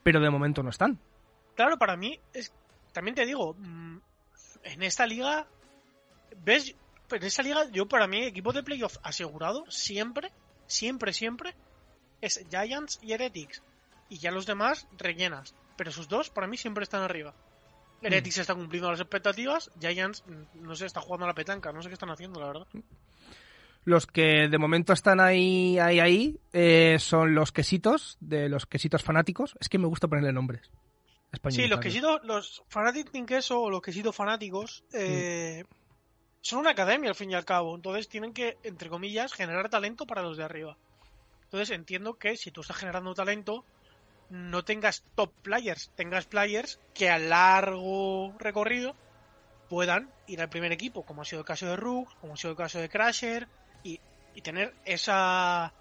pero 0.09 0.21
de 0.21 0.31
momento 0.31 0.63
no 0.63 0.71
están. 0.71 0.97
Claro, 1.53 1.77
para 1.77 1.95
mí, 1.95 2.19
es 2.33 2.51
también 2.93 3.13
te 3.13 3.27
digo, 3.27 3.53
mm, 3.53 3.97
en 4.63 4.81
esta 4.81 5.05
liga, 5.05 5.45
ves, 6.43 6.75
en 7.11 7.23
esa 7.23 7.43
liga, 7.43 7.69
yo 7.69 7.87
para 7.87 8.07
mí, 8.07 8.23
equipo 8.23 8.51
de 8.51 8.63
playoff 8.63 8.97
asegurado, 9.03 9.69
siempre, 9.69 10.31
siempre, 10.65 11.13
siempre, 11.13 11.53
es 12.21 12.43
Giants 12.49 12.97
y 13.03 13.13
Heretics. 13.13 13.61
Y 14.09 14.17
ya 14.17 14.31
los 14.31 14.47
demás 14.47 14.87
rellenas. 14.97 15.53
Pero 15.77 15.91
esos 15.91 16.07
dos, 16.07 16.31
para 16.31 16.47
mí, 16.47 16.57
siempre 16.57 16.85
están 16.85 17.03
arriba. 17.03 17.35
Heretics 18.01 18.39
está 18.39 18.55
cumpliendo 18.55 18.89
las 18.89 19.01
expectativas, 19.01 19.69
Giants, 19.79 20.23
mm, 20.25 20.63
no 20.63 20.75
sé, 20.75 20.87
está 20.87 21.01
jugando 21.01 21.25
a 21.25 21.27
la 21.27 21.35
petanca, 21.35 21.71
no 21.71 21.83
sé 21.83 21.89
qué 21.89 21.93
están 21.93 22.09
haciendo, 22.09 22.39
la 22.39 22.47
verdad. 22.47 22.67
Los 23.89 24.05
que 24.05 24.47
de 24.49 24.57
momento 24.59 24.93
están 24.93 25.19
ahí, 25.19 25.79
ahí, 25.79 25.99
ahí, 25.99 26.39
eh, 26.53 26.97
son 26.99 27.33
los 27.33 27.51
quesitos, 27.51 28.17
de 28.19 28.47
los 28.47 28.67
quesitos 28.67 29.01
fanáticos. 29.01 29.57
Es 29.59 29.67
que 29.67 29.79
me 29.79 29.87
gusta 29.87 30.07
ponerle 30.07 30.31
nombres. 30.31 30.69
Sí, 31.49 31.67
los 31.67 31.79
quesitos, 31.79 32.21
los 32.23 32.63
fanáticos 32.67 33.11
sin 33.13 33.25
queso 33.25 33.59
o 33.59 33.71
los 33.71 33.81
quesitos 33.81 34.15
fanáticos 34.15 34.83
eh, 34.93 35.63
son 36.41 36.59
una 36.59 36.69
academia 36.69 37.09
al 37.09 37.15
fin 37.15 37.31
y 37.31 37.33
al 37.33 37.45
cabo. 37.45 37.75
Entonces 37.75 38.07
tienen 38.07 38.31
que, 38.31 38.59
entre 38.61 38.89
comillas, 38.89 39.33
generar 39.33 39.69
talento 39.69 40.05
para 40.05 40.21
los 40.21 40.37
de 40.37 40.43
arriba. 40.43 40.77
Entonces 41.45 41.71
entiendo 41.71 42.19
que 42.19 42.37
si 42.37 42.51
tú 42.51 42.61
estás 42.61 42.77
generando 42.77 43.15
talento, 43.15 43.65
no 44.29 44.63
tengas 44.63 45.03
top 45.15 45.31
players, 45.41 45.89
tengas 45.95 46.27
players 46.27 46.79
que 46.93 47.09
a 47.09 47.17
largo 47.17 48.35
recorrido 48.37 48.95
puedan 49.67 50.11
ir 50.27 50.41
al 50.41 50.49
primer 50.49 50.71
equipo, 50.73 51.03
como 51.07 51.23
ha 51.23 51.25
sido 51.25 51.39
el 51.39 51.47
caso 51.47 51.65
de 51.65 51.75
Rook, 51.75 52.07
como 52.21 52.33
ha 52.33 52.37
sido 52.37 52.51
el 52.51 52.57
caso 52.57 52.77
de 52.77 52.87
Crasher, 52.87 53.47
y, 54.39 54.41
tener 54.41 54.73
esa 54.85 55.73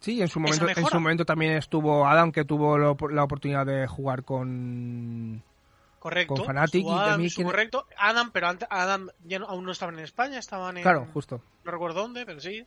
Sí, 0.00 0.20
en 0.22 0.28
su 0.28 0.40
momento, 0.40 0.66
en 0.68 0.86
su 0.86 0.94
momento 0.94 1.24
también 1.26 1.52
estuvo 1.52 2.06
Adam, 2.06 2.32
que 2.32 2.44
tuvo 2.44 2.78
lo- 2.78 2.96
la 3.10 3.22
oportunidad 3.24 3.66
de 3.66 3.86
jugar 3.86 4.24
con... 4.24 5.42
correcto. 5.98 6.36
Con 6.36 6.46
Fnatic 6.46 6.82
Su 6.82 6.88
y 6.88 6.92
Adam, 6.92 7.04
también 7.10 7.30
quién- 7.34 7.46
correcto. 7.46 7.86
Adam, 7.98 8.30
pero 8.32 8.48
antes, 8.48 8.66
Adam 8.70 9.10
ya 9.26 9.38
no- 9.38 9.46
aún 9.46 9.64
no 9.66 9.72
estaban 9.72 9.98
en 9.98 10.04
España, 10.04 10.38
estaban 10.38 10.76
en 10.78 10.82
Claro, 10.82 11.06
justo. 11.12 11.42
no 11.64 11.70
recuerdo 11.70 12.00
dónde, 12.00 12.24
pero 12.24 12.40
sí. 12.40 12.64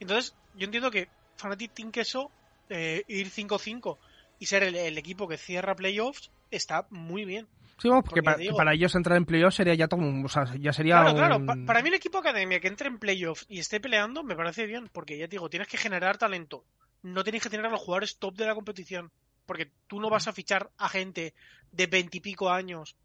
Entonces, 0.00 0.34
yo 0.56 0.64
entiendo 0.64 0.90
que 0.90 1.08
Fnatic 1.36 1.72
Team 1.72 1.92
Queso 1.92 2.30
eh, 2.68 3.04
ir 3.06 3.30
5-5 3.30 3.98
y 4.40 4.46
ser 4.46 4.64
el, 4.64 4.74
el 4.74 4.98
equipo 4.98 5.28
que 5.28 5.36
cierra 5.38 5.76
playoffs 5.76 6.32
está 6.50 6.86
muy 6.90 7.24
bien. 7.24 7.46
Sí, 7.78 7.88
vamos, 7.88 8.04
porque 8.04 8.20
Porque 8.20 8.24
para, 8.24 8.36
digo- 8.38 8.52
que 8.54 8.56
para 8.56 8.72
ellos 8.74 8.94
entrar 8.94 9.16
en 9.18 9.26
playoff 9.26 9.54
sería 9.54 9.74
ya 9.74 9.86
todo 9.88 10.00
un- 10.00 10.24
o 10.24 10.28
sea, 10.28 10.46
ya 10.58 10.72
sería 10.72 10.94
Claro, 11.02 11.10
un- 11.10 11.16
claro. 11.16 11.46
pa- 11.46 11.56
para 11.66 11.82
mí 11.82 11.88
el 11.90 11.94
equipo 11.96 12.18
academia 12.18 12.58
que 12.60 12.68
entre 12.68 12.88
en 12.88 12.98
playoffs 12.98 13.44
y 13.48 13.58
esté 13.58 13.80
peleando 13.80 14.22
me 14.22 14.34
parece 14.34 14.64
bien, 14.66 14.88
porque 14.92 15.18
ya 15.18 15.26
te 15.26 15.32
digo, 15.32 15.50
tienes 15.50 15.68
que 15.68 15.76
generar 15.76 16.16
talento. 16.16 16.64
No 17.02 17.22
tienes 17.22 17.42
que 17.42 17.50
tener 17.50 17.66
a 17.66 17.70
los 17.70 17.80
jugadores 17.80 18.16
top 18.18 18.34
de 18.36 18.46
la 18.46 18.54
competición, 18.54 19.10
porque 19.44 19.70
tú 19.86 20.00
no 20.00 20.08
vas 20.08 20.26
a 20.26 20.32
fichar 20.32 20.70
a 20.78 20.88
gente 20.88 21.34
de 21.70 21.86
veintipico 21.86 22.50
años 22.50 22.96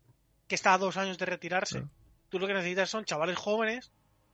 que 0.47 0.55
está 0.55 0.73
a 0.73 0.77
dos 0.77 0.95
años 0.97 1.17
de 1.17 1.25
retirarse. 1.25 1.79
Claro. 1.79 1.89
Tú 2.29 2.39
lo 2.39 2.47
que 2.47 2.53
necesitas 2.53 2.89
son 2.89 3.03
chavales 3.03 3.37
jóvenes 3.37 3.91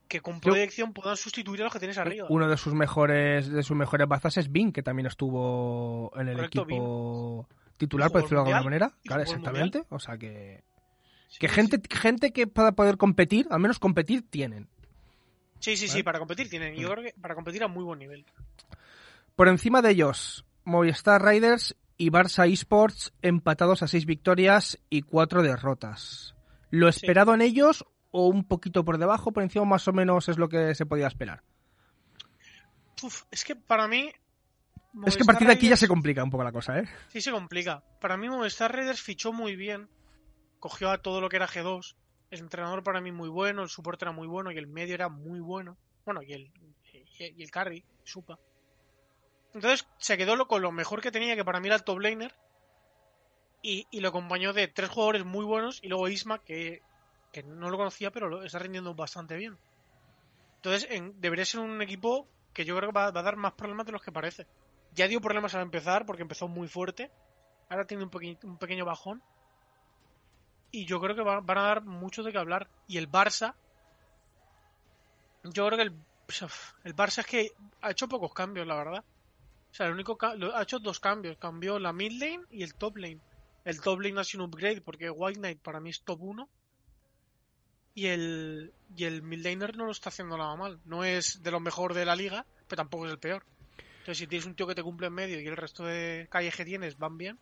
que 0.08 0.22
con 0.22 0.40
proyección 0.40 0.94
puedan 0.94 1.18
sustituir 1.18 1.62
a 1.62 1.64
los 1.66 1.74
que 1.74 1.80
tienes 1.80 1.98
arriba. 1.98 2.28
Uno 2.30 2.48
de 2.48 2.56
sus 2.58 2.74
mejores 2.74 3.50
de 3.52 3.64
sus 3.64 3.76
mejores 3.76 4.08
bazas 4.08 4.38
es 4.38 4.52
Bing, 4.52 4.72
que 4.72 4.84
también 4.84 5.08
estuvo 5.08 6.12
en 6.16 6.30
el 6.30 6.36
Correcto, 6.36 6.62
equipo 6.62 7.50
titular, 7.78 8.12
por 8.12 8.22
decirlo 8.22 8.44
de 8.44 8.50
alguna 8.50 8.64
manera. 8.64 8.92
Claro, 9.04 9.24
exactamente. 9.24 9.84
O 9.90 10.00
sea 10.00 10.18
que. 10.18 10.64
Sí, 11.30 11.40
Que 11.40 11.50
sí, 11.50 11.56
gente, 11.56 11.82
gente 11.90 12.32
que 12.32 12.48
pueda 12.48 12.72
poder 12.72 12.98
competir, 12.98 13.48
al 13.50 13.60
menos 13.60 13.80
competir, 13.80 14.30
tienen. 14.30 14.70
Sí, 15.60 15.76
sí, 15.76 15.88
sí, 15.88 16.04
para 16.04 16.20
competir 16.20 16.50
tienen. 16.50 16.76
Yo 16.76 16.90
creo 16.92 17.04
que 17.04 17.14
para 17.20 17.36
competir 17.36 17.64
a 17.64 17.68
muy 17.68 17.84
buen 17.84 18.00
nivel. 18.00 18.26
Por 19.36 19.48
encima 19.48 19.82
de 19.82 19.92
ellos, 19.92 20.46
Movistar 20.64 21.24
Riders 21.24 21.76
y 21.98 22.10
Barça 22.10 22.52
Esports 22.52 23.14
empatados 23.22 23.84
a 23.84 23.88
seis 23.88 24.06
victorias 24.06 24.80
y 24.90 25.02
cuatro 25.02 25.42
derrotas. 25.42 26.36
¿Lo 26.70 26.88
esperado 26.88 27.34
en 27.34 27.42
ellos 27.42 27.86
o 28.12 28.28
un 28.28 28.44
poquito 28.44 28.84
por 28.86 28.98
debajo? 28.98 29.32
Por 29.32 29.44
encima 29.44 29.66
más 29.66 29.88
o 29.88 29.94
menos 29.94 30.30
es 30.30 30.38
lo 30.38 30.50
que 30.50 30.76
se 30.76 30.86
podía 30.86 31.08
esperar. 31.08 31.44
Uf, 33.04 33.24
es 33.32 33.44
que 33.44 33.56
para 33.56 33.88
mí. 33.88 34.12
Es 35.06 35.16
que 35.18 35.24
a 35.24 35.26
partir 35.26 35.48
de 35.48 35.54
aquí 35.54 35.70
ya 35.70 35.78
se 35.78 35.88
complica 35.88 36.24
un 36.24 36.30
poco 36.30 36.44
la 36.44 36.52
cosa, 36.52 36.80
¿eh? 36.80 36.86
Sí, 37.10 37.22
se 37.22 37.32
complica. 37.32 37.84
Para 38.00 38.18
mí, 38.18 38.30
Movistar 38.30 38.74
Raiders 38.74 39.02
fichó 39.02 39.32
muy 39.34 39.56
bien. 39.56 39.90
Cogió 40.60 40.90
a 40.90 40.98
todo 41.00 41.22
lo 41.22 41.30
que 41.30 41.36
era 41.36 41.48
G2. 41.48 41.96
El 42.32 42.40
entrenador 42.40 42.84
para 42.84 43.00
mí 43.02 43.12
muy 43.12 43.30
bueno, 43.30 43.64
el 43.64 43.70
soporte 43.70 44.06
era 44.06 44.12
muy 44.12 44.28
bueno 44.28 44.52
y 44.52 44.58
el 44.58 44.68
medio 44.68 44.96
era 44.96 45.08
muy 45.10 45.40
bueno. 45.40 45.78
Bueno, 46.06 46.22
y 46.24 46.34
el, 46.34 46.52
y, 46.94 47.24
y 47.38 47.44
el 47.44 47.52
carry, 47.52 47.84
Supa. 48.04 48.40
Entonces 49.54 49.88
se 49.98 50.18
quedó 50.18 50.36
lo, 50.36 50.48
con 50.48 50.62
lo 50.62 50.72
mejor 50.72 51.02
que 51.02 51.12
tenía, 51.12 51.36
que 51.36 51.46
para 51.46 51.60
mí 51.60 51.68
era 51.68 51.76
el 51.78 51.84
top 51.84 52.00
laner. 52.00 52.34
Y, 53.62 53.88
y 53.92 54.00
lo 54.02 54.10
acompañó 54.10 54.54
de 54.54 54.68
tres 54.68 54.90
jugadores 54.90 55.26
muy 55.26 55.44
buenos 55.46 55.80
y 55.82 55.88
luego 55.88 56.08
Isma, 56.10 56.40
que, 56.40 56.82
que 57.32 57.44
no 57.44 57.70
lo 57.70 57.78
conocía, 57.78 58.12
pero 58.12 58.30
lo 58.30 58.44
está 58.44 58.60
rindiendo 58.60 58.94
bastante 58.94 59.36
bien. 59.36 59.58
Entonces 60.58 60.88
en- 60.92 61.20
debería 61.20 61.46
ser 61.46 61.62
un 61.62 61.82
equipo 61.82 62.28
que 62.54 62.66
yo 62.66 62.76
creo 62.78 62.90
que 62.90 62.96
va, 62.96 63.12
va 63.12 63.20
a 63.20 63.24
dar 63.24 63.36
más 63.36 63.54
problemas 63.54 63.86
de 63.86 63.92
los 63.94 64.02
que 64.02 64.12
parece. 64.12 64.46
Ya 64.98 65.08
dio 65.08 65.22
problemas 65.22 65.54
al 65.56 65.62
empezar 65.62 66.06
porque 66.06 66.24
empezó 66.24 66.48
muy 66.50 66.68
fuerte. 66.68 67.12
Ahora 67.70 67.88
tiene 67.88 68.04
un, 68.04 68.10
peque- 68.10 68.40
un 68.44 68.58
pequeño 68.58 68.86
bajón. 68.86 69.24
Y 70.72 70.86
yo 70.86 71.02
creo 71.02 71.14
que 71.16 71.24
va- 71.24 71.42
van 71.42 71.58
a 71.58 71.64
dar 71.64 71.84
mucho 71.84 72.24
de 72.24 72.32
qué 72.32 72.38
hablar. 72.38 72.70
Y 72.88 72.98
el 72.98 73.12
Barça. 73.12 73.56
Yo 75.44 75.66
creo 75.68 75.78
que 75.78 75.84
el, 75.84 75.94
el 76.84 76.96
Barça 76.96 77.20
es 77.20 77.26
que 77.26 77.52
ha 77.82 77.92
hecho 77.92 78.08
pocos 78.08 78.34
cambios, 78.34 78.68
la 78.68 78.76
verdad. 78.76 79.04
O 79.72 79.74
sea, 79.74 79.88
el 79.88 79.94
único 79.94 80.18
ha 80.22 80.62
hecho 80.64 80.80
dos 80.80 81.00
cambios. 81.00 81.38
Cambió 81.38 81.80
la 81.80 81.94
mid 81.94 82.12
lane 82.22 82.44
y 82.52 82.64
el 82.64 82.76
top 82.76 82.98
lane. 82.98 83.22
El 83.66 83.82
top 83.82 84.02
lane 84.02 84.20
ha 84.22 84.24
sido 84.24 84.44
un 84.46 84.50
upgrade 84.50 84.82
porque 84.82 85.10
White 85.10 85.40
Knight 85.40 85.62
para 85.62 85.80
mí 85.80 85.90
es 85.92 86.04
top 86.04 86.22
1. 86.22 86.50
Y 87.96 88.08
el, 88.08 88.74
y 88.96 89.04
el 89.06 89.24
mid 89.24 89.44
laner 89.44 89.76
no 89.76 89.86
lo 89.86 89.92
está 89.92 90.10
haciendo 90.10 90.38
nada 90.38 90.56
mal. 90.56 90.80
No 90.86 91.04
es 91.04 91.42
de 91.44 91.52
lo 91.52 91.60
mejor 91.60 91.94
de 91.94 92.06
la 92.06 92.16
liga, 92.16 92.46
pero 92.68 92.78
tampoco 92.78 93.06
es 93.06 93.12
el 93.12 93.20
peor. 93.20 93.44
Entonces, 94.08 94.20
si 94.20 94.28
tienes 94.28 94.46
un 94.46 94.56
tío 94.56 94.66
que 94.66 94.74
te 94.74 94.82
cumple 94.84 95.08
en 95.08 95.14
medio 95.14 95.38
y 95.42 95.46
el 95.48 95.58
resto 95.58 95.84
de 95.84 96.28
calles 96.32 96.56
que 96.56 96.64
tienes 96.64 96.98
van 96.98 97.18
bien. 97.18 97.38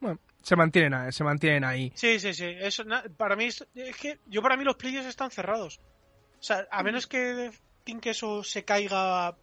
Bueno, 0.00 0.18
se 0.42 0.54
mantienen, 0.54 0.92
ahí- 0.92 1.12
se 1.12 1.24
mantienen 1.24 1.64
ahí. 1.64 1.90
Sí, 1.94 2.20
sí, 2.20 2.34
sí. 2.34 2.44
Eso, 2.44 2.84
para 3.16 3.36
mí 3.36 3.44
es, 3.44 3.66
es 3.74 3.96
que 3.96 4.18
yo 4.26 4.42
para 4.42 4.58
mí 4.58 4.64
los 4.64 4.76
players 4.76 5.06
están 5.06 5.30
cerrados. 5.30 5.80
O 6.38 6.42
sea, 6.42 6.66
a 6.70 6.82
menos 6.82 7.06
que 7.06 7.50
Queso 8.00 8.44
se 8.44 8.66
caiga 8.66 9.34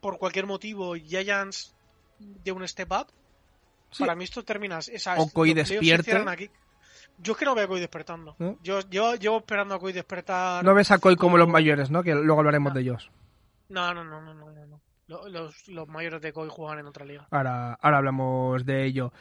por 0.00 0.16
cualquier 0.16 0.46
motivo 0.46 0.96
y 0.96 1.02
Giants 1.02 1.74
de 2.18 2.50
un 2.50 2.66
step 2.66 2.90
up, 2.90 3.08
Sí. 3.90 4.04
para 4.04 4.14
mí 4.14 4.24
esto 4.24 4.42
termina. 4.42 4.78
Esa, 4.78 5.16
O 5.20 5.28
Koi 5.28 5.52
playoffs 5.52 5.68
aquí. 6.32 6.50
Yo 7.18 7.32
es 7.32 7.38
que 7.38 7.44
no 7.44 7.54
veo 7.54 7.66
a 7.66 7.68
Koi 7.68 7.80
despertando. 7.80 8.36
¿No? 8.38 8.58
Yo, 8.62 8.80
yo 8.88 9.16
llevo 9.16 9.36
esperando 9.36 9.74
a 9.74 9.78
Koi 9.78 9.92
despertar. 9.92 10.64
No 10.64 10.72
ves 10.72 10.90
a 10.92 10.98
Koi 10.98 11.14
como 11.16 11.32
como- 11.32 11.36
los 11.36 11.48
mayores, 11.48 11.90
¿no? 11.90 12.02
Que 12.02 12.14
luego 12.14 12.38
hablaremos 12.40 12.70
No. 12.70 12.74
de 12.74 12.80
ellos. 12.80 13.10
No, 13.68 13.92
no, 13.92 14.02
no, 14.02 14.22
no, 14.22 14.32
no, 14.32 14.50
no, 14.66 14.80
Los, 15.08 15.68
los 15.68 15.88
mayores 15.88 16.20
de 16.20 16.32
Koi 16.32 16.48
juegan 16.48 16.78
en 16.80 16.86
otra 16.86 17.04
liga. 17.04 17.26
Ahora, 17.30 17.74
ahora 17.80 17.98
hablamos 17.98 18.64
de 18.64 18.84
ello. 18.84 19.12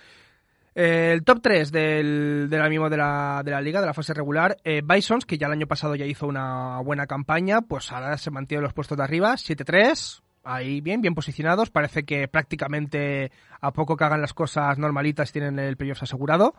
El 0.76 1.24
top 1.24 1.40
3 1.42 1.72
del, 1.72 2.48
del 2.52 2.60
ahora 2.60 2.70
mismo 2.70 2.88
de 2.90 2.98
la, 2.98 3.42
de 3.44 3.50
la 3.50 3.62
liga, 3.62 3.80
de 3.82 3.88
la 3.88 3.96
fase 3.96 4.14
regular, 4.14 4.58
eh, 4.64 4.84
Bisons, 4.86 5.26
que 5.26 5.38
ya 5.40 5.48
el 5.48 5.54
año 5.54 5.66
pasado 5.66 5.96
ya 5.96 6.06
hizo 6.06 6.28
una 6.28 6.80
buena 6.82 7.08
campaña, 7.08 7.62
pues 7.62 7.92
ahora 7.92 8.16
se 8.20 8.30
mantiene 8.30 8.60
en 8.60 8.64
los 8.66 8.74
puestos 8.74 8.96
de 8.96 9.04
arriba, 9.04 9.34
7-3, 9.34 10.22
ahí 10.44 10.80
bien, 10.82 11.02
bien 11.02 11.16
posicionados, 11.16 11.72
parece 11.72 12.04
que 12.04 12.28
prácticamente 12.28 13.32
a 13.60 13.72
poco 13.72 13.98
que 13.98 14.04
hagan 14.04 14.22
las 14.22 14.36
cosas 14.36 14.78
normalitas 14.78 15.32
tienen 15.32 15.58
el 15.58 15.78
playoff 15.78 16.04
asegurado. 16.04 16.54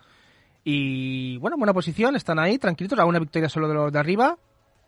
Y 0.65 1.37
bueno, 1.39 1.57
buena 1.57 1.73
posición, 1.73 2.17
están 2.17 2.41
ahí, 2.41 2.59
tranquilitos, 2.59 2.99
a 2.99 3.05
una 3.05 3.21
victoria 3.21 3.49
solo 3.49 3.69
de 3.69 3.75
los 3.75 3.93
de 3.93 3.99
arriba. 4.01 4.37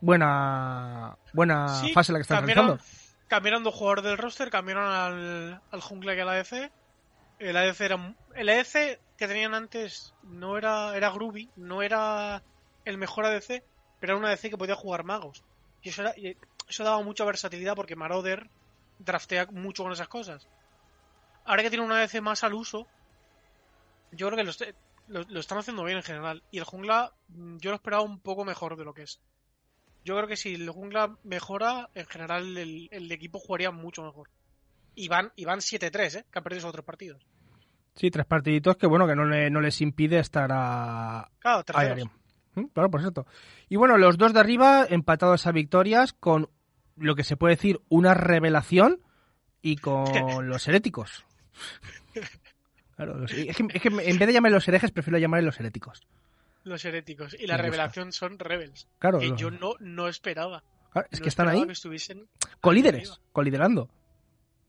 Buena, 0.00 1.16
buena 1.34 1.68
Sí, 1.68 1.92
fase 1.92 2.12
la 2.12 2.18
que 2.18 2.22
están 2.22 2.38
cambiaron, 2.38 2.66
realizando. 2.66 2.99
Cambiaron 3.30 3.64
dos 3.64 3.74
jugadores 3.74 4.04
del 4.04 4.18
roster, 4.18 4.50
cambiaron 4.50 4.84
al, 4.86 5.62
al 5.70 5.80
jungla 5.80 6.14
y 6.14 6.20
al 6.20 6.28
ADC. 6.28 6.70
El 7.38 7.56
ADC 7.56 7.80
era 7.80 8.16
el 8.34 8.48
ADC 8.50 9.00
que 9.16 9.28
tenían 9.28 9.54
antes 9.54 10.14
no 10.22 10.58
era 10.58 10.96
era 10.96 11.10
Groovy, 11.10 11.50
no 11.56 11.82
era 11.82 12.42
el 12.84 12.98
mejor 12.98 13.24
ADC, 13.26 13.62
pero 13.98 14.12
era 14.12 14.16
un 14.16 14.24
ADC 14.26 14.50
que 14.50 14.58
podía 14.58 14.74
jugar 14.74 15.04
magos. 15.04 15.44
Y 15.82 15.90
eso 15.90 16.02
era 16.02 16.14
eso 16.68 16.84
daba 16.84 17.02
mucha 17.02 17.24
versatilidad 17.24 17.74
porque 17.76 17.96
Marauder 17.96 18.50
draftea 18.98 19.46
mucho 19.50 19.82
con 19.84 19.92
esas 19.92 20.08
cosas. 20.08 20.48
Ahora 21.44 21.62
que 21.62 21.70
tiene 21.70 21.84
un 21.84 21.92
ADC 21.92 22.20
más 22.20 22.44
al 22.44 22.54
uso, 22.54 22.86
yo 24.12 24.28
creo 24.30 24.44
que 24.44 24.52
lo- 25.08 25.24
lo 25.28 25.40
están 25.40 25.58
haciendo 25.58 25.84
bien 25.84 25.98
en 25.98 26.02
general. 26.04 26.42
Y 26.50 26.58
el 26.58 26.64
jungla, 26.64 27.12
mm, 27.28 27.58
yo 27.58 27.70
lo 27.70 27.76
esperaba 27.76 28.02
un 28.02 28.20
poco 28.20 28.44
mejor 28.44 28.76
de 28.76 28.84
lo 28.84 28.94
que 28.94 29.02
es. 29.02 29.20
Yo 30.04 30.16
creo 30.16 30.26
que 30.28 30.36
si 30.36 30.54
el 30.54 30.68
jungla 30.70 31.16
mejora, 31.24 31.90
en 31.94 32.06
general 32.06 32.56
el, 32.56 32.88
el 32.90 33.12
equipo 33.12 33.38
jugaría 33.38 33.70
mucho 33.70 34.02
mejor. 34.02 34.28
Y 34.94 35.08
van, 35.08 35.32
y 35.36 35.44
van 35.44 35.60
7-3, 35.60 36.18
¿eh? 36.20 36.24
Que 36.30 36.38
han 36.38 36.42
perdido 36.42 36.58
esos 36.58 36.70
otros 36.70 36.84
partidos. 36.84 37.22
Sí, 37.94 38.10
tres 38.10 38.24
partiditos 38.26 38.76
que 38.76 38.86
bueno, 38.86 39.06
que 39.06 39.14
no, 39.14 39.24
le- 39.24 39.50
no 39.50 39.60
les 39.60 39.80
impide 39.80 40.18
estar 40.18 40.48
a, 40.52 41.30
Claro, 41.40 41.64
ahí. 41.74 42.04
Mm, 42.54 42.64
Claro, 42.72 42.90
por 42.90 43.00
cierto. 43.00 43.26
Y 43.68 43.76
bueno, 43.76 43.98
los 43.98 44.16
dos 44.16 44.32
de 44.32 44.40
arriba 44.40 44.86
empatados 44.88 45.46
a 45.46 45.52
victorias 45.52 46.12
con 46.12 46.48
lo 46.96 47.14
que 47.14 47.24
se 47.24 47.36
puede 47.36 47.54
decir 47.56 47.80
una 47.88 48.14
revelación 48.14 49.00
y 49.62 49.76
con 49.76 50.04
los 50.48 50.66
heréticos. 50.68 51.24
Claro, 52.96 53.16
los- 53.18 53.32
es, 53.32 53.56
que, 53.56 53.66
es 53.72 53.82
que 53.82 53.88
en 53.88 54.18
vez 54.18 54.26
de 54.26 54.32
llamar 54.32 54.52
los 54.52 54.66
herejes, 54.68 54.90
prefiero 54.90 55.18
llamar 55.18 55.42
los 55.42 55.58
heréticos. 55.60 56.02
Los 56.64 56.84
heréticos. 56.84 57.34
Y 57.34 57.46
la 57.46 57.54
Me 57.56 57.62
gusta. 57.62 57.62
revelación 57.62 58.12
son 58.12 58.38
Rebels. 58.38 58.88
Claro, 58.98 59.18
que 59.18 59.28
lo- 59.28 59.36
yo 59.36 59.50
no, 59.50 59.74
no 59.80 60.08
esperaba. 60.08 60.62
claro, 60.92 61.08
es 61.10 61.20
No 61.20 61.22
que 61.22 61.28
están 61.28 61.48
ahí 61.48 61.64
que 61.66 61.72
estuviesen 61.72 62.28
colíderes, 62.60 63.20
coliderando. 63.32 63.88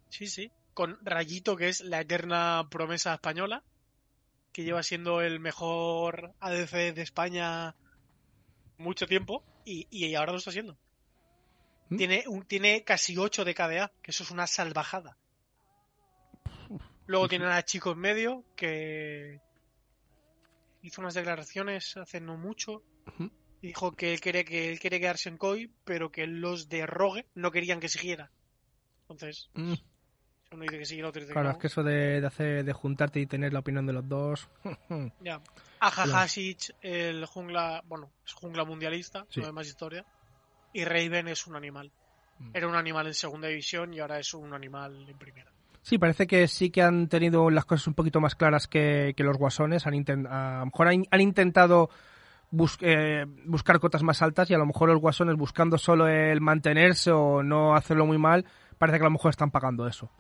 Sí, 0.09 0.27
sí. 0.27 0.51
Con 0.73 0.97
Rayito, 1.03 1.55
que 1.57 1.67
es 1.69 1.81
la 1.81 1.99
eterna 2.01 2.67
promesa 2.71 3.13
española, 3.13 3.63
que 4.53 4.63
lleva 4.63 4.83
siendo 4.83 5.21
el 5.21 5.39
mejor 5.39 6.33
ADC 6.39 6.93
de 6.93 7.01
España 7.01 7.75
mucho 8.77 9.05
tiempo 9.07 9.43
y, 9.65 9.87
y 9.91 10.15
ahora 10.15 10.31
lo 10.31 10.37
está 10.37 10.49
haciendo. 10.51 10.77
¿Mm? 11.89 11.97
Tiene, 11.97 12.23
un, 12.27 12.45
tiene 12.45 12.83
casi 12.85 13.17
8 13.17 13.43
de 13.45 13.53
KDA, 13.53 13.91
que 14.01 14.11
eso 14.11 14.23
es 14.23 14.31
una 14.31 14.47
salvajada. 14.47 15.17
Luego 17.05 17.27
tienen 17.27 17.49
a 17.49 17.63
Chico 17.63 17.91
en 17.91 17.99
medio, 17.99 18.45
que 18.55 19.41
hizo 20.81 21.01
unas 21.01 21.13
declaraciones 21.13 21.95
hace 21.97 22.19
no 22.21 22.37
mucho. 22.37 22.83
Y 23.61 23.67
dijo 23.67 23.91
que 23.93 24.13
él 24.13 24.19
quiere, 24.21 24.43
que 24.45 24.71
él 24.71 24.79
quiere 24.79 24.99
quedarse 24.99 25.29
en 25.29 25.37
COI, 25.37 25.71
pero 25.83 26.11
que 26.11 26.25
los 26.27 26.67
de 26.69 26.85
Rogue 26.85 27.27
no 27.35 27.51
querían 27.51 27.79
que 27.79 27.89
siguiera. 27.89 28.31
Entonces, 29.09 29.49
Mm, 29.53 29.73
uno 30.51 30.63
dice 30.63 30.79
que 30.79 30.85
sí 30.85 30.95
y 30.95 30.99
el 30.99 31.05
otro 31.05 31.21
dice 31.21 31.33
Claro, 31.33 31.49
que 31.49 31.53
es 31.55 31.61
que 31.61 31.67
eso 31.67 31.83
de, 31.83 32.21
de 32.21 32.27
hacer, 32.27 32.63
de 32.65 32.73
juntarte 32.73 33.19
y 33.19 33.25
tener 33.27 33.53
la 33.53 33.59
opinión 33.59 33.85
de 33.85 33.93
los 33.93 34.07
dos. 34.07 34.49
Ya. 35.21 35.41
Aja 35.79 36.03
Hasic, 36.21 36.75
el 36.81 37.25
jungla, 37.25 37.83
bueno, 37.87 38.11
es 38.25 38.33
jungla 38.33 38.63
mundialista, 38.65 39.25
Sí. 39.29 39.39
no 39.41 39.47
hay 39.47 39.53
más 39.53 39.67
historia. 39.67 40.05
Y 40.73 40.83
Raven 40.85 41.27
es 41.27 41.45
un 41.47 41.55
animal. 41.55 41.91
Mm. 42.39 42.51
Era 42.53 42.67
un 42.67 42.75
animal 42.75 43.07
en 43.07 43.13
segunda 43.13 43.47
división 43.47 43.93
y 43.93 43.99
ahora 43.99 44.19
es 44.19 44.33
un 44.33 44.53
animal 44.53 45.07
en 45.09 45.17
primera. 45.17 45.51
Sí, 45.83 45.97
parece 45.97 46.27
que 46.27 46.47
sí 46.47 46.69
que 46.69 46.81
han 46.83 47.07
tenido 47.07 47.49
las 47.49 47.65
cosas 47.65 47.87
un 47.87 47.93
poquito 47.95 48.21
más 48.21 48.35
claras 48.35 48.67
que, 48.67 49.13
que 49.17 49.23
los 49.23 49.37
guasones. 49.37 49.87
Han 49.87 49.93
a 50.27 50.59
lo 50.59 50.65
mejor 50.67 50.87
han, 50.87 51.05
han 51.09 51.21
intentado 51.21 51.89
bus- 52.51 52.77
eh, 52.81 53.25
buscar 53.45 53.79
cotas 53.79 54.03
más 54.03 54.21
altas 54.21 54.49
y 54.51 54.53
a 54.53 54.57
lo 54.59 54.65
mejor 54.67 54.89
los 54.89 54.99
guasones 55.01 55.35
buscando 55.35 55.77
solo 55.79 56.07
el 56.07 56.39
mantenerse 56.39 57.11
o 57.11 57.41
no 57.41 57.75
hacerlo 57.75 58.05
muy 58.05 58.17
mal, 58.19 58.45
parece 58.77 58.99
que 58.99 59.03
a 59.05 59.07
lo 59.09 59.11
mejor 59.11 59.31
están 59.31 59.49
pagando 59.51 59.87
eso. 59.87 60.11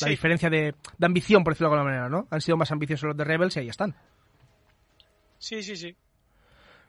La 0.00 0.06
Sí. 0.06 0.10
diferencia 0.10 0.50
de, 0.50 0.74
de 0.98 1.06
ambición, 1.06 1.42
por 1.44 1.52
decirlo 1.54 1.70
de 1.70 1.74
alguna 1.76 1.90
manera, 1.90 2.08
¿no? 2.08 2.26
Han 2.30 2.40
sido 2.40 2.56
más 2.56 2.70
ambiciosos 2.72 3.08
los 3.08 3.16
de 3.16 3.24
Rebels 3.24 3.56
y 3.56 3.60
ahí 3.60 3.68
están. 3.68 3.94
Sí, 5.38 5.62
sí, 5.62 5.76
sí. 5.76 5.94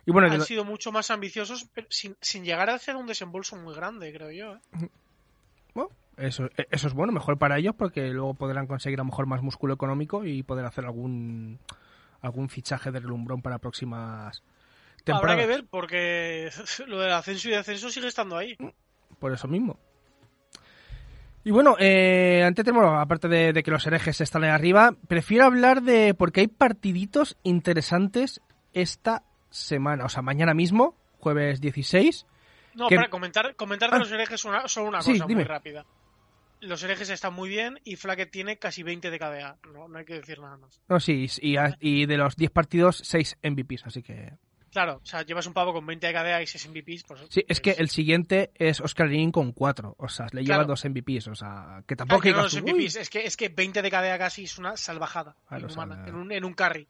Y 0.06 0.12
bueno, 0.12 0.32
Han 0.32 0.42
sido 0.42 0.64
mucho 0.64 0.92
más 0.94 1.12
ambiciosos, 1.12 1.68
pero 1.74 1.88
sin, 1.90 2.16
sin 2.22 2.46
llegar 2.46 2.70
a 2.70 2.76
hacer 2.76 2.96
un 2.96 3.06
desembolso 3.08 3.58
muy 3.58 3.76
grande, 3.76 4.14
creo 4.14 4.32
yo. 4.32 4.56
¿eh? 4.56 4.90
bueno, 5.74 5.90
eso, 6.18 6.50
eso 6.72 6.88
es 6.88 6.94
bueno, 6.94 7.14
mejor 7.14 7.38
para 7.38 7.58
ellos 7.58 7.76
porque 7.78 8.10
luego 8.10 8.34
podrán 8.34 8.68
conseguir 8.68 9.00
a 9.00 9.04
lo 9.04 9.10
mejor 9.10 9.26
más 9.28 9.42
músculo 9.42 9.74
económico 9.74 10.26
y 10.26 10.44
poder 10.44 10.66
hacer 10.66 10.86
algún 10.86 11.60
algún 12.22 12.50
fichaje 12.50 12.92
de 12.92 13.00
relumbrón 13.00 13.42
para 13.44 13.60
próximas 13.60 14.42
Habrá 14.42 15.04
temporadas. 15.06 15.40
que 15.42 15.48
ver, 15.48 15.66
porque 15.70 16.50
lo 16.88 17.00
del 17.00 17.14
ascenso 17.14 17.48
y 17.50 17.52
descenso 17.52 17.90
sigue 17.90 18.08
estando 18.08 18.36
ahí. 18.38 18.58
por 19.20 19.32
eso 19.32 19.48
mismo. 19.48 19.80
Y 21.44 21.52
bueno, 21.52 21.76
eh, 21.80 22.44
antes 22.46 22.66
tenemos, 22.66 22.94
aparte 23.00 23.30
de, 23.30 23.54
de 23.54 23.64
que 23.64 23.72
los 23.72 23.86
herejes 23.88 24.20
están 24.20 24.44
ahí 24.44 24.50
arriba, 24.50 24.94
prefiero 25.08 25.46
hablar 25.46 25.82
de, 25.82 26.14
porque 26.14 26.42
hay 26.42 26.48
partiditos 26.48 27.38
interesantes 27.44 28.42
esta 28.74 29.24
semana, 29.50 30.04
o 30.06 30.10
sea, 30.10 30.22
mañana 30.22 30.54
mismo, 30.54 30.96
jueves 31.20 31.62
16. 31.62 32.26
No, 32.76 32.90
¿Qué- 32.90 32.96
para 32.98 33.10
comentar, 33.10 33.56
comentar 33.56 33.90
de 33.92 33.96
Ah. 33.96 34.00
los 34.00 34.12
herejes 34.12 34.44
una, 34.44 34.68
solo 34.68 34.90
una 34.90 35.02
Sí, 35.02 35.14
cosa 35.14 35.26
dime. 35.26 35.42
muy 35.42 35.48
rápida. 35.48 35.86
Los 36.62 36.82
herejes 36.84 37.10
están 37.10 37.34
muy 37.34 37.50
bien 37.50 37.80
y 37.84 37.96
Flacket 37.98 38.32
tiene 38.32 38.58
casi 38.58 38.82
20 38.84 39.12
de 39.12 39.20
KDA. 39.20 39.58
No, 39.74 39.88
no 39.88 39.98
hay 40.00 40.06
que 40.06 40.16
decir 40.16 40.40
nada 40.40 40.58
más. 40.58 40.82
No, 40.90 41.00
sí, 41.00 41.28
y, 41.42 41.56
y 41.80 42.06
de 42.06 42.18
los 42.18 42.36
10 42.36 42.52
partidos, 42.52 43.02
6 43.04 43.38
MVPs, 43.44 43.86
así 43.86 44.02
que... 44.02 44.34
Claro, 44.72 45.00
o 45.02 45.06
sea, 45.06 45.24
llevas 45.24 45.48
un 45.48 45.54
pavo 45.54 45.72
con 45.74 45.86
20 45.86 46.06
de 46.08 46.14
KDA 46.14 46.42
y 46.42 46.48
6 46.48 46.68
MVPs. 46.70 47.04
Pues, 47.08 47.22
Sí, 47.30 47.44
es 47.48 47.62
que 47.62 47.72
pues- 47.72 47.80
el 47.80 47.90
siguiente 47.90 48.52
es 48.56 48.82
Oscar 48.82 49.08
Green 49.08 49.32
con 49.32 49.52
4, 49.54 49.96
o 49.98 50.10
sea, 50.10 50.28
le 50.34 50.42
lleva 50.42 50.58
Claro. 50.58 50.68
dos 50.70 50.84
MVPs, 50.86 51.28
o 51.30 51.36
sea, 51.36 51.84
que 51.88 51.94
Ah, 51.94 51.98
tampoco... 51.98 52.22
que 52.22 52.32
no 52.34 52.44
"Uy". 52.46 52.62
MVPs, 52.62 52.96
es 52.98 53.10
que, 53.10 53.26
es 53.26 53.38
que 53.38 53.50
20 53.50 53.82
de 53.82 53.90
KDA 53.90 54.18
casi 54.18 54.44
es 54.44 54.58
una 54.58 54.76
salvajada 54.78 55.36
Claro, 55.48 55.68
o 55.68 55.70
sea, 55.70 55.84
inhumana, 55.84 56.08
en, 56.08 56.16
un, 56.16 56.32
en 56.32 56.44
un 56.44 56.54
carry. 56.54 56.88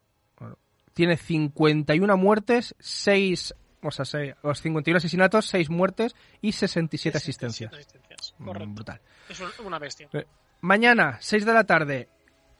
tiene 0.93 1.15
51 1.17 2.17
muertes, 2.17 2.75
6, 2.79 3.53
o 3.83 3.91
sea, 3.91 4.03
seis- 4.05 4.33
los 4.43 4.59
51 4.61 4.97
asesinatos, 4.97 5.45
6 5.45 5.69
muertes 5.69 6.15
y 6.41 6.53
67 6.53 7.17
asistencias. 7.17 7.69
67 7.71 7.75
asistencias, 7.75 8.06
Mm, 8.06 8.06
Correcto. 8.43 8.69
brutal. 8.73 9.01
Es 9.29 9.39
un- 9.39 9.65
una 9.65 9.79
bestia. 9.79 10.09
Mañana, 10.61 11.17
6 11.19 11.45
de 11.45 11.53
la 11.53 11.63
tarde, 11.65 12.09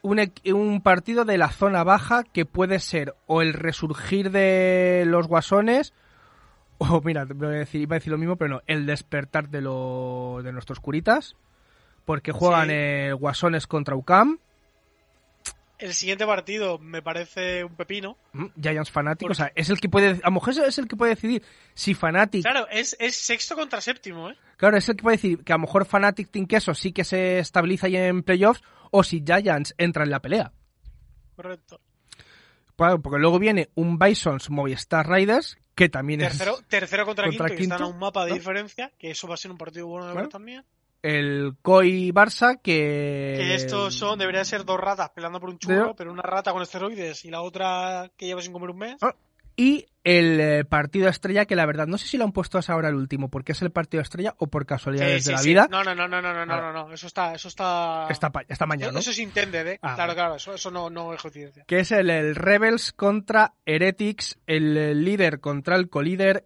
un, 0.02 0.20
un 0.54 0.82
partido 0.82 1.26
de 1.26 1.38
la 1.38 1.50
zona 1.50 1.84
baja 1.84 2.24
que 2.24 2.46
puede 2.46 2.80
ser 2.80 3.16
o 3.26 3.42
el 3.42 3.54
resurgir 3.54 4.32
de 4.32 5.04
los 5.08 5.28
guasones, 5.28 5.94
o 6.78 7.02
mira, 7.02 7.26
voy 7.26 7.48
a 7.48 7.60
decir, 7.60 7.82
iba 7.82 7.96
a 7.96 8.00
decir 8.00 8.12
lo 8.12 8.18
mismo, 8.20 8.36
pero 8.36 8.56
no, 8.56 8.62
el 8.68 8.86
despertar 8.86 9.50
de, 9.50 9.62
lo, 9.62 10.42
de 10.44 10.52
nuestros 10.52 10.80
curitas, 10.80 11.36
porque 12.06 12.32
juegan 12.32 12.68
Sí. 12.68 12.74
eh, 12.74 13.14
guasones 13.14 13.66
contra 13.68 13.96
UCAM, 13.96 14.40
El 15.80 15.94
siguiente 15.94 16.26
partido 16.26 16.80
me 16.80 17.02
parece 17.04 17.64
un 17.64 17.76
pepino. 17.76 18.18
mm, 18.34 18.46
Giants 18.62 18.90
Fanatic, 18.90 19.28
Porque- 19.28 19.32
o 19.32 19.36
sea, 19.36 19.52
es 19.56 19.70
el 19.70 19.80
que 19.80 19.90
puede, 19.90 20.10
a 20.24 20.28
lo 20.28 20.32
mejor 20.32 20.54
es 20.58 20.78
el 20.80 20.88
que 20.88 20.96
puede 20.96 21.14
decidir 21.16 21.44
si 21.76 21.94
Fanatic 21.94 22.42
Claro, 22.44 22.68
es, 22.72 22.96
es 23.00 23.16
sexto 23.16 23.56
contra 23.56 23.80
séptimo, 23.80 24.30
¿eh? 24.32 24.36
Claro, 24.58 24.76
es 24.78 24.90
el 24.90 24.96
que 24.96 25.04
puede 25.04 25.18
decir 25.18 25.44
que 25.44 25.54
a 25.54 25.58
lo 25.58 25.62
mejor 25.62 25.86
Fnatic 25.86 26.32
Team 26.32 26.48
Queso 26.48 26.74
sí 26.74 26.92
que 26.92 27.04
se 27.04 27.38
estabiliza 27.40 27.86
ahí 27.88 27.96
en 27.96 28.24
playoffs 28.24 28.64
o 28.90 29.04
si 29.04 29.24
Giants 29.24 29.76
entra 29.78 30.04
en 30.04 30.10
la 30.10 30.20
pelea. 30.22 30.52
Correcto. 31.36 31.80
Claro, 32.76 33.02
porque 33.02 33.20
luego 33.20 33.40
viene 33.40 33.70
un 33.76 33.98
Bisons 34.00 34.50
Movistar 34.50 35.08
Riders 35.10 35.58
que 35.76 35.90
también 35.90 36.20
Tercero, 36.20 36.58
tercero 36.68 37.06
contra, 37.06 37.26
contra 37.26 37.48
quinto, 37.50 37.58
que 37.58 37.64
están 37.64 37.82
a 37.84 37.88
un 37.88 38.00
mapa 38.00 38.24
de 38.26 38.32
¿no? 38.32 38.36
diferencia, 38.38 38.92
que 38.98 39.12
eso 39.12 39.28
va 39.28 39.36
a 39.36 39.38
ser 39.38 39.52
un 39.52 39.58
partido 39.58 39.86
bueno 39.88 40.08
de 40.08 40.12
Claro. 40.14 40.26
ver 40.28 40.32
también. 40.32 40.66
El 41.02 41.54
COI 41.62 42.12
Barça 42.12 42.60
que... 42.62 43.36
Que 43.38 43.56
estos 43.56 43.96
son, 43.96 44.20
deberían 44.20 44.46
ser 44.46 44.66
dos 44.66 44.80
ratas 44.80 45.10
peleando 45.12 45.40
por 45.40 45.50
un 45.50 45.60
churro, 45.60 45.76
Pero- 45.76 45.96
pero 45.96 46.12
una 46.12 46.22
rata 46.24 46.52
con 46.52 46.62
esteroides 46.62 47.24
y 47.26 47.30
la 47.32 47.42
otra 47.42 48.12
que 48.18 48.26
lleva 48.26 48.42
sin 48.42 48.54
comer 48.54 48.70
un 48.72 48.78
mes. 48.78 48.98
Ah, 49.02 49.16
Y 49.56 49.86
el 50.04 50.40
eh, 50.40 50.66
partido 50.66 51.10
estrella 51.10 51.46
que 51.46 51.56
la 51.56 51.66
verdad, 51.66 51.88
no 51.88 51.98
sé 51.98 52.08
si 52.08 52.18
lo 52.18 52.24
han 52.26 52.32
puesto 52.32 52.58
hasta 52.60 52.74
ahora 52.74 52.90
el 52.90 52.96
último, 52.96 53.30
porque 53.30 53.54
es 53.54 53.62
el 53.64 53.72
partido 53.72 54.02
estrella 54.02 54.36
o 54.38 54.48
por 54.48 54.66
casualidades 54.66 55.24
Sí, 55.24 55.32
de 55.32 55.32
sí, 55.32 55.32
la 55.32 55.38
sí. 55.40 55.50
vida. 55.50 55.68
No, 55.72 55.84
no, 55.84 55.96
no, 55.96 56.08
no, 56.08 56.22
no, 56.22 56.32
no, 56.34 56.46
no, 56.46 56.46
Claro. 56.46 56.74
no, 56.74 56.88
no, 56.90 56.94
eso 56.94 57.08
está, 57.08 57.34
eso 57.34 57.48
está, 57.48 58.08
pa- 58.32 58.44
está 58.48 58.66
mañana, 58.68 58.92
¿no? 58.94 59.00
eso 59.00 59.10
es 59.12 59.20
intended, 59.20 59.68
eh. 59.68 59.80
Ah, 59.82 59.96
claro, 59.96 60.14
claro, 60.14 60.36
eso, 60.36 60.54
eso 60.54 60.70
no, 60.72 60.90
no 60.90 61.14
es 61.14 61.22
coincidencia. 61.22 61.64
que 61.68 61.80
es 61.80 61.92
el, 61.92 62.10
el 62.10 62.36
Rebels 62.36 62.92
contra 62.94 63.54
Heretics, 63.66 64.38
el 64.48 64.78
eh, 64.78 64.94
líder 64.96 65.40
contra 65.40 65.76
el 65.76 65.90
colíder. 65.90 66.46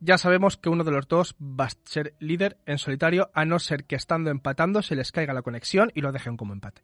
Ya 0.00 0.16
sabemos 0.18 0.56
que 0.56 0.70
uno 0.70 0.82
de 0.82 0.90
los 0.92 1.06
dos 1.08 1.36
va 1.40 1.66
a 1.66 1.70
ser 1.84 2.14
líder 2.20 2.56
en 2.66 2.78
solitario, 2.78 3.30
a 3.34 3.44
no 3.44 3.58
ser 3.58 3.84
que 3.84 3.96
estando 3.96 4.30
empatando 4.30 4.80
se 4.82 4.94
les 4.96 5.12
caiga 5.12 5.34
la 5.34 5.42
conexión 5.42 5.92
y 5.94 6.00
lo 6.00 6.10
dejen 6.10 6.36
como 6.38 6.54
empate. 6.54 6.82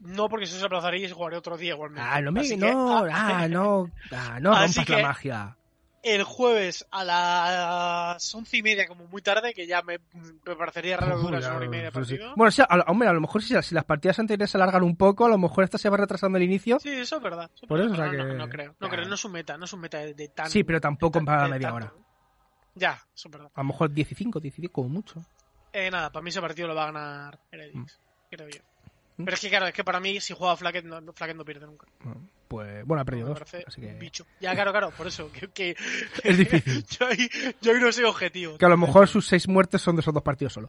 No, 0.00 0.28
porque 0.28 0.44
eso 0.44 0.58
se 0.58 0.66
aplazaría 0.66 1.06
y 1.06 1.08
se 1.08 1.14
jugaría 1.14 1.38
otro 1.38 1.56
día 1.56 1.72
igualmente. 1.72 2.06
Ah, 2.12 2.20
no 2.20 2.30
me, 2.32 2.46
que, 2.46 2.56
no, 2.58 3.04
ah, 3.06 3.08
ah, 3.10 3.48
no, 3.48 3.90
ah, 4.12 4.38
no 4.40 4.50
rompas 4.50 4.76
la 4.76 4.84
que- 4.84 5.02
magia. 5.02 5.56
el 6.02 6.22
jueves 6.24 6.86
a 6.90 7.02
las 7.04 8.34
once 8.34 8.58
y 8.58 8.62
media, 8.62 8.86
como 8.86 9.06
muy 9.06 9.22
tarde, 9.22 9.54
que 9.54 9.66
ya 9.66 9.80
me, 9.82 9.98
me 10.44 10.54
parecería 10.56 10.98
raro 10.98 11.18
que 11.18 11.26
una 11.26 11.38
hora 11.38 11.64
y 11.64 11.68
media 11.70 11.90
de 11.90 11.90
Sí, 11.90 12.04
sí. 12.04 12.14
partido. 12.16 12.34
Bueno, 12.36 12.50
sí, 12.50 12.62
a, 12.68 12.76
lo- 12.76 12.84
hombre, 12.84 13.08
a 13.08 13.12
lo 13.14 13.20
mejor 13.22 13.42
si, 13.42 13.60
si 13.62 13.74
las 13.74 13.84
partidas 13.86 14.18
anteriores 14.18 14.50
se 14.50 14.58
alargan 14.58 14.82
un 14.82 14.96
poco, 14.96 15.24
a 15.24 15.30
lo 15.30 15.38
mejor 15.38 15.64
esta 15.64 15.78
se 15.78 15.88
va 15.88 15.96
retrasando 15.96 16.36
el 16.36 16.44
inicio. 16.44 16.78
Sí, 16.80 16.90
eso 16.90 17.16
es 17.16 17.22
verdad. 17.22 17.50
eso 17.54 17.64
es 17.64 17.68
Por 17.68 17.80
eso, 17.80 17.88
verdad, 17.90 18.08
o 18.08 18.10
sea 18.10 18.18
no, 18.18 18.24
no, 18.24 18.30
que- 18.32 18.38
no 18.38 18.48
creo. 18.50 18.76
No 18.78 18.86
Ya. 18.88 18.92
creo, 18.94 19.08
no 19.08 19.14
es 19.14 19.24
un 19.24 19.32
meta, 19.32 19.56
no 19.56 19.64
es 19.64 19.72
un 19.72 19.80
meta 19.80 19.98
de, 19.98 20.12
de 20.12 20.28
tan. 20.28 20.50
Sí, 20.50 20.62
pero 20.62 20.78
tampoco 20.80 21.24
para 21.24 21.48
media 21.48 21.70
tanto. 21.72 22.05
Ya, 22.76 22.92
eso 23.14 23.28
es 23.28 23.32
verdad. 23.32 23.50
A 23.54 23.60
lo 23.62 23.64
mejor 23.64 23.92
15, 23.92 24.14
16 24.40 24.70
como 24.70 24.88
mucho. 24.88 25.24
Eh, 25.72 25.90
nada, 25.90 26.10
para 26.12 26.22
mí 26.22 26.28
ese 26.30 26.40
partido 26.40 26.68
lo 26.68 26.74
va 26.74 26.84
a 26.84 26.92
ganar 26.92 27.38
Heretics, 27.50 27.98
creo 28.30 28.48
yo. 28.48 28.60
Mm. 29.18 29.24
Pero 29.24 29.34
es 29.34 29.40
que, 29.40 29.48
claro, 29.48 29.66
es 29.66 29.72
que 29.74 29.82
para 29.82 29.98
mí, 29.98 30.20
si 30.20 30.34
juega 30.34 30.56
Flacket, 30.56 30.84
no, 30.84 31.00
no- 31.00 31.12
Flacket 31.12 31.36
no 31.36 31.44
pierde 31.44 31.66
nunca. 31.66 31.86
Pues 32.48 32.84
bueno, 32.86 33.00
ha 33.00 33.04
perdido 33.04 33.26
Me 33.26 33.30
dos. 33.30 33.38
parece 33.40 33.64
Así 33.66 33.80
que... 33.80 33.86
un 33.88 33.98
bicho. 33.98 34.26
Ya, 34.40 34.54
claro, 34.54 34.70
claro, 34.72 34.90
por 34.90 35.06
eso. 35.06 35.32
Que, 35.32 35.48
que- 35.48 35.74
Es 36.22 36.36
difícil. 36.38 36.84
yo, 37.00 37.06
ahí, 37.06 37.28
yo 37.62 37.72
ahí 37.72 37.80
no 37.80 37.90
soy 37.92 38.04
objetivo. 38.04 38.58
Que 38.58 38.64
a 38.66 38.68
lo 38.68 38.76
mejor 38.76 39.08
sus 39.08 39.26
seis 39.26 39.48
muertes 39.48 39.80
son 39.82 39.96
de 39.96 40.00
esos 40.00 40.12
dos 40.14 40.22
partidos 40.22 40.52
solo. 40.52 40.68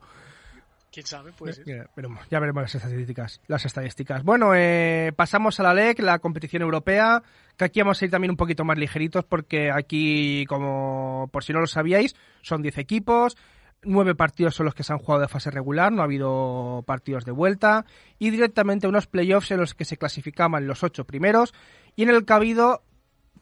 Quién 0.92 1.06
sabe, 1.06 1.32
pues. 1.38 1.62
Ya 1.66 1.86
veremos, 1.96 2.28
ya 2.30 2.40
veremos 2.40 2.64
las 2.64 2.76
estadísticas. 2.76 3.42
Las 3.48 3.66
estadísticas. 3.66 4.24
Bueno, 4.24 4.54
eh, 4.56 5.12
pasamos 5.16 5.60
a 5.60 5.64
la 5.64 5.74
LEC, 5.74 6.00
la 6.00 6.20
competición 6.20 6.62
europea, 6.62 7.22
que 7.56 7.66
aquí 7.66 7.82
vamos 7.82 8.02
a 8.02 8.06
ir 8.06 8.12
también 8.12 8.32
un 8.32 8.38
poquito 8.38 8.64
más 8.64 8.78
ligeritos 8.78 9.26
porque 9.26 9.72
aquí, 9.72 10.46
como 10.48 11.30
por 11.32 11.44
si 11.44 11.54
no 11.54 11.60
lo 11.60 11.68
sabíais, 11.68 12.16
son 12.42 12.62
10 12.62 12.78
equipos, 12.78 13.38
nueve 13.84 14.16
partidos 14.16 14.56
son 14.56 14.66
los 14.66 14.76
que 14.76 14.84
se 14.84 14.94
han 14.94 15.00
jugado 15.00 15.22
de 15.22 15.28
fase 15.28 15.52
regular, 15.52 15.92
no 15.92 16.02
ha 16.02 16.06
habido 16.06 16.84
partidos 16.86 17.26
de 17.26 17.32
vuelta, 17.32 17.86
y 18.20 18.30
directamente 18.30 18.88
unos 18.88 19.08
playoffs 19.08 19.52
en 19.52 19.60
los 19.60 19.74
que 19.74 19.86
se 19.86 19.98
clasificaban 19.98 20.68
los 20.68 20.84
ocho 20.84 21.06
primeros, 21.06 21.54
y 21.96 22.04
en 22.04 22.10
el 22.10 22.26
que 22.26 22.34
ha 22.34 22.38
habido, 22.38 22.84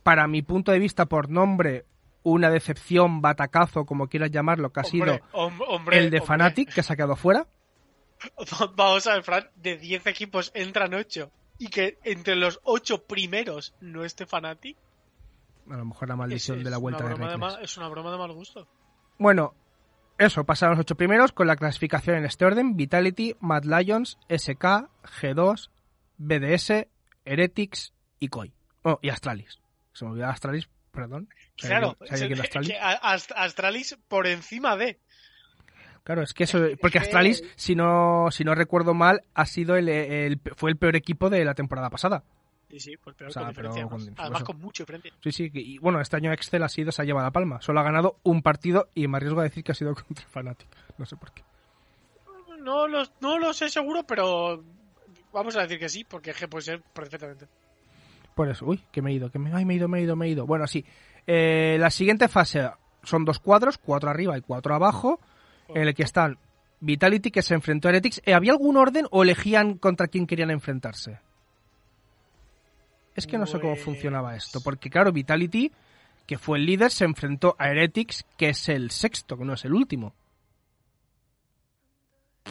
para 0.04 0.28
mi 0.28 0.42
punto 0.42 0.72
de 0.72 0.80
vista 0.80 1.06
por 1.06 1.30
nombre, 1.30 1.86
una 2.26 2.50
decepción, 2.50 3.22
batacazo, 3.22 3.86
como 3.86 4.08
quieras 4.10 4.32
llamarlo, 4.32 4.72
que 4.74 4.80
ha 4.82 4.84
sido 4.84 5.14
Hombre, 5.32 5.60
hom- 5.62 5.66
hombre, 5.68 5.98
el 6.00 6.10
de 6.10 6.20
hombre. 6.20 6.36
Fnatic, 6.36 6.74
que 6.74 6.84
se 6.84 6.92
ha 6.92 6.96
quedado 6.98 7.16
fuera. 7.16 7.48
Vamos 8.76 9.08
a 9.08 9.14
ver, 9.14 9.24
Fran, 9.24 9.50
de 9.56 9.78
10 9.78 10.08
equipos 10.08 10.52
entran 10.56 10.94
8 10.94 11.32
y 11.60 11.68
que 11.68 12.00
entre 12.04 12.36
los 12.36 12.60
8 12.64 13.06
primeros 13.06 13.76
no 13.80 14.04
esté 14.04 14.26
Fnatic. 14.26 14.76
A 15.70 15.78
lo 15.78 15.86
mejor 15.86 16.10
la 16.10 16.16
maldición 16.16 16.58
Es- 16.60 16.64
de 16.64 16.70
la 16.70 16.78
vuelta 16.78 17.04
de 17.04 17.10
de 17.16 17.64
Es 17.64 17.78
una 17.78 17.88
broma 17.90 18.12
de 18.12 18.18
mal 18.18 18.32
gusto. 18.34 18.68
Bueno, 19.18 19.54
eso, 20.18 20.44
pasaron 20.46 20.76
los 20.78 20.82
ocho 20.84 20.96
primeros 20.96 21.32
con 21.32 21.48
la 21.48 21.56
clasificación 21.56 22.18
en 22.18 22.26
este 22.26 22.46
orden: 22.46 22.76
Vitality, 22.76 23.36
Mad 23.40 23.64
Lions, 23.64 24.18
SK, 24.30 24.90
G2, 25.22 25.70
BDS, 26.18 26.88
Heretics 27.26 27.94
y 28.20 28.30
Koi. 28.30 28.54
Oh, 28.84 29.00
y 29.02 29.10
Astralis. 29.10 29.60
Se 29.94 30.06
me 30.06 30.12
olvidaba 30.12 30.34
Astralis, 30.34 30.70
perdón. 30.96 31.30
¿Sabía 31.58 31.80
Claro, 31.80 31.98
Astralis? 32.42 32.70
que 32.70 32.80
Ast- 32.80 33.34
Astralis 33.36 33.98
por 34.08 34.26
encima 34.28 34.76
de. 34.78 35.00
Claro, 36.04 36.22
es 36.22 36.34
que 36.34 36.44
eso, 36.46 36.60
porque 36.82 37.00
Astralis, 37.00 37.44
si 37.56 37.76
no, 37.76 38.28
si 38.32 38.44
no 38.44 38.54
recuerdo 38.56 38.94
mal, 38.94 39.22
ha 39.34 39.46
sido 39.46 39.76
el, 39.76 39.90
el- 39.90 40.40
fue 40.56 40.70
el 40.72 40.78
peor 40.78 40.96
equipo 40.96 41.30
de 41.30 41.44
la 41.44 41.54
temporada 41.56 41.90
pasada. 41.90 42.24
Sí, 42.70 42.80
sí, 42.80 42.98
por 42.98 43.14
peor 43.16 43.30
O 43.30 43.34
sea, 43.34 43.44
con 43.46 43.54
pero 43.56 43.72
además. 43.72 43.90
con- 44.06 44.14
Además, 44.18 44.40
eso. 44.42 44.46
con 44.46 44.60
mucha 44.60 44.84
diferencia. 44.84 45.14
Sí, 45.24 45.32
sí, 45.32 45.52
que- 45.52 45.62
y 45.62 45.78
bueno, 45.80 46.02
este 46.02 46.16
año 46.18 46.32
Excel 46.32 46.62
ha 46.64 46.70
sido, 46.70 46.92
se 46.92 47.02
ha 47.02 47.06
llevado 47.06 47.26
la 47.28 47.32
palma. 47.32 47.62
Solo 47.62 47.80
ha 47.80 47.84
ganado 47.84 48.20
un 48.24 48.42
partido 48.42 48.90
y 48.94 49.08
me 49.08 49.18
arriesgo 49.18 49.40
a 49.40 49.44
decir 49.44 49.64
que 49.64 49.72
ha 49.72 49.76
sido 49.76 49.94
contra 50.08 50.26
Fnatic. 50.28 50.68
No 50.98 51.06
sé 51.06 51.16
por 51.16 51.32
qué. 51.32 51.44
No 52.60 52.88
lo, 52.88 53.04
no 53.22 53.38
lo 53.40 53.54
sé 53.54 53.70
seguro, 53.70 54.04
pero 54.04 54.64
vamos 55.32 55.56
a 55.56 55.62
decir 55.62 55.80
que 55.80 55.90
sí, 55.90 56.04
porque 56.04 56.34
que 56.34 56.48
puede 56.48 56.64
ser 56.64 56.82
perfectamente. 56.82 57.48
Por 58.36 58.50
eso, 58.50 58.66
uy, 58.66 58.84
que 58.92 59.02
me 59.02 59.12
he 59.12 59.14
ido, 59.16 59.32
que 59.32 59.40
me, 59.40 59.52
ay, 59.54 59.66
me 59.66 59.74
he 59.74 59.78
ido, 59.78 59.88
me 59.88 60.00
he 60.00 60.02
ido, 60.04 60.16
me 60.16 60.28
he 60.28 60.30
ido. 60.30 60.46
Bueno, 60.46 60.68
sí. 60.68 60.86
Eh, 61.26 61.78
la 61.80 61.90
siguiente 61.90 62.28
fase 62.28 62.70
son 63.02 63.26
dos 63.26 63.40
cuadros, 63.40 63.78
cuatro 63.80 64.10
arriba 64.10 64.38
y 64.38 64.42
cuatro 64.42 64.76
abajo, 64.76 65.20
en 65.70 65.82
el 65.88 65.96
que 65.96 66.04
están 66.04 66.38
Vitality, 66.82 67.32
que 67.32 67.42
se 67.42 67.54
enfrentó 67.56 67.88
a 67.88 67.92
Heretics. 67.92 68.22
Eh, 68.26 68.34
¿Había 68.34 68.52
algún 68.52 68.78
orden 68.78 69.08
o 69.10 69.24
elegían 69.24 69.78
contra 69.78 70.08
quién 70.08 70.28
querían 70.28 70.52
enfrentarse? 70.52 71.20
Es 73.16 73.26
que 73.26 73.38
no 73.38 73.46
sé 73.46 73.60
cómo 73.62 73.74
Pues- 73.74 73.86
funcionaba 73.86 74.36
esto, 74.36 74.60
porque 74.62 74.90
claro, 74.90 75.12
Vitality, 75.14 75.72
que 76.28 76.38
fue 76.38 76.58
el 76.58 76.66
líder, 76.66 76.92
se 76.92 77.06
enfrentó 77.06 77.56
a 77.58 77.70
Heretics, 77.70 78.26
que 78.38 78.50
es 78.50 78.68
el 78.68 78.92
sexto, 78.92 79.38
que 79.38 79.46
no 79.46 79.54
es 79.54 79.64
el 79.64 79.74
último. 79.74 80.14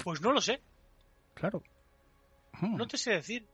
Pues 0.02 0.20
no 0.22 0.32
lo 0.32 0.40
sé, 0.40 0.60
Claro. 1.34 1.62
No 2.62 2.86
te 2.86 2.96
sé 2.96 3.10
decir. 3.14 3.44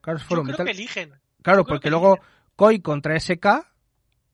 Claro, 0.00 0.18
Yo 0.18 0.24
fueron 0.24 0.46
creo 0.46 0.54
Vital- 0.54 0.66
que 0.66 0.72
eligen. 0.72 1.14
Claro, 1.42 1.60
Yo 1.60 1.66
porque 1.66 1.84
que 1.84 1.90
luego 1.90 2.14
eligen. 2.16 2.32
Koi 2.56 2.80
contra 2.80 3.16
SK, 3.18 3.66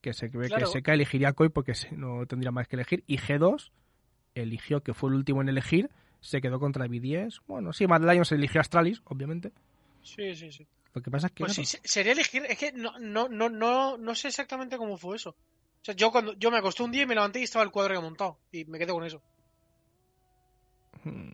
que 0.01 0.13
se 0.13 0.31
cree 0.31 0.49
Claro. 0.49 0.67
que 0.73 0.79
SK 0.79 0.89
elegiría 0.95 1.29
a 1.29 1.33
Koi 1.33 1.49
porque 1.49 1.73
no 1.93 2.27
tendría 2.27 2.51
más 2.53 2.69
que 2.69 2.77
elegir, 2.77 3.03
y 3.07 3.19
G2 3.19 3.71
eligió, 4.35 4.83
que 4.83 4.95
fue 4.95 5.11
el 5.11 5.17
último 5.17 5.41
en 5.43 5.49
elegir, 5.49 5.91
se 6.21 6.41
quedó 6.41 6.59
contra 6.61 6.87
B10. 6.87 7.41
Bueno, 7.47 7.73
sí, 7.73 7.87
Mad 7.87 8.03
Lions 8.03 8.33
eligió 8.33 8.61
a 8.61 8.63
Astralis, 8.63 9.01
obviamente. 9.05 9.53
Sí, 10.03 10.35
sí, 10.35 10.51
sí. 10.53 10.67
Lo 10.95 11.03
que 11.03 11.11
pasa 11.11 11.27
es 11.29 11.33
que... 11.33 11.45
Pues 11.45 11.55
sí, 11.55 11.65
sería 11.85 12.13
elegir. 12.13 12.45
Es 12.49 12.59
que 12.59 12.73
no, 12.73 12.99
no, 12.99 13.29
no, 13.29 13.49
no, 13.49 13.97
no 13.99 14.15
sé 14.15 14.29
exactamente 14.29 14.77
cómo 14.79 14.97
fue 14.97 15.17
eso. 15.17 15.31
O 15.31 15.85
sea, 15.85 15.95
yo 15.95 16.11
cuando 16.11 16.33
yo 16.35 16.51
me 16.51 16.59
acosté 16.59 16.83
un 16.83 16.91
día 16.91 17.03
y 17.03 17.07
me 17.07 17.15
levanté 17.15 17.41
y 17.41 17.43
estaba 17.45 17.65
el 17.65 17.71
cuadro 17.71 17.95
ya 17.95 18.01
montado. 18.01 18.39
Y 18.51 18.65
me 18.65 18.79
quedé 18.79 18.93
con 18.93 19.05
eso. 19.05 19.21
hmm, 21.05 21.33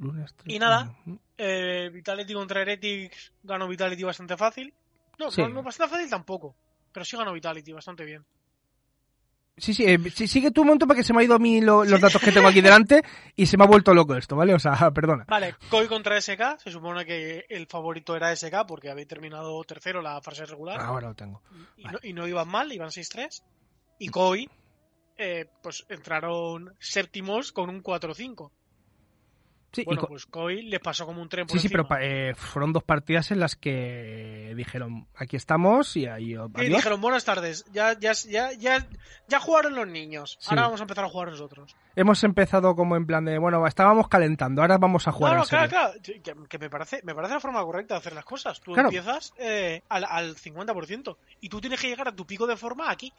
lunes, 0.00 0.34
Y 0.46 0.58
nada. 0.58 0.92
Eh, 1.38 1.88
Vitality 1.92 2.34
contra 2.34 2.62
Heretics 2.62 3.32
ganó 3.42 3.68
Vitality 3.68 4.02
bastante 4.02 4.36
fácil. 4.36 4.74
No, 5.18 5.30
Sí. 5.30 5.42
no, 5.42 5.62
bastante 5.62 5.94
fácil 5.94 6.10
tampoco. 6.10 6.54
Pero 6.92 7.04
sí 7.04 7.16
ganó 7.16 7.32
Vitality 7.32 7.72
bastante 7.72 8.04
bien. 8.04 8.24
Sí, 9.56 9.74
sí, 9.74 9.84
eh, 9.84 9.98
sí, 10.14 10.26
sigue 10.26 10.50
tu 10.52 10.64
momento 10.64 10.86
porque 10.86 11.04
se 11.04 11.12
me 11.12 11.20
ha 11.20 11.24
ido 11.24 11.34
a 11.34 11.38
mí 11.38 11.60
lo- 11.60 11.84
los 11.84 12.00
datos 12.00 12.22
que 12.22 12.32
tengo 12.32 12.48
aquí 12.48 12.62
delante 12.62 13.02
y 13.36 13.44
se 13.44 13.58
me 13.58 13.64
ha 13.64 13.66
vuelto 13.66 13.92
loco 13.92 14.16
esto, 14.16 14.34
¿vale? 14.34 14.54
O 14.54 14.58
sea, 14.58 14.72
perdona. 14.94 15.26
Vale, 15.28 15.54
Koi 15.68 15.86
contra 15.86 16.16
SK. 16.18 16.58
Se 16.58 16.70
supone 16.70 17.04
que 17.04 17.44
el 17.48 17.66
favorito 17.66 18.16
era 18.16 18.32
SK 18.34 18.64
porque 18.66 18.88
había 18.90 19.06
terminado 19.06 19.62
tercero 19.64 20.00
la 20.00 20.22
fase 20.22 20.46
regular. 20.46 20.80
Ahora 20.80 21.08
lo 21.08 21.14
tengo. 21.14 21.42
y, 21.76 21.84
no, 21.84 21.98
y 22.02 22.12
no 22.14 22.26
iban 22.26 22.48
mal, 22.48 22.72
iban 22.72 22.88
6-3. 22.90 23.42
Y 23.98 24.08
Koi, 24.08 24.48
eh, 25.18 25.46
pues 25.62 25.84
entraron 25.90 26.74
séptimos 26.78 27.52
con 27.52 27.68
un 27.68 27.82
4-5. 27.82 28.50
Sí, 29.72 29.82
y 29.82 29.84
Bueno, 29.84 30.00
co- 30.00 30.08
pues 30.08 30.26
Koi 30.26 30.62
les 30.62 30.80
pasó 30.80 31.06
como 31.06 31.22
un 31.22 31.28
tren 31.28 31.46
por 31.46 31.52
sí, 31.56 31.60
sí, 31.62 31.68
pero 31.68 31.84
encima. 31.84 31.98
eh, 32.02 32.34
fueron 32.34 32.72
dos 32.72 32.82
partidas 32.82 33.30
en 33.30 33.38
las 33.38 33.54
que 33.56 34.52
dijeron, 34.56 35.06
aquí 35.14 35.36
estamos 35.36 35.96
y 35.96 36.06
ahí... 36.06 36.32
Y 36.32 36.34
adiós. 36.34 36.56
dijeron, 36.56 37.00
buenas 37.00 37.24
tardes, 37.24 37.64
ya, 37.72 37.92
ya, 37.98 38.12
ya, 38.28 38.52
ya, 38.52 38.86
ya 39.28 39.38
jugaron 39.40 39.74
los 39.76 39.86
niños, 39.86 40.36
Sí. 40.40 40.48
ahora 40.50 40.62
vamos 40.62 40.80
a 40.80 40.84
empezar 40.84 41.04
a 41.04 41.08
jugar 41.08 41.28
nosotros. 41.28 41.76
Hemos 41.94 42.24
empezado 42.24 42.74
como 42.74 42.96
en 42.96 43.06
plan 43.06 43.24
de, 43.24 43.38
bueno, 43.38 43.64
estábamos 43.66 44.08
calentando, 44.08 44.60
ahora 44.62 44.76
vamos 44.78 45.06
a 45.06 45.12
jugar 45.12 45.34
No, 45.34 45.38
no, 45.40 45.44
claro, 45.46 45.68
claro, 45.68 45.92
que, 46.02 46.20
que 46.20 46.58
me, 46.58 46.68
parece, 46.68 47.00
me 47.04 47.14
parece 47.14 47.34
la 47.34 47.40
forma 47.40 47.62
correcta 47.62 47.94
de 47.94 47.98
hacer 47.98 48.12
las 48.14 48.24
cosas. 48.24 48.60
Tú 48.60 48.72
Claro. 48.72 48.88
empiezas 48.88 49.32
eh, 49.38 49.82
al, 49.88 50.04
al 50.04 50.34
50% 50.36 51.16
y 51.42 51.48
tú 51.48 51.60
tienes 51.60 51.80
que 51.80 51.88
llegar 51.88 52.08
a 52.08 52.12
tu 52.16 52.26
pico 52.26 52.46
de 52.48 52.56
forma 52.56 52.90
aquí. 52.90 53.12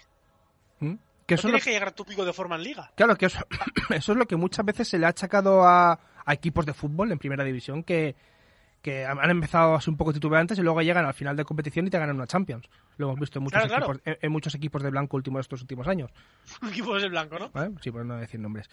¿Mm? 0.80 0.96
Que 1.26 1.36
No 1.36 1.40
eso 1.40 1.40
es 1.40 1.44
lo- 1.44 1.50
tienes 1.52 1.64
que 1.64 1.72
llegar 1.72 1.88
a 1.90 1.96
tu 1.96 2.04
pico 2.04 2.26
de 2.26 2.34
forma 2.34 2.56
en 2.58 2.64
liga. 2.64 2.92
Claro, 2.96 3.16
que 3.16 3.28
eso, 3.28 3.40
eso 3.90 4.12
es 4.12 4.18
lo 4.18 4.26
que 4.26 4.36
muchas 4.36 4.66
veces 4.66 4.88
se 4.90 4.98
le 5.00 5.06
ha 5.06 5.10
achacado 5.10 5.64
a, 5.64 5.98
a 6.26 6.34
equipos 6.34 6.66
de 6.66 6.74
fútbol 6.74 7.12
en 7.12 7.18
primera 7.20 7.44
división 7.44 7.84
que, 7.84 8.16
que 8.82 9.06
han 9.06 9.30
empezado 9.30 9.76
así 9.76 9.90
un 9.90 9.98
poco 9.98 10.14
titubeantes 10.14 10.58
y 10.58 10.62
luego 10.62 10.82
llegan 10.82 11.06
al 11.06 11.14
final 11.14 11.36
de 11.38 11.46
competición 11.46 11.88
y 11.88 11.90
te 11.90 12.00
ganan 12.00 12.16
una 12.16 12.28
Champions. 12.28 12.68
Lo 12.98 13.08
hemos 13.08 13.20
visto 13.20 13.40
en 13.40 13.44
muchos, 13.44 13.62
Claro, 13.64 13.70
claro. 13.70 13.94
equipos, 13.94 14.02
en, 14.08 14.18
en 14.22 14.32
muchos 14.32 14.56
equipos 14.56 14.84
de 14.84 14.90
blanco 14.90 15.18
último 15.18 15.38
de 15.38 15.42
estos 15.42 15.62
últimos 15.62 15.88
años. 15.88 16.12
Un 16.62 16.70
equipo 16.70 16.98
de 17.00 17.10
blanco, 17.10 17.40
¿no? 17.40 17.50
¿vale? 17.52 17.72
Sí, 17.82 17.92
por 17.92 18.06
no 18.06 18.16
decir 18.18 18.40
nombres. 18.40 18.70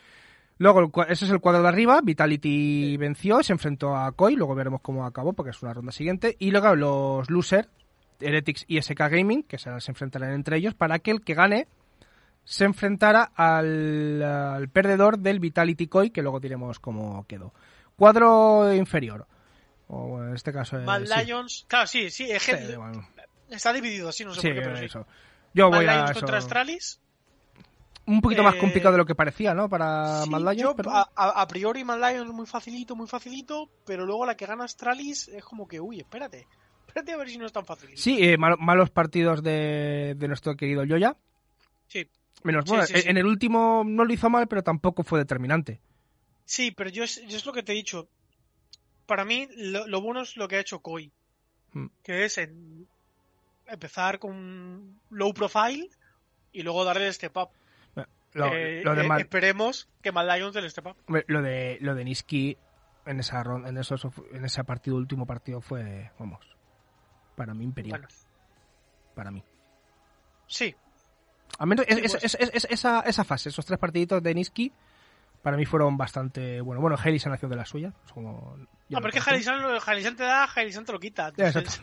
Luego, 0.60 0.90
ese 1.04 1.24
es 1.24 1.30
el 1.30 1.38
cuadro 1.40 1.62
de 1.62 1.68
arriba. 1.68 2.00
Vitality 2.02 2.96
venció, 2.96 3.42
se 3.44 3.52
enfrentó 3.52 3.96
a 3.96 4.10
Koi. 4.10 4.34
Luego 4.34 4.56
veremos 4.56 4.80
cómo 4.80 5.06
acabó, 5.06 5.32
porque 5.32 5.50
es 5.50 5.62
una 5.62 5.72
ronda 5.72 5.92
siguiente. 5.92 6.34
Y 6.40 6.50
luego 6.50 6.74
los 6.74 7.30
losers, 7.30 7.68
Heretics 8.18 8.64
y 8.66 8.82
SK 8.82 8.98
Gaming, 9.08 9.44
que 9.44 9.56
se 9.58 9.80
se 9.80 9.90
enfrentarán 9.92 10.32
entre 10.32 10.56
ellos, 10.56 10.74
para 10.74 10.98
que 10.98 11.12
el 11.12 11.20
que 11.20 11.34
gane 11.34 11.68
se 12.50 12.64
enfrentara 12.64 13.24
al, 13.34 14.22
al 14.22 14.68
perdedor 14.70 15.18
del 15.18 15.38
Vitality 15.38 15.86
Koi, 15.86 16.08
que 16.10 16.22
luego 16.22 16.40
diremos 16.40 16.78
cómo 16.80 17.26
quedó. 17.26 17.52
Cuadro 17.94 18.72
inferior. 18.72 19.26
O 19.88 20.22
en 20.22 20.34
este 20.34 20.50
caso 20.52 20.78
es. 20.78 20.86
Mad 20.86 21.02
sí. 21.04 21.24
Lions, 21.26 21.64
claro, 21.68 21.86
sí, 21.86 22.10
sí, 22.10 22.30
es 22.30 22.42
Sí, 22.42 22.52
bueno, 22.76 23.06
está 23.50 23.72
dividido 23.72 24.08
así, 24.08 24.24
no 24.24 24.32
sé 24.34 24.40
sí, 24.40 24.46
por 24.48 24.56
qué, 24.56 24.62
pero 24.62 24.76
sí. 24.78 24.84
eso. 24.86 25.06
Yo 25.52 25.70
Mad 25.70 25.76
voy 25.78 25.86
a 25.88 25.92
Lions 25.94 26.10
eso. 26.12 26.20
contra 26.20 26.38
Astralis. 26.38 27.00
Un 28.06 28.22
poquito 28.22 28.42
más 28.42 28.54
Eh, 28.54 28.58
complicado 28.58 28.92
de 28.92 28.98
lo 28.98 29.04
que 29.04 29.14
parecía, 29.14 29.52
¿no? 29.52 29.68
Para 29.68 30.22
Sí, 30.22 30.30
Mad 30.30 30.40
Lions, 30.40 30.56
yo, 30.62 30.74
pero- 30.74 30.90
a, 30.92 31.10
a- 31.14 31.42
a 31.42 31.46
priori 31.48 31.84
Mad 31.84 31.98
Lions 31.98 32.32
muy 32.32 32.46
facilito, 32.46 32.96
muy 32.96 33.06
facilito, 33.06 33.68
pero 33.84 34.06
luego 34.06 34.24
la 34.24 34.36
que 34.38 34.46
gana 34.46 34.64
Astralis 34.64 35.28
es 35.28 35.44
como 35.44 35.68
que, 35.68 35.80
uy, 35.80 35.98
espérate, 36.00 36.46
espérate 36.86 37.12
a 37.12 37.16
ver 37.18 37.28
si 37.28 37.36
no 37.36 37.44
es 37.44 37.52
tan 37.52 37.66
fácil. 37.66 37.90
Sí, 37.96 38.16
eh, 38.22 38.38
mal- 38.38 38.56
malos 38.58 38.88
partidos 38.88 39.42
de, 39.42 40.14
de 40.16 40.28
nuestro 40.28 40.56
querido 40.56 40.84
Yoya. 40.84 41.14
Sí. 41.88 42.08
Menos, 42.44 42.64
Sí, 42.64 42.70
bueno, 42.70 42.86
sí, 42.86 42.94
en- 42.94 43.16
el 43.16 43.26
último 43.26 43.82
no 43.84 44.04
lo 44.04 44.12
hizo 44.12 44.30
mal, 44.30 44.46
pero 44.48 44.62
tampoco 44.62 45.02
fue 45.02 45.18
determinante. 45.18 45.80
Sí, 46.44 46.70
pero 46.70 46.88
yo 46.90 47.04
es, 47.04 47.20
yo 47.26 47.36
es 47.36 47.44
lo 47.44 47.52
que 47.52 47.62
te 47.62 47.72
he 47.72 47.74
dicho. 47.74 48.08
Para 49.06 49.24
mí, 49.24 49.48
lo, 49.56 49.86
lo 49.86 50.00
bueno 50.00 50.22
es 50.22 50.36
lo 50.36 50.48
que 50.48 50.56
ha 50.56 50.60
hecho 50.60 50.80
Koi. 50.80 51.10
Hmm. 51.72 51.86
Que 52.02 52.24
es 52.24 52.38
en- 52.38 52.86
empezar 53.66 54.18
con 54.18 54.98
low 55.10 55.34
profile 55.34 55.88
y 56.52 56.62
luego 56.62 56.84
darle 56.84 57.08
up. 57.34 57.48
Lo, 58.34 58.46
Eh, 58.54 58.82
lo 58.84 58.94
de, 58.94 59.04
eh, 59.04 59.08
Mal- 59.08 59.20
esperemos 59.22 59.88
que 60.02 60.12
Mad 60.12 60.36
Lions 60.36 60.54
del 60.54 60.70
step 60.70 60.86
up. 60.86 60.96
lo 61.26 61.42
de 61.42 61.78
lo 61.80 61.94
de 61.94 62.04
Niski 62.04 62.56
en 63.06 63.20
esa 63.20 63.42
ron- 63.42 63.66
en 63.66 63.78
esos 63.78 64.06
en 64.32 64.44
ese 64.44 64.62
partido 64.64 64.96
último 64.96 65.26
partido 65.26 65.60
fue, 65.62 66.10
vamos, 66.18 66.40
para 67.36 67.54
mí 67.54 67.64
imperial, 67.64 68.00
Bueno, 68.02 68.14
para 69.14 69.30
mí. 69.30 69.42
sí, 70.46 70.74
Al 71.58 71.66
menos 71.66 71.86
Sí, 71.88 71.94
es- 72.04 72.12
pues. 72.12 72.24
es- 72.24 72.34
es- 72.40 72.50
es- 72.54 72.66
esa, 72.70 73.00
esa 73.00 73.24
fase, 73.24 73.48
esos 73.48 73.64
tres 73.66 73.78
partiditos 73.78 74.22
de 74.22 74.34
Niski, 74.34 74.72
para 75.42 75.56
mí 75.56 75.64
fueron 75.66 75.96
bastante 75.96 76.60
bueno. 76.60 76.80
Bueno, 76.80 76.96
Heli 77.02 77.18
se 77.18 77.28
nació 77.28 77.48
de 77.48 77.56
la 77.56 77.64
suya. 77.64 77.92
como- 78.12 78.56
No, 78.88 78.98
pero 79.00 79.08
es 79.08 79.14
que 79.14 79.20
Jalisan 79.20 80.16
te 80.16 80.22
da, 80.24 80.46
Jalisan 80.46 80.84
te 80.84 80.92
lo 80.92 80.98
quita. 81.00 81.32
Entonces. 81.36 81.80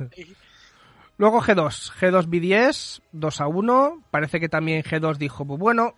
Luego 1.17 1.41
G2, 1.41 1.93
G2 1.93 2.27
B10, 2.27 3.01
2 3.13 3.39
a 3.41 3.47
1. 3.47 4.03
Parece 4.11 4.39
que 4.39 4.49
también 4.49 4.83
G2 4.83 5.17
dijo, 5.17 5.45
pues 5.45 5.59
bueno, 5.59 5.93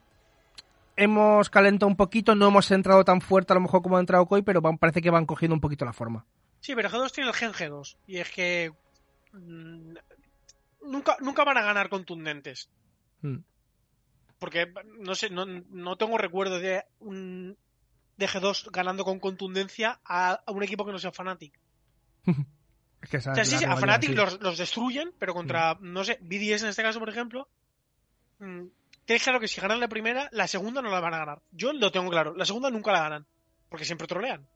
hemos 0.96 1.50
calentado 1.50 1.88
un 1.88 1.96
poquito, 1.96 2.36
no 2.36 2.48
hemos 2.48 2.70
entrado 2.72 3.04
tan 3.04 3.22
fuerte 3.22 3.54
a 3.54 3.56
lo 3.56 3.62
mejor 3.62 3.82
como 3.82 3.98
ha 3.98 4.00
entrado 4.00 4.26
Koi, 4.28 4.42
pero 4.44 4.62
van- 4.62 4.78
parece 4.78 5.02
que 5.02 5.10
van 5.10 5.26
cogiendo 5.26 5.56
un 5.56 5.62
poquito 5.62 5.86
la 5.86 5.94
forma. 5.94 6.26
Sí, 6.60 6.76
pero 6.76 6.90
G2 6.90 7.12
tiene 7.12 7.30
el 7.30 7.36
gen 7.36 7.52
G2. 7.54 7.98
Y 8.08 8.18
es 8.18 8.30
que. 8.32 8.72
mm, 9.34 9.94
nunca, 10.84 11.18
nunca 11.22 11.44
van 11.44 11.58
a 11.58 11.62
ganar 11.64 11.90
contundentes. 11.90 12.70
Mm. 13.22 13.38
Porque, 14.40 14.72
no 15.00 15.16
sé, 15.16 15.30
no, 15.30 15.46
no 15.46 15.96
tengo 15.98 16.18
recuerdo 16.18 16.60
de 16.60 16.84
un. 17.00 17.58
De 18.18 18.28
G2 18.28 18.72
ganando 18.72 19.04
con 19.06 19.20
contundencia 19.20 20.00
a, 20.04 20.42
a 20.46 20.52
un 20.52 20.64
equipo 20.64 20.86
que 20.86 20.92
no 20.92 21.00
sea 21.00 21.12
Fnatic. 21.12 21.60
Es 23.00 23.12
que 23.12 23.18
O 23.18 23.22
sea, 23.22 23.46
sí, 23.46 23.64
a 23.64 23.76
Fnatic 23.78 24.16
los, 24.16 24.42
los 24.42 24.58
destruyen, 24.58 25.14
pero 25.20 25.36
contra, 25.36 25.78
no 25.82 26.04
sé, 26.04 26.18
BDS 26.20 26.64
en 26.64 26.70
este 26.70 26.82
caso, 26.82 26.98
por 27.00 27.10
ejemplo. 27.10 27.48
mm, 28.40 28.64
Tienes 29.06 29.24
claro 29.24 29.40
que 29.40 29.48
si 29.48 29.62
ganan 29.62 29.80
la 29.80 29.88
primera, 29.88 30.28
la 30.32 30.48
segunda 30.48 30.82
no 30.82 30.90
la 30.90 31.00
van 31.00 31.14
a 31.14 31.20
ganar. 31.20 31.42
Yo 31.52 31.72
lo 31.74 31.92
tengo 31.92 32.10
claro. 32.10 32.34
La 32.36 32.44
segunda 32.44 32.72
nunca 32.72 32.92
la 32.92 33.02
ganan. 33.02 33.26
Porque 33.70 33.86
siempre 33.86 34.08
trolean. 34.08 34.48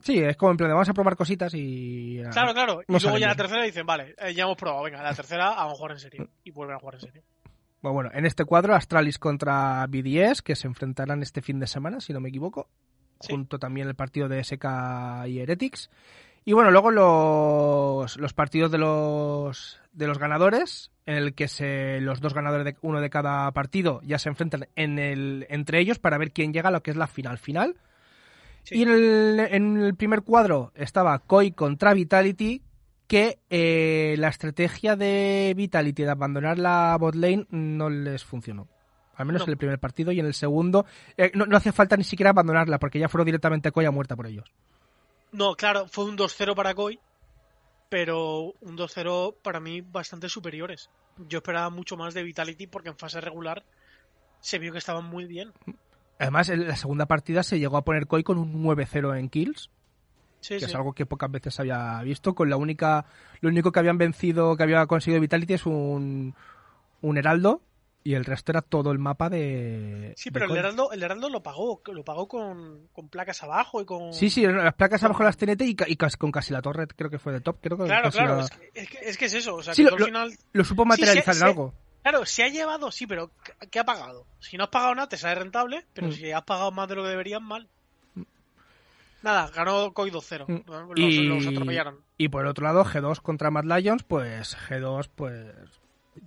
Sí, 0.00 0.18
es 0.18 0.36
como 0.36 0.52
en 0.52 0.56
plan 0.58 0.70
vamos 0.70 0.88
a 0.88 0.94
probar 0.94 1.16
cositas 1.16 1.52
y... 1.54 2.22
Claro, 2.30 2.54
claro. 2.54 2.82
Y 2.86 2.92
luego 2.92 3.18
ya 3.18 3.26
la 3.26 3.34
tercera 3.34 3.62
dicen, 3.64 3.84
vale, 3.84 4.14
eh, 4.18 4.32
ya 4.32 4.44
hemos 4.44 4.56
probado, 4.56 4.84
venga, 4.84 5.02
la 5.02 5.14
tercera 5.14 5.50
vamos 5.50 5.72
a 5.74 5.76
jugar 5.76 5.92
en 5.92 5.98
serio. 5.98 6.28
Y 6.44 6.52
vuelven 6.52 6.76
a 6.76 6.78
jugar 6.78 6.94
en 6.94 7.00
serio. 7.00 7.22
Bueno, 7.84 7.92
bueno, 7.92 8.10
en 8.14 8.24
este 8.24 8.46
cuadro 8.46 8.74
Astralis 8.74 9.18
contra 9.18 9.86
BDS, 9.86 10.40
que 10.40 10.56
se 10.56 10.66
enfrentarán 10.66 11.22
este 11.22 11.42
fin 11.42 11.60
de 11.60 11.66
semana, 11.66 12.00
si 12.00 12.14
no 12.14 12.20
me 12.20 12.30
equivoco. 12.30 12.66
Sí. 13.20 13.32
Junto 13.32 13.58
también 13.58 13.88
el 13.88 13.94
partido 13.94 14.26
de 14.26 14.42
SK 14.42 14.64
y 15.26 15.40
Heretics. 15.40 15.90
Y 16.46 16.54
bueno, 16.54 16.70
luego 16.70 16.90
los, 16.90 18.16
los 18.16 18.32
partidos 18.32 18.70
de 18.72 18.78
los, 18.78 19.82
de 19.92 20.06
los 20.06 20.18
ganadores, 20.18 20.92
en 21.04 21.16
el 21.16 21.34
que 21.34 21.46
se, 21.46 22.00
los 22.00 22.22
dos 22.22 22.32
ganadores 22.32 22.64
de 22.64 22.76
uno 22.80 23.02
de 23.02 23.10
cada 23.10 23.52
partido 23.52 24.00
ya 24.02 24.18
se 24.18 24.30
enfrentan 24.30 24.66
en 24.76 24.98
el, 24.98 25.46
entre 25.50 25.78
ellos 25.78 25.98
para 25.98 26.16
ver 26.16 26.32
quién 26.32 26.54
llega 26.54 26.70
a 26.70 26.72
lo 26.72 26.82
que 26.82 26.90
es 26.90 26.96
la 26.96 27.06
final 27.06 27.36
final. 27.36 27.76
Sí. 28.62 28.78
Y 28.78 28.82
en 28.84 28.88
el, 28.88 29.40
en 29.50 29.76
el 29.76 29.94
primer 29.94 30.22
cuadro 30.22 30.72
estaba 30.74 31.18
Koi 31.18 31.52
contra 31.52 31.92
Vitality, 31.92 32.62
que 33.06 33.38
eh, 33.50 34.14
la 34.18 34.28
estrategia 34.28 34.96
de 34.96 35.52
Vitality 35.56 36.04
de 36.04 36.10
abandonar 36.10 36.58
la 36.58 36.96
bot 36.98 37.14
lane 37.14 37.46
no 37.50 37.90
les 37.90 38.24
funcionó. 38.24 38.68
Al 39.16 39.26
menos 39.26 39.42
No. 39.42 39.46
en 39.46 39.50
el 39.52 39.58
primer 39.58 39.78
partido 39.78 40.10
y 40.10 40.18
en 40.20 40.26
el 40.26 40.34
segundo 40.34 40.86
eh, 41.16 41.30
no, 41.34 41.46
no 41.46 41.56
hace 41.56 41.70
falta 41.72 41.96
ni 41.96 42.02
siquiera 42.04 42.30
abandonarla 42.30 42.78
porque 42.78 42.98
ya 42.98 43.08
fueron 43.08 43.26
directamente 43.26 43.70
Koi 43.70 43.84
a 43.84 43.90
muerta 43.92 44.16
por 44.16 44.26
ellos. 44.26 44.52
No, 45.30 45.54
claro, 45.54 45.86
fue 45.86 46.04
un 46.06 46.16
2-0 46.18 46.54
para 46.54 46.74
Koi, 46.74 46.98
pero 47.88 48.54
un 48.60 48.76
2-0 48.76 49.36
para 49.42 49.60
mí 49.60 49.80
bastante 49.82 50.28
superiores. 50.28 50.90
Yo 51.28 51.38
esperaba 51.38 51.70
mucho 51.70 51.96
más 51.96 52.14
de 52.14 52.22
Vitality 52.24 52.66
porque 52.66 52.88
en 52.88 52.96
fase 52.96 53.20
regular 53.20 53.64
se 54.40 54.58
vio 54.58 54.72
que 54.72 54.78
estaban 54.78 55.04
muy 55.04 55.26
bien. 55.26 55.52
Además, 56.18 56.48
en 56.48 56.66
la 56.66 56.76
segunda 56.76 57.06
partida 57.06 57.42
se 57.42 57.58
llegó 57.58 57.76
a 57.76 57.84
poner 57.84 58.06
Koi 58.06 58.22
con 58.22 58.38
un 58.38 58.64
9-0 58.64 59.18
en 59.18 59.28
kills, 59.28 59.70
Sí, 60.44 60.54
que 60.54 60.60
sí. 60.60 60.66
es 60.66 60.74
algo 60.74 60.92
que 60.92 61.06
pocas 61.06 61.30
veces 61.30 61.58
había 61.58 62.02
visto. 62.02 62.34
Con 62.34 62.50
la 62.50 62.56
única, 62.56 63.06
lo 63.40 63.48
único 63.48 63.72
que 63.72 63.78
habían 63.78 63.96
vencido, 63.98 64.56
que 64.56 64.62
había 64.62 64.84
conseguido 64.86 65.20
Vitality 65.20 65.54
es 65.54 65.64
un, 65.66 66.34
un 67.00 67.16
Heraldo 67.18 67.62
y 68.06 68.12
el 68.12 68.26
resto 68.26 68.52
era 68.52 68.60
todo 68.60 68.92
el 68.92 68.98
mapa 68.98 69.30
de. 69.30 70.12
Sí, 70.18 70.28
de 70.28 70.32
pero 70.38 70.52
el. 70.52 70.58
Heraldo, 70.58 70.92
el 70.92 71.02
Heraldo 71.02 71.30
lo 71.30 71.42
pagó, 71.42 71.80
lo 71.90 72.04
pagó 72.04 72.28
con, 72.28 72.88
con 72.92 73.08
placas 73.08 73.42
abajo 73.42 73.80
y 73.80 73.86
con... 73.86 74.12
Sí, 74.12 74.28
sí, 74.28 74.46
las 74.46 74.74
placas 74.74 75.02
abajo 75.04 75.22
las 75.22 75.38
TNT 75.38 75.62
y, 75.62 75.76
y 75.86 75.96
con 75.96 76.30
casi 76.30 76.52
la 76.52 76.60
torre, 76.60 76.86
creo 76.88 77.08
que 77.08 77.18
fue 77.18 77.32
de 77.32 77.40
top. 77.40 77.56
Creo 77.62 77.78
que 77.78 77.84
Claro, 77.84 78.10
claro, 78.10 78.36
la- 78.36 78.42
es 78.44 78.50
que, 78.50 78.70
es 78.74 78.88
que- 78.90 78.98
es 79.08 79.16
que 79.18 79.24
es 79.24 79.32
eso, 79.34 79.54
o 79.56 79.62
sea, 79.62 79.74
Sí, 79.74 79.82
que 79.84 79.90
lo- 79.90 79.96
tú 79.96 80.02
al 80.04 80.08
final... 80.10 80.32
lo 80.52 80.64
supo 80.64 80.84
materializar 80.84 81.34
sí, 81.34 81.40
en 81.40 81.46
algo. 81.46 81.72
Claro, 82.02 82.26
se 82.26 82.42
ha 82.44 82.48
llevado, 82.48 82.92
sí, 82.92 83.06
pero 83.06 83.30
¿qué- 83.42 83.68
¿qué 83.70 83.78
ha 83.78 83.84
pagado? 83.84 84.26
Si 84.38 84.58
no 84.58 84.64
has 84.64 84.70
pagado 84.70 84.94
nada, 84.94 85.08
te 85.08 85.16
sale 85.16 85.36
rentable, 85.36 85.86
pero 85.94 86.08
Mm. 86.08 86.12
si 86.12 86.30
has 86.30 86.42
pagado 86.42 86.70
más 86.72 86.86
de 86.86 86.96
lo 86.96 87.02
que 87.04 87.08
deberían, 87.08 87.42
mal. 87.42 87.66
Nada, 89.24 89.50
ganó 89.54 89.92
Koi 89.94 90.10
2-0. 90.10 90.44
Mm. 90.46 90.70
Los, 90.70 90.98
Y- 90.98 91.22
los 91.26 91.46
atropellaron. 91.46 91.96
Y 92.18 92.28
por 92.28 92.42
el 92.42 92.48
otro 92.48 92.64
lado, 92.64 92.84
G2 92.84 93.20
contra 93.22 93.50
Mad 93.50 93.64
Lions, 93.64 94.02
pues 94.04 94.54
G2, 94.68 95.08
pues. 95.14 95.46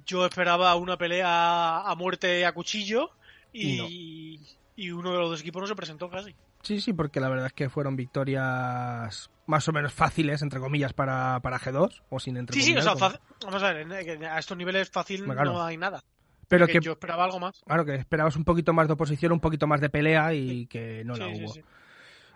Yo 0.05 0.25
esperaba 0.25 0.75
una 0.75 0.97
pelea 0.97 1.79
a 1.81 1.95
muerte 1.95 2.43
a 2.45 2.51
cuchillo 2.53 3.11
y, 3.53 4.41
y 4.75 4.89
uno 4.91 5.11
de 5.13 5.19
los 5.19 5.29
dos 5.29 5.41
equipos 5.41 5.61
no 5.61 5.67
se 5.67 5.75
presentó 5.75 6.09
casi. 6.09 6.35
Sí, 6.63 6.81
sí, 6.81 6.91
porque 6.91 7.19
la 7.19 7.29
verdad 7.29 7.45
es 7.45 7.53
que 7.53 7.69
fueron 7.69 7.95
victorias 7.95 9.29
más 9.45 9.67
o 9.67 9.71
menos 9.71 9.93
fáciles, 9.93 10.41
entre 10.41 10.59
comillas, 10.59 10.91
para, 10.93 11.39
para 11.41 11.59
G2, 11.59 12.01
o 12.09 12.19
sin 12.19 12.35
entre 12.37 12.55
Sí, 12.55 12.63
sí, 12.63 12.75
o 12.75 12.81
sea, 12.81 12.95
fácil- 12.95 13.19
vamos 13.45 13.63
a 13.63 13.71
ver, 13.73 14.25
a 14.25 14.39
estos 14.39 14.57
niveles 14.57 14.89
fácil 14.89 15.23
Claro. 15.23 15.53
no 15.53 15.63
hay 15.63 15.77
nada. 15.77 16.03
Pero 16.49 16.65
Que 16.65 16.73
que, 16.73 16.79
yo 16.81 16.93
esperaba 16.93 17.25
algo 17.25 17.39
más. 17.39 17.61
claro, 17.65 17.85
que 17.85 17.95
esperabas 17.95 18.35
un 18.35 18.43
poquito 18.43 18.73
más 18.73 18.87
de 18.87 18.93
oposición, 18.93 19.31
un 19.33 19.39
poquito 19.39 19.67
más 19.67 19.81
de 19.81 19.89
pelea 19.89 20.33
y 20.33 20.65
que 20.67 21.03
no 21.05 21.15
la 21.15 21.25
Sí, 21.27 21.43
hubo. 21.43 21.53
sí. 21.53 21.61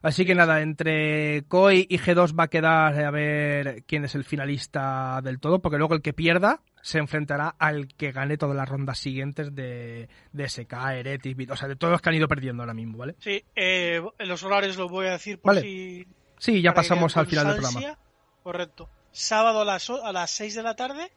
Así 0.03 0.25
que 0.25 0.33
nada, 0.33 0.61
entre 0.61 1.43
Koi 1.47 1.85
y 1.89 1.97
G2 1.99 2.37
va 2.37 2.45
a 2.45 2.47
quedar 2.47 2.99
a 3.03 3.11
ver 3.11 3.83
quién 3.85 4.03
es 4.05 4.15
el 4.15 4.23
finalista 4.23 5.21
del 5.23 5.39
todo, 5.39 5.61
porque 5.61 5.77
luego 5.77 5.93
el 5.93 6.01
que 6.01 6.13
pierda 6.13 6.61
se 6.81 6.97
enfrentará 6.97 7.55
al 7.59 7.87
que 7.87 8.11
gane 8.11 8.37
todas 8.37 8.55
las 8.55 8.67
rondas 8.67 8.97
siguientes 8.97 9.53
de, 9.53 10.09
de 10.31 10.49
SK, 10.49 10.73
Heretics, 10.93 11.37
Bit- 11.37 11.51
o 11.51 11.55
sea, 11.55 11.67
de 11.67 11.75
todos 11.75 11.91
los 11.91 12.01
que 12.01 12.09
han 12.09 12.15
ido 12.15 12.27
perdiendo 12.27 12.63
ahora 12.63 12.73
mismo, 12.73 12.97
¿vale? 12.97 13.15
Sí, 13.19 13.43
eh, 13.55 14.01
en 14.17 14.27
los 14.27 14.41
horarios 14.43 14.75
los 14.77 14.89
voy 14.89 15.05
a 15.05 15.11
decir 15.11 15.39
por 15.39 15.49
Vale. 15.53 15.61
si... 15.61 16.07
Sí, 16.39 16.61
ya 16.63 16.73
pasamos 16.73 17.15
al 17.17 17.27
final 17.27 17.47
del 17.47 17.57
programa. 17.57 17.97
Correcto. 18.41 18.89
Sábado 19.11 19.61
a 19.61 19.65
las, 19.65 19.87
a 19.91 20.11
las 20.11 20.31
6 20.31 20.55
de 20.55 20.63
la 20.63 20.75
tarde, 20.75 21.11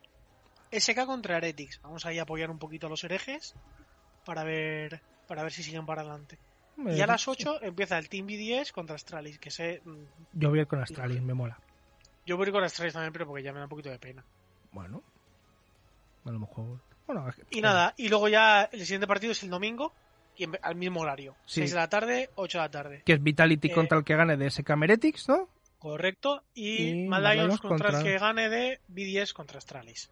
SK 0.71 1.07
contra 1.07 1.39
Heretics. 1.39 1.81
Vamos 1.83 2.05
ahí 2.05 2.19
a 2.19 2.23
apoyar 2.25 2.51
un 2.51 2.59
poquito 2.59 2.89
a 2.89 2.91
los 2.91 3.03
herejes 3.05 3.55
para 4.27 4.45
ver 4.45 5.01
para 5.27 5.43
ver 5.43 5.53
si 5.53 5.63
siguen 5.63 5.87
para 5.87 6.03
adelante. 6.03 6.39
Y 6.77 7.01
a 7.01 7.05
Eh, 7.05 7.07
las 7.07 7.29
8 7.29 7.63
empieza 7.63 7.99
el 7.99 8.09
Team 8.09 8.27
BDS 8.27 8.73
contra 8.73 8.97
Astralis, 8.97 9.39
que 9.39 9.51
sé... 9.51 9.81
mm, 9.85 10.03
Yo 10.33 10.51
voy 10.51 10.59
a 10.59 10.63
ir 10.63 10.69
con 10.69 10.81
Astralis, 10.83 11.23
me 11.23 11.35
mola. 11.35 11.59
Yo 12.27 12.37
voy 12.37 12.47
a 12.47 12.49
ir 12.49 12.53
con 12.55 12.65
Astralis 12.65 12.95
también, 12.95 13.13
pero 13.13 13.27
porque 13.27 13.43
ya 13.43 13.53
me 13.53 13.59
da 13.59 13.65
un 13.67 13.71
poquito 13.71 13.91
de 13.91 13.99
pena. 13.99 14.25
Bueno, 14.73 15.03
a 16.25 16.31
lo 16.31 16.39
mejor. 16.41 16.81
Bueno, 17.07 17.29
es 17.29 17.37
que- 17.37 17.43
Y 17.51 17.61
nada, 17.61 17.95
y 17.97 18.09
luego 18.09 18.29
ya 18.29 18.65
el 18.73 18.81
siguiente 18.81 19.07
partido 19.07 19.33
es 19.33 19.43
el 19.43 19.51
domingo, 19.51 19.93
y 20.37 20.45
en- 20.45 20.59
al 20.63 20.75
mismo 20.75 21.01
horario. 21.01 21.37
Sí. 21.47 21.61
6 21.61 21.71
de 21.73 21.77
la 21.77 21.89
tarde, 21.89 22.31
8 22.35 22.59
de 22.59 22.65
la 22.65 22.71
tarde. 22.71 23.03
Que 23.05 23.13
es 23.13 23.23
Vitality 23.23 23.69
Eh, 23.69 23.73
contra 23.73 23.99
el 23.99 24.05
que 24.05 24.17
gane 24.17 24.37
de 24.37 24.47
SK 24.51 24.71
Heretics, 24.83 25.29
¿no? 25.29 25.49
Correcto. 25.79 26.43
Y, 26.55 26.89
Y 27.05 27.07
Mad 27.09 27.35
Lions 27.35 27.61
contra, 27.61 27.91
contra- 27.91 27.99
el 28.01 28.05
que 28.05 28.19
gane 28.19 28.49
de 28.49 28.81
BDS 28.89 29.33
contra 29.35 29.59
Astralis. 29.59 30.11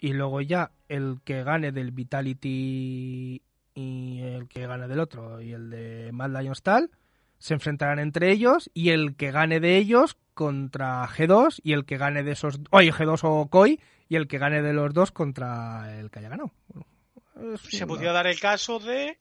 Y 0.00 0.12
luego 0.14 0.40
ya 0.40 0.70
el 0.88 1.18
que 1.24 1.42
gane 1.44 1.72
del 1.72 1.90
Vitality 1.92 3.42
y 3.78 4.20
el 4.22 4.48
que 4.48 4.66
gane 4.66 4.88
del 4.88 4.98
otro. 5.00 5.40
Y 5.40 5.52
el 5.52 5.70
de 5.70 6.10
Mad 6.12 6.30
Lions 6.30 6.62
tal 6.62 6.90
se 7.38 7.54
enfrentarán 7.54 8.00
entre 8.00 8.32
ellos 8.32 8.70
y 8.74 8.90
el 8.90 9.14
que 9.14 9.30
gane 9.30 9.60
de 9.60 9.76
ellos 9.76 10.16
contra 10.34 11.06
G2 11.06 11.60
y 11.62 11.72
el 11.72 11.84
que 11.84 11.96
gane 11.96 12.24
de 12.24 12.32
esos 12.32 12.60
oye 12.70 12.92
G2 12.92 13.20
o 13.22 13.46
Koi 13.48 13.80
y 14.08 14.16
el 14.16 14.26
que 14.26 14.38
gane 14.38 14.62
de 14.62 14.72
los 14.72 14.92
dos 14.92 15.12
contra 15.12 15.96
el 15.98 16.10
que 16.10 16.18
haya 16.18 16.28
ganado. 16.30 16.50
Bueno, 16.68 17.56
Se 17.58 17.86
podría 17.86 18.12
dar 18.12 18.26
el 18.26 18.40
caso 18.40 18.80
de 18.80 19.18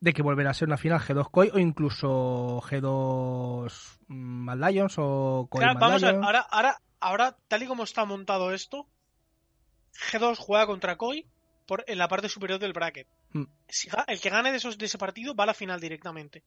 de 0.00 0.12
que 0.12 0.22
volverá 0.22 0.50
a 0.50 0.54
ser 0.54 0.68
una 0.68 0.76
final 0.76 1.00
G2 1.00 1.30
Koi 1.30 1.50
o 1.52 1.58
incluso 1.58 2.60
G2 2.62 3.98
Mad 4.08 4.70
Lions 4.70 4.94
o 4.98 5.48
Koi 5.50 5.60
Claro, 5.60 5.74
Mad 5.74 5.80
vamos 5.80 6.02
a 6.02 6.06
ver, 6.06 6.14
Lions. 6.14 6.26
ahora, 6.26 6.40
ahora, 6.50 6.80
ahora, 7.00 7.36
tal 7.48 7.62
y 7.62 7.66
como 7.66 7.82
está 7.82 8.04
montado 8.04 8.52
esto, 8.52 8.86
G2 10.12 10.36
juega 10.36 10.66
contra 10.66 10.96
Koi 10.96 11.26
por, 11.66 11.84
en 11.86 11.98
la 11.98 12.08
parte 12.08 12.28
superior 12.28 12.58
del 12.58 12.72
bracket. 12.72 13.06
Mm. 13.32 13.44
Si 13.68 13.88
el 14.06 14.20
que 14.20 14.30
gane 14.30 14.50
de, 14.50 14.58
esos, 14.58 14.76
de 14.78 14.86
ese 14.86 14.98
partido 14.98 15.34
va 15.34 15.44
a 15.44 15.48
la 15.48 15.54
final 15.54 15.80
directamente. 15.80 16.42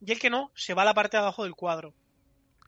Y 0.00 0.12
el 0.12 0.18
que 0.20 0.30
no, 0.30 0.50
se 0.54 0.74
va 0.74 0.82
a 0.82 0.84
la 0.84 0.94
parte 0.94 1.16
de 1.16 1.22
abajo 1.22 1.42
del 1.44 1.54
cuadro. 1.54 1.92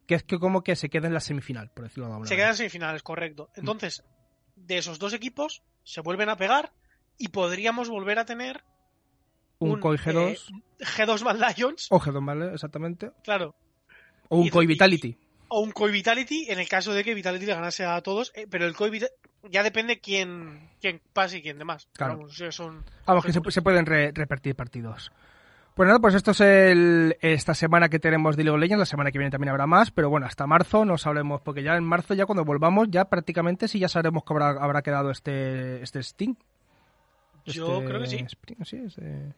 que 0.07 0.15
es 0.17 0.25
que 0.25 0.39
como 0.39 0.63
que 0.63 0.75
se 0.75 0.89
queda 0.91 1.07
en 1.07 1.15
la 1.15 1.21
semifinal 1.21 1.71
por 1.71 1.85
decirlo 1.85 2.07
de 2.07 2.13
alguna 2.13 2.27
Se 2.27 2.35
manera. 2.35 2.47
quedan 2.49 2.57
semifinales, 2.57 3.03
correcto. 3.03 3.51
Entonces, 3.55 4.03
de 4.57 4.79
esos 4.79 4.99
dos 4.99 5.13
equipos, 5.13 5.63
se 5.85 6.01
vuelven 6.01 6.29
a 6.29 6.37
pegar 6.37 6.73
y 7.19 7.29
podríamos 7.29 7.89
volver 7.89 8.19
a 8.19 8.25
tener 8.25 8.63
un, 9.61 9.73
un, 9.73 9.81
Koi 9.81 9.97
G2 9.97 10.33
eh, 10.33 10.85
G2 10.85 11.23
Mad 11.23 11.55
Lions, 11.57 11.87
o 11.91 12.01
G2 12.01 12.25
¿vale? 12.25 12.53
exactamente 12.55 13.11
claro. 13.23 13.55
o 14.29 14.39
un 14.39 14.47
Y- 14.47 14.67
Vitality 14.67 15.17
O 15.49 15.61
un 15.61 15.71
Koi 15.73 15.93
Vitality 15.93 16.47
en 16.51 16.59
el 16.61 16.69
caso 16.69 16.93
de 16.95 17.05
que 17.05 17.13
Vitality 17.15 17.45
le 17.47 17.55
ganase 17.55 17.85
a 17.85 18.01
todos, 18.03 18.33
eh, 18.35 18.47
pero 18.51 18.67
el 18.67 18.75
Koi 18.75 18.91
Vita- 18.91 19.11
ya 19.49 19.63
depende 19.63 20.01
quién, 20.01 20.69
quién 20.81 21.01
pase 21.13 21.39
y 21.39 21.43
quién 21.43 21.59
demás. 21.59 21.89
Claro. 21.95 22.19
Vamos, 22.19 22.37
son, 22.51 22.85
Vamos, 23.07 23.25
que 23.25 23.33
se, 23.33 23.41
se 23.51 23.63
pueden 23.63 23.87
re- 23.87 24.13
repartir 24.13 24.55
partidos. 24.55 25.13
Pues 25.75 25.87
nada, 25.87 25.99
pues 26.01 26.15
esto 26.15 26.33
es 26.33 26.41
el, 26.41 27.17
esta 27.21 27.55
semana 27.55 27.89
que 27.89 27.99
tenemos 28.01 28.37
de 28.37 28.43
League 28.45 28.55
of 28.55 28.61
Legends. 28.61 28.81
La 28.81 28.87
semana 28.87 29.11
que 29.13 29.19
viene 29.19 29.31
también 29.31 29.51
habrá 29.51 29.67
más, 29.67 29.91
pero 29.91 30.11
bueno, 30.11 30.27
hasta 30.27 30.47
marzo 30.47 30.85
no 30.85 30.99
sabremos, 30.99 31.41
porque 31.41 31.63
ya 31.63 31.77
en 31.77 31.85
marzo, 31.85 32.13
ya 32.15 32.27
cuando 32.27 32.45
volvamos, 32.45 32.89
ya 32.91 33.07
prácticamente 33.07 33.69
sí 33.69 33.79
ya 33.79 33.89
sabremos 33.89 34.25
que 34.25 34.33
habrá, 34.33 34.49
habrá 34.51 34.83
quedado 34.83 35.11
este, 35.11 35.83
este 35.83 36.01
Sting. 36.01 36.35
Yo 37.47 37.79
Este 37.79 37.87
creo 37.87 38.01
que 38.01 38.07
sí. 38.09 38.17
Spring, 38.27 38.65
sí, 38.65 38.77
este- 38.85 39.33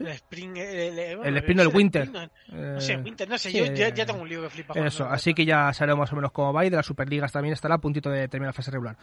El 0.00 0.08
Spring, 0.08 0.56
el, 0.56 0.98
el- 0.98 1.16
bueno, 1.18 1.28
El 1.30 1.36
Spring 1.36 1.58
o 1.58 1.62
el 1.62 1.68
Winter. 1.68 2.02
Spring, 2.04 2.22
no, 2.52 2.58
eh, 2.58 2.72
no 2.74 2.80
sé, 2.80 2.96
Winter, 2.96 3.28
no 3.28 3.38
sé, 3.38 3.50
sí, 3.50 3.58
yo 3.58 3.64
ya, 3.66 3.88
eh, 3.88 3.92
ya 3.94 4.06
tengo 4.06 4.22
un 4.22 4.28
lío 4.28 4.42
que 4.42 4.48
flipa. 4.50 4.74
Eso, 4.80 5.04
así 5.04 5.34
que 5.34 5.44
ya 5.44 5.72
sabemos 5.74 5.98
más 6.00 6.12
o 6.12 6.16
menos 6.16 6.32
cómo 6.32 6.52
va 6.52 6.64
y 6.64 6.70
de 6.70 6.76
las 6.76 6.86
Superligas 6.86 7.30
también 7.30 7.52
estará 7.52 7.74
a 7.74 7.78
puntito 7.78 8.08
de 8.10 8.26
terminar 8.26 8.48
la 8.48 8.52
fase 8.54 8.70
regular. 8.70 8.96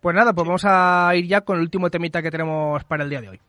Pues 0.00 0.14
nada, 0.14 0.32
pues 0.32 0.46
vamos 0.46 0.62
a 0.66 1.10
ir 1.14 1.26
ya 1.26 1.40
con 1.40 1.56
el 1.56 1.62
último 1.62 1.88
temita 1.90 2.20
que 2.22 2.30
tenemos 2.30 2.84
para 2.84 3.02
el 3.04 3.10
día 3.10 3.20
de 3.22 3.28
hoy. 3.30 3.40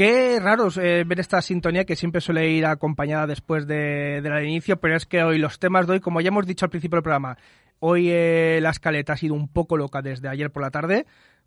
Qué 0.00 0.40
raro 0.40 0.68
eh, 0.80 1.04
ver 1.06 1.20
esta 1.20 1.42
sintonía 1.42 1.84
que 1.84 1.94
siempre 1.94 2.22
suele 2.22 2.48
ir 2.48 2.64
acompañada 2.64 3.26
después 3.26 3.66
de, 3.66 4.22
de 4.22 4.30
la 4.30 4.36
de 4.36 4.46
inicio, 4.46 4.80
pero 4.80 4.96
es 4.96 5.04
que 5.04 5.22
hoy 5.22 5.36
los 5.36 5.58
temas 5.58 5.86
de 5.86 5.92
hoy, 5.92 6.00
como 6.00 6.22
ya 6.22 6.28
hemos 6.28 6.46
dicho 6.46 6.64
al 6.64 6.70
principio 6.70 6.96
del 6.96 7.02
programa, 7.02 7.36
hoy 7.80 8.08
eh, 8.10 8.60
la 8.62 8.70
escaleta 8.70 9.12
ha 9.12 9.16
sido 9.18 9.34
un 9.34 9.48
poco 9.48 9.76
loca 9.76 10.00
desde 10.00 10.26
ayer 10.26 10.50
por 10.50 10.62
la 10.62 10.70
tarde, 10.70 11.04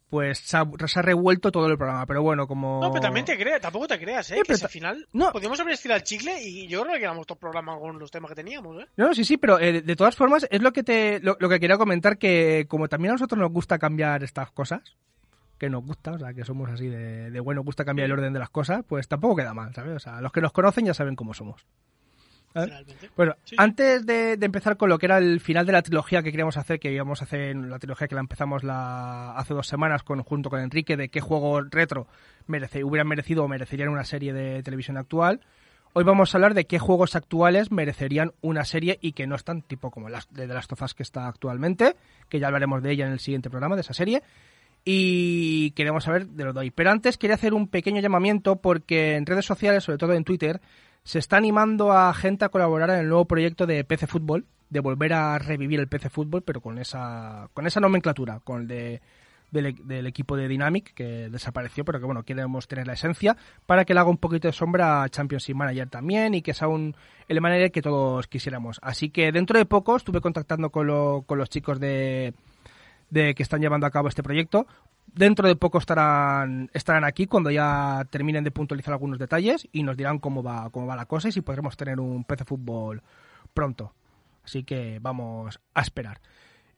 pues 0.07 0.37
se 0.37 0.55
ha, 0.55 0.65
se 0.85 0.99
ha 0.99 1.01
revuelto 1.01 1.51
todo 1.51 1.65
el 1.65 1.79
programa. 1.79 2.05
Pero 2.05 2.21
bueno, 2.21 2.45
como... 2.45 2.79
No, 2.79 2.91
pero 2.91 3.01
también 3.01 3.25
te 3.25 3.35
creas, 3.39 3.59
tampoco 3.59 3.87
te 3.87 3.97
creas, 3.97 4.29
¿eh? 4.29 4.35
Sí, 4.35 4.41
que 4.45 4.55
si 4.55 4.63
al 4.65 4.69
final 4.69 5.07
No. 5.13 5.31
podíamos 5.31 5.59
haber 5.59 5.73
estirado 5.73 5.97
el 5.97 6.03
chicle 6.03 6.39
y 6.43 6.67
yo 6.67 6.83
creo 6.83 6.93
que 6.97 7.05
éramos 7.05 7.25
todo 7.25 7.37
el 7.37 7.39
programa 7.39 7.75
con 7.79 7.97
los 7.97 8.11
temas 8.11 8.29
que 8.29 8.35
teníamos, 8.35 8.83
¿eh? 8.83 8.85
No, 8.97 9.15
sí, 9.15 9.23
sí, 9.25 9.37
pero 9.37 9.59
eh, 9.59 9.81
de 9.81 9.95
todas 9.95 10.15
formas 10.15 10.45
es 10.51 10.61
lo 10.61 10.71
que 10.71 10.83
te 10.83 11.19
lo, 11.21 11.37
lo 11.39 11.49
que 11.49 11.59
quería 11.59 11.79
comentar 11.79 12.19
que 12.19 12.67
como 12.69 12.87
también 12.87 13.13
a 13.13 13.15
nosotros 13.15 13.39
nos 13.39 13.51
gusta 13.51 13.79
cambiar 13.79 14.23
estas 14.23 14.51
cosas, 14.51 14.95
que 15.57 15.69
nos 15.69 15.83
gusta, 15.83 16.11
o 16.13 16.19
sea, 16.19 16.33
que 16.33 16.43
somos 16.43 16.69
así 16.69 16.87
de, 16.87 17.31
de 17.31 17.39
bueno, 17.39 17.63
gusta 17.63 17.85
cambiar 17.85 18.05
el 18.07 18.13
orden 18.13 18.33
de 18.33 18.39
las 18.39 18.49
cosas, 18.49 18.83
pues 18.87 19.07
tampoco 19.07 19.37
queda 19.37 19.53
mal, 19.53 19.73
¿sabes? 19.73 19.95
O 19.95 19.99
sea, 19.99 20.21
los 20.21 20.31
que 20.31 20.41
nos 20.41 20.51
conocen 20.51 20.85
ya 20.85 20.93
saben 20.93 21.15
cómo 21.15 21.33
somos. 21.33 21.65
Realmente. 22.53 23.09
Bueno, 23.15 23.35
Sí, 23.43 23.55
antes 23.57 24.05
de, 24.05 24.37
de 24.37 24.45
empezar 24.45 24.77
con 24.77 24.89
lo 24.89 24.99
que 24.99 25.07
era 25.07 25.17
el 25.17 25.39
final 25.39 25.65
de 25.65 25.71
la 25.71 25.81
trilogía 25.81 26.21
que 26.21 26.31
queríamos 26.31 26.57
hacer, 26.57 26.79
que 26.79 26.91
íbamos 26.91 27.21
a 27.21 27.25
hacer 27.25 27.41
en 27.41 27.69
la 27.69 27.79
trilogía 27.79 28.07
que 28.07 28.15
la 28.15 28.21
empezamos 28.21 28.63
la, 28.63 29.35
hace 29.35 29.53
dos 29.53 29.67
semanas 29.67 30.03
con, 30.03 30.21
junto 30.21 30.49
con 30.49 30.59
Enrique, 30.59 30.95
de 30.95 31.09
qué 31.09 31.19
juego 31.19 31.61
retro 31.61 32.07
merece, 32.45 32.83
hubieran 32.83 33.07
merecido 33.07 33.43
o 33.43 33.47
merecerían 33.47 33.89
una 33.89 34.03
serie 34.03 34.33
de 34.33 34.61
televisión 34.61 34.97
actual, 34.97 35.41
hoy 35.93 36.03
vamos 36.03 36.33
a 36.33 36.37
hablar 36.37 36.53
de 36.53 36.65
qué 36.65 36.79
juegos 36.79 37.15
actuales 37.15 37.71
merecerían 37.71 38.33
una 38.41 38.65
serie 38.65 38.99
y 39.01 39.13
que 39.13 39.27
no 39.27 39.35
están, 39.35 39.61
tipo 39.61 39.89
como 39.91 40.09
las 40.09 40.31
de 40.31 40.45
of 40.53 40.81
Us 40.81 40.93
que 40.93 41.03
está 41.03 41.27
actualmente, 41.27 41.95
que 42.29 42.39
ya 42.39 42.47
hablaremos 42.47 42.83
de 42.83 42.91
ella 42.91 43.05
en 43.07 43.13
el 43.13 43.19
siguiente 43.19 43.49
programa, 43.49 43.75
de 43.75 43.81
esa 43.81 43.93
serie. 43.93 44.21
Y 44.85 45.71
queremos 45.71 46.03
saber 46.03 46.27
de 46.27 46.43
lo 46.43 46.53
de 46.53 46.59
hoy. 46.59 46.71
Pero 46.71 46.91
antes 46.91 47.17
quería 47.17 47.35
hacer 47.35 47.53
un 47.53 47.67
pequeño 47.67 48.01
llamamiento 48.01 48.57
porque 48.57 49.15
en 49.15 49.25
redes 49.25 49.45
sociales, 49.45 49.83
sobre 49.83 49.97
todo 49.97 50.13
en 50.13 50.23
Twitter, 50.25 50.59
se 51.03 51.19
está 51.19 51.37
animando 51.37 51.91
a 51.93 52.13
gente 52.13 52.45
a 52.45 52.49
colaborar 52.49 52.89
en 52.89 52.97
el 52.99 53.07
nuevo 53.07 53.25
proyecto 53.25 53.65
de 53.65 53.83
PC 53.83 54.07
Fútbol, 54.07 54.45
de 54.69 54.79
volver 54.81 55.13
a 55.13 55.37
revivir 55.39 55.79
el 55.79 55.87
PC 55.87 56.09
Fútbol, 56.09 56.41
pero 56.41 56.59
con 56.61 56.77
esa, 56.79 57.49
con 57.53 57.65
esa 57.67 57.79
nomenclatura, 57.79 58.39
con 58.39 58.61
el 58.61 58.67
de, 58.67 59.01
del, 59.51 60.07
equipo 60.07 60.35
de 60.35 60.47
Dynamic, 60.47 60.93
que 60.93 61.29
desapareció, 61.29 61.85
pero 61.85 61.99
que 61.99 62.05
bueno, 62.05 62.23
queremos 62.23 62.67
tener 62.67 62.87
la 62.87 62.93
esencia, 62.93 63.37
para 63.65 63.85
que 63.85 63.93
le 63.93 63.99
haga 63.99 64.09
un 64.09 64.17
poquito 64.17 64.47
de 64.47 64.53
sombra 64.53 65.03
a 65.03 65.09
Championship 65.09 65.55
Manager 65.55 65.89
también 65.89 66.33
y 66.33 66.41
que 66.41 66.53
sea 66.53 66.67
un, 66.67 66.95
el 67.27 67.39
manager 67.39 67.71
que 67.71 67.81
todos 67.83 68.27
quisiéramos. 68.27 68.79
Así 68.81 69.09
que 69.11 69.31
dentro 69.31 69.57
de 69.59 69.65
poco 69.65 69.95
estuve 69.95 70.21
contactando 70.21 70.71
con, 70.71 70.87
lo- 70.87 71.21
con 71.27 71.37
los 71.37 71.49
chicos 71.49 71.79
de, 71.79 72.33
de 73.13 73.35
que 73.35 73.43
están 73.43 73.61
llevando 73.61 73.85
a 73.85 73.91
cabo 73.91 74.07
este 74.07 74.23
proyecto. 74.23 74.65
Dentro 75.05 75.47
de 75.47 75.55
poco 75.55 75.77
estarán, 75.77 76.69
estarán 76.73 77.03
aquí 77.03 77.27
cuando 77.27 77.51
ya 77.51 78.05
terminen 78.09 78.43
de 78.43 78.51
puntualizar 78.51 78.93
algunos 78.93 79.19
detalles 79.19 79.67
y 79.71 79.83
nos 79.83 79.95
dirán 79.95 80.17
cómo 80.19 80.41
va, 80.41 80.69
cómo 80.71 80.87
va 80.87 80.95
la 80.95 81.05
cosa 81.05 81.27
y 81.29 81.31
si 81.31 81.41
podremos 81.41 81.77
tener 81.77 81.99
un 81.99 82.23
PC 82.23 82.45
Fútbol 82.45 83.03
pronto. 83.53 83.93
Así 84.43 84.63
que 84.63 84.97
vamos 85.01 85.59
a 85.75 85.81
esperar. 85.81 86.19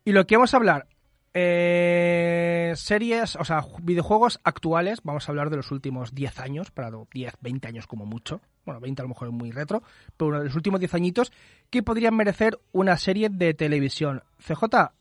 Y 0.04 0.12
lo 0.12 0.28
que 0.28 0.36
vamos 0.36 0.54
a 0.54 0.58
hablar, 0.58 0.88
eh, 1.34 2.74
series, 2.76 3.36
o 3.38 3.46
sea, 3.46 3.62
ju- 3.62 3.80
videojuegos 3.82 4.40
actuales, 4.44 5.00
vamos 5.04 5.28
a 5.28 5.32
hablar 5.32 5.50
de 5.50 5.58
los 5.58 5.72
últimos 5.72 6.14
10 6.14 6.40
años, 6.40 6.72
para 6.72 6.90
lo- 6.90 7.08
10, 7.14 7.34
20 7.42 7.68
años 7.68 7.88
como 7.88 8.06
mucho. 8.06 8.42
Bueno, 8.66 8.82
20 8.82 9.02
a 9.02 9.04
lo 9.04 9.10
mejor 9.10 9.30
es 9.30 9.34
muy 9.34 9.52
retro, 9.52 9.82
pero 10.18 10.44
los 10.44 10.56
últimos 10.56 10.80
10 10.80 10.94
añitos 10.94 11.32
que 11.70 11.84
podrían 11.84 12.16
merecer 12.16 12.60
una 12.72 12.98
serie 12.98 13.30
de 13.30 13.54
televisión. 13.54 14.24
CJ, 14.40 14.92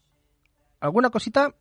¿alguna 0.85 1.11
cosita 1.11 1.55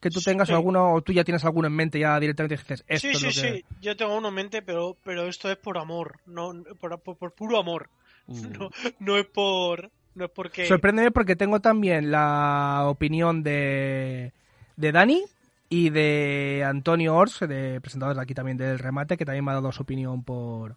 que 0.00 0.10
tú 0.10 0.20
tengas 0.20 0.48
Sí. 0.48 0.54
o 0.54 0.56
alguno, 0.56 0.94
o 0.94 1.02
tú 1.02 1.12
ya 1.12 1.24
tienes 1.24 1.44
alguno 1.44 1.66
en 1.68 1.74
mente 1.74 1.98
ya 1.98 2.18
directamente 2.18 2.56
dices, 2.56 2.84
esto 2.88 3.08
Sí, 3.08 3.12
es 3.14 3.18
sí, 3.18 3.26
lo 3.26 3.32
que... 3.52 3.58
sí. 3.58 3.64
Yo 3.82 3.96
tengo 3.96 4.16
uno 4.16 4.28
en 4.28 4.34
mente, 4.34 4.62
pero, 4.62 4.96
pero 5.04 5.26
esto 5.26 5.50
es 5.50 5.56
por 5.58 5.76
amor. 5.78 6.20
No, 6.26 6.52
por, 6.80 6.98
por- 7.00 7.16
por 7.16 7.32
puro 7.32 7.58
amor. 7.58 7.88
No, 8.28 8.70
no 9.00 9.16
es 9.18 9.26
por. 9.26 9.90
No 10.14 10.24
es 10.26 10.30
porque. 10.30 10.66
Sorpréndeme 10.66 11.10
porque 11.10 11.36
tengo 11.36 11.60
también 11.60 12.10
la 12.10 12.84
opinión 12.86 13.42
de, 13.42 14.32
de 14.76 14.92
Dani 14.92 15.24
y 15.68 15.90
de 15.90 16.64
Antonio 16.66 17.14
Ors, 17.16 17.40
de 17.40 17.80
presentador 17.80 18.14
de 18.16 18.22
aquí 18.22 18.34
también 18.34 18.56
del 18.56 18.78
remate, 18.78 19.16
que 19.16 19.24
también 19.24 19.44
me 19.44 19.50
ha 19.50 19.54
dado 19.54 19.70
su 19.72 19.82
opinión 19.82 20.22
por, 20.24 20.76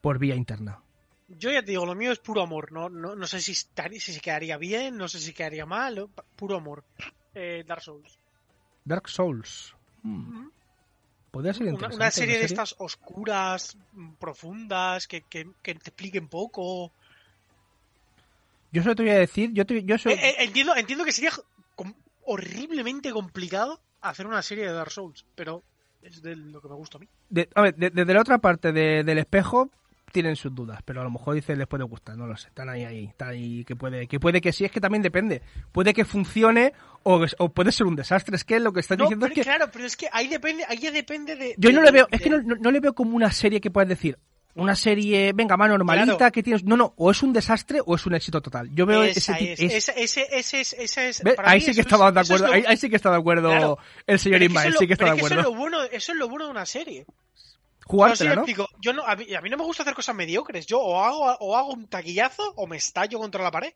por 0.00 0.18
vía 0.18 0.34
interna. 0.34 0.80
Yo 1.28 1.50
ya 1.50 1.62
te 1.62 1.70
digo, 1.72 1.86
lo 1.86 1.94
mío 1.94 2.12
es 2.12 2.18
puro 2.18 2.42
amor. 2.42 2.70
No, 2.72 2.88
no, 2.90 3.14
no 3.16 3.26
sé 3.26 3.40
si, 3.40 3.52
estaría- 3.52 4.00
si 4.00 4.12
se 4.12 4.20
quedaría 4.20 4.56
bien, 4.58 4.96
no 4.96 5.08
sé 5.08 5.18
si 5.18 5.32
quedaría 5.32 5.64
mal. 5.66 6.08
Puro 6.36 6.56
amor. 6.56 6.84
Eh, 7.34 7.64
Dark 7.66 7.82
Souls. 7.82 8.18
Dark 8.84 9.08
Souls. 9.08 9.74
Hmm. 10.02 10.48
Podría 11.30 11.52
ser 11.54 11.62
Una, 11.62 11.72
interesante. 11.72 11.96
una 11.96 12.10
serie 12.10 12.38
de 12.38 12.44
estas 12.44 12.74
oscuras, 12.78 13.76
mm, 13.92 14.12
profundas, 14.14 15.08
que, 15.08 15.22
que, 15.22 15.48
que 15.62 15.74
te 15.74 15.88
expliquen 15.90 16.28
poco. 16.28 16.92
Yo 18.70 18.82
solo 18.82 18.94
te 18.94 19.02
voy 19.02 19.12
a 19.12 19.18
decir, 19.18 19.50
yo, 19.52 19.64
te- 19.66 19.82
yo 19.84 19.96
soy... 19.98 20.12
Eh, 20.12 20.18
eh, 20.30 20.34
entiendo, 20.40 20.76
entiendo 20.76 21.04
que 21.04 21.12
sería 21.12 21.30
horriblemente 22.26 23.12
complicado 23.12 23.80
hacer 24.00 24.26
una 24.26 24.42
serie 24.42 24.66
de 24.66 24.72
Dark 24.72 24.90
Souls, 24.90 25.24
pero 25.34 25.62
es 26.02 26.22
de 26.22 26.36
lo 26.36 26.60
que 26.60 26.68
me 26.68 26.74
gusta 26.74 26.98
a 26.98 27.00
mí. 27.00 27.08
de- 27.30 27.48
a 27.54 27.62
ver, 27.62 27.74
de- 27.76 27.90
desde 27.90 28.14
la 28.14 28.20
otra 28.20 28.38
parte 28.38 28.72
de- 28.72 29.02
del 29.04 29.18
espejo 29.18 29.70
tienen 30.14 30.36
sus 30.36 30.54
dudas, 30.54 30.80
pero 30.84 31.00
a 31.00 31.04
lo 31.04 31.10
mejor 31.10 31.34
dice 31.34 31.54
les 31.56 31.66
puede 31.66 31.84
gustar, 31.84 32.16
no 32.16 32.26
lo 32.26 32.36
sé, 32.36 32.48
están 32.48 32.70
ahí, 32.70 32.84
ahí, 32.84 33.04
están 33.06 33.28
ahí, 33.30 33.64
que 33.64 33.76
puede, 33.76 34.06
que 34.06 34.18
puede 34.20 34.40
que 34.40 34.52
sí, 34.52 34.64
es 34.64 34.70
que 34.70 34.80
también 34.80 35.02
depende, 35.02 35.42
puede 35.72 35.92
que 35.92 36.04
funcione 36.06 36.72
o, 37.02 37.26
o 37.38 37.48
puede 37.50 37.72
ser 37.72 37.86
un 37.86 37.96
desastre, 37.96 38.36
es 38.36 38.44
que 38.44 38.58
lo 38.60 38.72
que 38.72 38.80
estás 38.80 38.96
No, 38.96 39.04
diciendo 39.04 39.26
pero 39.26 39.32
es 39.34 39.38
que 39.38 39.42
claro, 39.44 39.70
pero 39.72 39.84
es 39.84 39.96
que 39.96 40.08
ahí 40.12 40.28
depende, 40.28 40.64
ahí 40.68 40.78
depende 40.78 41.36
de. 41.36 41.54
Yo 41.58 41.68
de- 41.70 41.74
no 41.74 41.82
le 41.82 41.90
veo, 41.90 42.06
de- 42.10 42.16
es 42.16 42.22
que 42.22 42.30
no, 42.30 42.38
no- 42.40 42.54
no 42.56 42.70
le 42.70 42.80
veo 42.80 42.94
como 42.94 43.16
una 43.16 43.30
serie 43.32 43.60
que 43.60 43.70
puedas 43.70 43.88
decir, 43.88 44.16
una 44.56 44.76
serie, 44.76 45.32
venga, 45.34 45.56
más 45.56 45.68
normalita, 45.68 46.16
Claro. 46.16 46.30
que 46.32 46.42
tienes. 46.44 46.62
No, 46.62 46.76
no, 46.76 46.94
o 46.96 47.10
es 47.10 47.20
un 47.24 47.32
desastre 47.32 47.80
o 47.84 47.96
es 47.96 48.06
un 48.06 48.14
éxito 48.14 48.40
total. 48.40 48.70
Yo 48.72 48.86
veo 48.86 49.02
ese 49.02 49.18
Esa 49.18 49.36
es, 49.36 49.58
es- 49.58 49.88
ese, 49.88 49.94
ese, 50.04 50.28
ese 50.30 50.60
es, 50.60 50.72
ese 50.74 51.08
es- 51.08 51.22
para 51.34 51.50
Ahí 51.50 51.58
mí 51.58 51.60
sí 51.62 51.66
que 51.66 51.80
eso 51.80 51.80
estaba 51.80 52.08
es- 52.10 52.14
de 52.14 52.20
eso 52.20 52.34
es 52.34 52.40
acuerdo, 52.40 52.46
lo- 52.46 52.52
ahí, 52.60 52.64
ahí 52.68 52.76
sí 52.76 52.88
que 52.88 52.94
está 52.96 53.10
de 53.10 53.16
acuerdo 53.16 53.78
el 54.06 54.18
señor 54.20 54.36
es 54.36 54.46
que 54.48 54.52
Ismael, 54.52 54.68
es 54.68 54.74
sí 54.78 54.84
lo- 54.84 54.86
que 54.86 54.92
está 54.92 55.04
de 55.06 55.10
es 55.10 55.14
que 55.16 55.20
acuerdo. 55.26 55.40
Eso 55.40 55.48
es 55.50 55.54
lo 55.54 55.58
bueno, 55.58 55.82
eso 55.90 56.12
es 56.12 56.18
lo 56.18 56.28
bueno 56.28 56.44
de 56.44 56.50
una 56.52 56.66
serie. 56.66 57.04
No 57.86 57.90
Jugártela, 57.90 58.34
¿no? 58.36 58.44
Yo 58.80 58.92
no, 58.92 59.06
a, 59.06 59.14
mí, 59.14 59.34
a 59.34 59.40
mí 59.42 59.50
no 59.50 59.56
me 59.58 59.64
gusta 59.64 59.82
hacer 59.82 59.94
cosas 59.94 60.14
mediocres. 60.14 60.66
Yo 60.66 60.80
o 60.80 61.02
hago, 61.04 61.36
o 61.40 61.56
hago 61.56 61.72
un 61.72 61.86
taquillazo 61.86 62.42
o 62.56 62.66
me 62.66 62.76
estallo 62.78 63.18
contra 63.18 63.42
la 63.42 63.50
pared. 63.50 63.72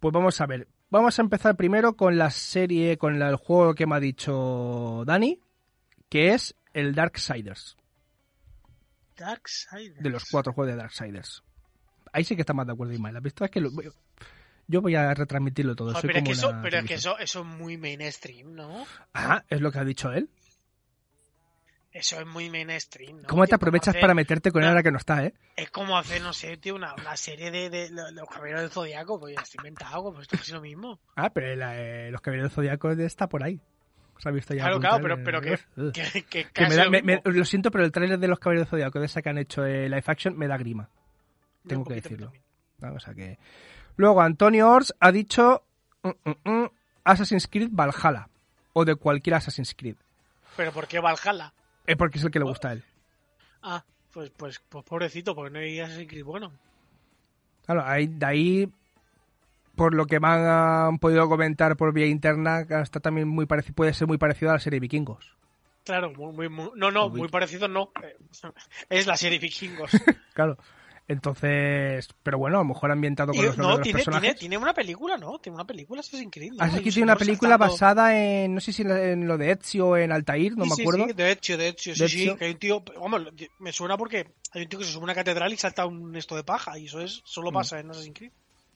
Pues 0.00 0.12
vamos 0.12 0.40
a 0.40 0.46
ver. 0.46 0.68
Vamos 0.90 1.18
a 1.18 1.22
empezar 1.22 1.56
primero 1.56 1.96
con 1.96 2.18
la 2.18 2.30
serie, 2.30 2.98
con 2.98 3.18
la- 3.18 3.28
el 3.30 3.36
juego 3.36 3.74
que 3.74 3.86
me 3.86 3.96
ha 3.96 4.00
dicho 4.00 5.02
Dani, 5.06 5.40
que 6.08 6.34
es 6.34 6.54
el 6.74 6.94
Darksiders, 6.94 7.76
Darksiders. 9.16 10.02
de 10.02 10.10
los 10.10 10.24
cuatro 10.30 10.52
juegos 10.52 10.72
de 10.74 10.76
Darksiders. 10.80 11.42
Ahí 12.12 12.24
sí 12.24 12.34
que 12.36 12.42
está 12.42 12.52
más 12.52 12.66
de 12.66 12.72
acuerdo 12.74 12.92
Ismael. 12.92 13.16
¿Has 13.16 13.22
visto? 13.22 13.44
Es 13.44 13.50
que 13.50 13.60
lo- 13.60 13.70
yo 14.66 14.82
voy 14.82 14.94
a 14.94 15.14
retransmitirlo 15.14 15.74
todo. 15.74 15.92
Joder, 15.94 16.02
pero 16.06 16.18
es 16.18 16.24
que, 16.24 16.32
eso, 16.32 16.54
pero 16.62 16.78
es 16.78 16.84
que 16.84 16.94
eso, 16.94 17.18
eso 17.18 17.40
es 17.40 17.46
muy 17.46 17.76
mainstream, 17.78 18.54
¿no? 18.54 18.84
Ah, 19.14 19.42
es 19.48 19.60
lo 19.60 19.72
que 19.72 19.78
ha 19.78 19.84
dicho 19.84 20.12
él. 20.12 20.28
Eso 21.92 22.18
es 22.20 22.26
muy 22.26 22.48
mainstream, 22.48 23.20
¿no? 23.20 23.28
¿Cómo 23.28 23.46
te 23.46 23.54
aprovechas 23.54 23.88
hacer- 23.88 24.00
para 24.00 24.14
meterte 24.14 24.50
con 24.50 24.62
él 24.62 24.68
ahora 24.68 24.82
que 24.82 24.90
no 24.90 24.96
está, 24.96 25.24
eh? 25.24 25.34
Es 25.56 25.70
como 25.70 25.98
hacer, 25.98 26.22
no 26.22 26.32
sé, 26.32 26.56
tío, 26.56 26.74
una, 26.74 26.94
una 26.94 27.16
serie 27.16 27.50
de, 27.50 27.68
de, 27.68 27.90
lo- 27.90 28.10
los 28.12 28.28
caballeros 28.30 28.62
del 28.62 28.70
zodiaco. 28.70 29.20
Pues 29.20 29.34
ya 29.36 29.42
estoy 29.42 29.58
inventado, 29.58 30.10
pues 30.14 30.22
esto 30.22 30.36
es 30.36 30.48
lo 30.50 30.60
mismo. 30.62 30.98
Ah, 31.16 31.28
pero 31.30 31.48
eh, 31.48 32.10
los 32.10 32.20
caballeros 32.22 32.50
del 32.50 32.54
Zodíaco 32.54 32.90
está 32.92 33.28
por 33.28 33.42
ahí. 33.44 33.60
¿Os 34.16 34.26
ha 34.26 34.30
visto 34.30 34.54
ya 34.54 34.62
Claro, 34.64 34.80
claro, 34.80 35.02
pero, 35.02 35.22
pero 35.24 35.40
que, 35.42 35.58
que, 35.92 36.22
que 36.24 36.44
Que 36.46 36.66
me 36.66 36.76
da- 36.76 36.84
lo 36.86 36.90
me- 36.90 37.02
me- 37.02 37.16
mismo. 37.16 37.30
lo 37.30 37.44
siento, 37.44 37.70
pero 37.70 37.84
el 37.84 37.92
tráiler 37.92 38.18
de 38.18 38.28
los 38.28 38.38
caballeros 38.38 38.66
del 38.68 38.70
Zodíaco 38.70 38.98
de 38.98 39.06
esa 39.06 39.20
que 39.20 39.28
han 39.28 39.38
hecho 39.38 39.64
eh, 39.66 39.88
live 39.90 40.04
action 40.06 40.38
me 40.38 40.48
da 40.48 40.56
grima. 40.56 40.88
Tengo 41.66 41.84
que 41.84 41.94
decirlo. 41.94 42.32
Ah, 42.80 42.92
o 42.94 43.00
sea 43.00 43.12
que... 43.14 43.38
Luego, 43.96 44.22
Antonio 44.22 44.70
Ors 44.70 44.94
ha 44.98 45.12
dicho 45.12 45.62
mm, 46.02 46.08
mm, 46.24 46.50
mm, 46.50 46.70
Assassin's 47.04 47.46
Creed 47.48 47.68
Valhalla. 47.70 48.28
O 48.72 48.84
de 48.86 48.94
cualquier 48.96 49.34
Assassin's 49.34 49.74
Creed. 49.74 49.96
Pero 50.56 50.72
¿por 50.72 50.88
qué 50.88 50.98
Valhalla? 50.98 51.52
Es 51.86 51.96
porque 51.96 52.18
es 52.18 52.24
el 52.24 52.30
que 52.30 52.38
le 52.38 52.44
gusta 52.44 52.68
a 52.70 52.72
él. 52.74 52.84
Ah, 53.62 53.84
pues, 54.12 54.30
pues, 54.30 54.60
pues 54.68 54.84
pobrecito, 54.84 55.34
porque 55.34 55.50
no 55.50 55.58
hay 55.58 55.80
Assassin's 55.80 56.08
Creed 56.08 56.24
bueno. 56.24 56.52
Claro, 57.64 57.82
ahí, 57.84 58.06
de 58.08 58.26
ahí, 58.26 58.72
por 59.76 59.94
lo 59.94 60.06
que 60.06 60.20
me 60.20 60.28
han 60.28 60.98
podido 60.98 61.28
comentar 61.28 61.76
por 61.76 61.92
vía 61.92 62.06
interna, 62.06 62.60
está 62.82 63.00
también 63.00 63.28
muy 63.28 63.46
parecido, 63.46 63.74
puede 63.74 63.94
ser 63.94 64.08
muy 64.08 64.18
parecido 64.18 64.50
a 64.50 64.54
la 64.54 64.60
serie 64.60 64.80
Vikingos. 64.80 65.32
Claro, 65.84 66.12
muy, 66.12 66.32
muy, 66.32 66.48
muy- 66.48 66.70
no, 66.76 66.90
no, 66.90 67.08
muy 67.08 67.28
parecido 67.28 67.66
no. 67.68 67.90
Eh, 68.02 68.16
Es 68.88 69.06
la 69.06 69.16
serie 69.16 69.38
Vikingos. 69.38 69.90
Claro. 70.34 70.56
Entonces, 71.12 72.08
pero 72.22 72.38
bueno, 72.38 72.58
a 72.58 72.60
lo 72.62 72.68
mejor 72.68 72.90
ambientado 72.90 73.32
con 73.32 73.44
los 73.44 73.56
no, 73.58 73.64
de 73.64 73.70
los 73.74 73.82
tiene, 73.82 73.98
personajes. 73.98 74.22
tiene, 74.30 74.38
tiene 74.38 74.58
una 74.58 74.74
película, 74.74 75.16
¿no? 75.16 75.38
Tiene 75.38 75.54
una 75.56 75.66
película 75.66 76.00
Assassin's 76.00 76.30
Creed. 76.32 76.52
¿no? 76.52 76.64
Así 76.64 76.78
Y 76.78 76.82
que 76.82 76.90
tiene 76.90 77.04
una 77.04 77.16
película 77.16 77.50
saltando- 77.58 77.72
basada 77.72 78.18
en, 78.18 78.54
no 78.54 78.60
sé 78.60 78.72
si 78.72 78.82
en, 78.82 78.90
en 78.90 79.26
lo 79.28 79.38
de 79.38 79.52
Ezio 79.52 79.88
o 79.88 79.96
en 79.96 80.12
Altair, 80.12 80.56
no 80.56 80.64
Sí, 80.64 80.70
me 80.70 80.76
sí, 80.76 80.82
acuerdo. 80.82 81.06
sí, 81.06 81.12
de 81.12 81.30
hecho, 81.30 81.56
de 81.56 81.68
hecho, 81.68 81.94
sí, 81.94 82.00
De 82.02 82.08
sí. 82.08 82.34
Que 82.38 82.44
hay 82.46 82.50
un 82.52 82.58
tío, 82.58 82.82
vamos, 83.00 83.22
me 83.58 83.72
suena 83.72 83.96
porque 83.96 84.26
hay 84.52 84.62
un 84.62 84.68
tío 84.68 84.78
que 84.78 84.84
se 84.84 84.92
sube 84.92 85.02
a 85.02 85.04
una 85.04 85.14
catedral 85.14 85.52
y 85.52 85.56
salta 85.56 85.86
un 85.86 86.14
esto 86.16 86.36
de 86.36 86.44
paja 86.44 86.78
y 86.78 86.86
eso 86.86 87.00
es 87.00 87.22
solo 87.24 87.50
Mm. 87.50 87.54
pasa 87.54 87.80
en 87.80 87.90
Assassin's 87.90 88.18
Creed. 88.18 88.32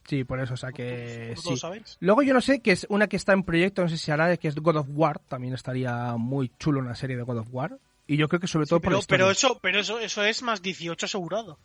Sí, 0.09 0.23
por 0.23 0.39
eso, 0.39 0.55
o 0.55 0.57
sea 0.57 0.71
que 0.71 1.31
¿No 1.35 1.37
sí. 1.37 1.43
todos 1.49 1.61
sabéis? 1.61 1.97
Luego 1.99 2.23
yo 2.23 2.33
no 2.33 2.41
sé, 2.41 2.61
que 2.61 2.71
es 2.71 2.87
una 2.89 3.09
que 3.09 3.17
está 3.17 3.33
en 3.33 3.43
proyecto, 3.43 3.83
no 3.83 3.89
sé 3.89 3.99
si 3.99 4.11
hará, 4.13 4.37
que 4.37 4.47
es 4.47 4.55
God 4.55 4.77
of 4.77 4.87
War, 4.91 5.19
también 5.19 5.53
estaría 5.53 6.15
muy 6.17 6.53
chulo 6.61 6.79
una 6.79 6.95
serie 6.95 7.17
de 7.17 7.23
God 7.25 7.39
of 7.39 7.49
War. 7.51 7.77
Y 8.07 8.17
yo 8.17 8.29
creo 8.29 8.39
que 8.39 8.47
sobre 8.47 8.67
todo 8.67 8.79
por 8.79 8.93
la 8.93 8.99
Pero, 8.99 9.01
historia. 9.01 9.19
pero 9.25 9.31
eso, 9.33 9.59
pero 9.61 9.81
eso, 9.81 9.99
eso 9.99 10.23
es 10.25 10.41
más 10.43 10.63
18 10.63 11.07
asegurado. 11.07 11.59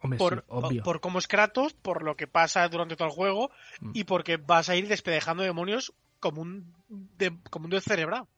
Hombre, 0.00 0.18
sí, 0.18 0.24
Por, 0.24 0.44
obvio. 0.48 0.82
por 0.82 1.00
cómo 1.00 1.18
es 1.18 1.26
Kratos, 1.26 1.74
por 1.74 2.02
lo 2.02 2.16
que 2.16 2.26
pasa 2.26 2.68
durante 2.68 2.96
todo 2.96 3.08
el 3.08 3.14
juego 3.14 3.50
Mm. 3.80 3.90
y 3.94 4.04
porque 4.04 4.36
vas 4.36 4.68
a 4.68 4.76
ir 4.76 4.88
despedejando 4.88 5.42
demonios 5.42 5.92
como 6.20 6.42
un, 6.42 6.74
de, 6.88 7.36
como 7.50 7.64
un 7.66 7.70
descerebrado. 7.70 8.28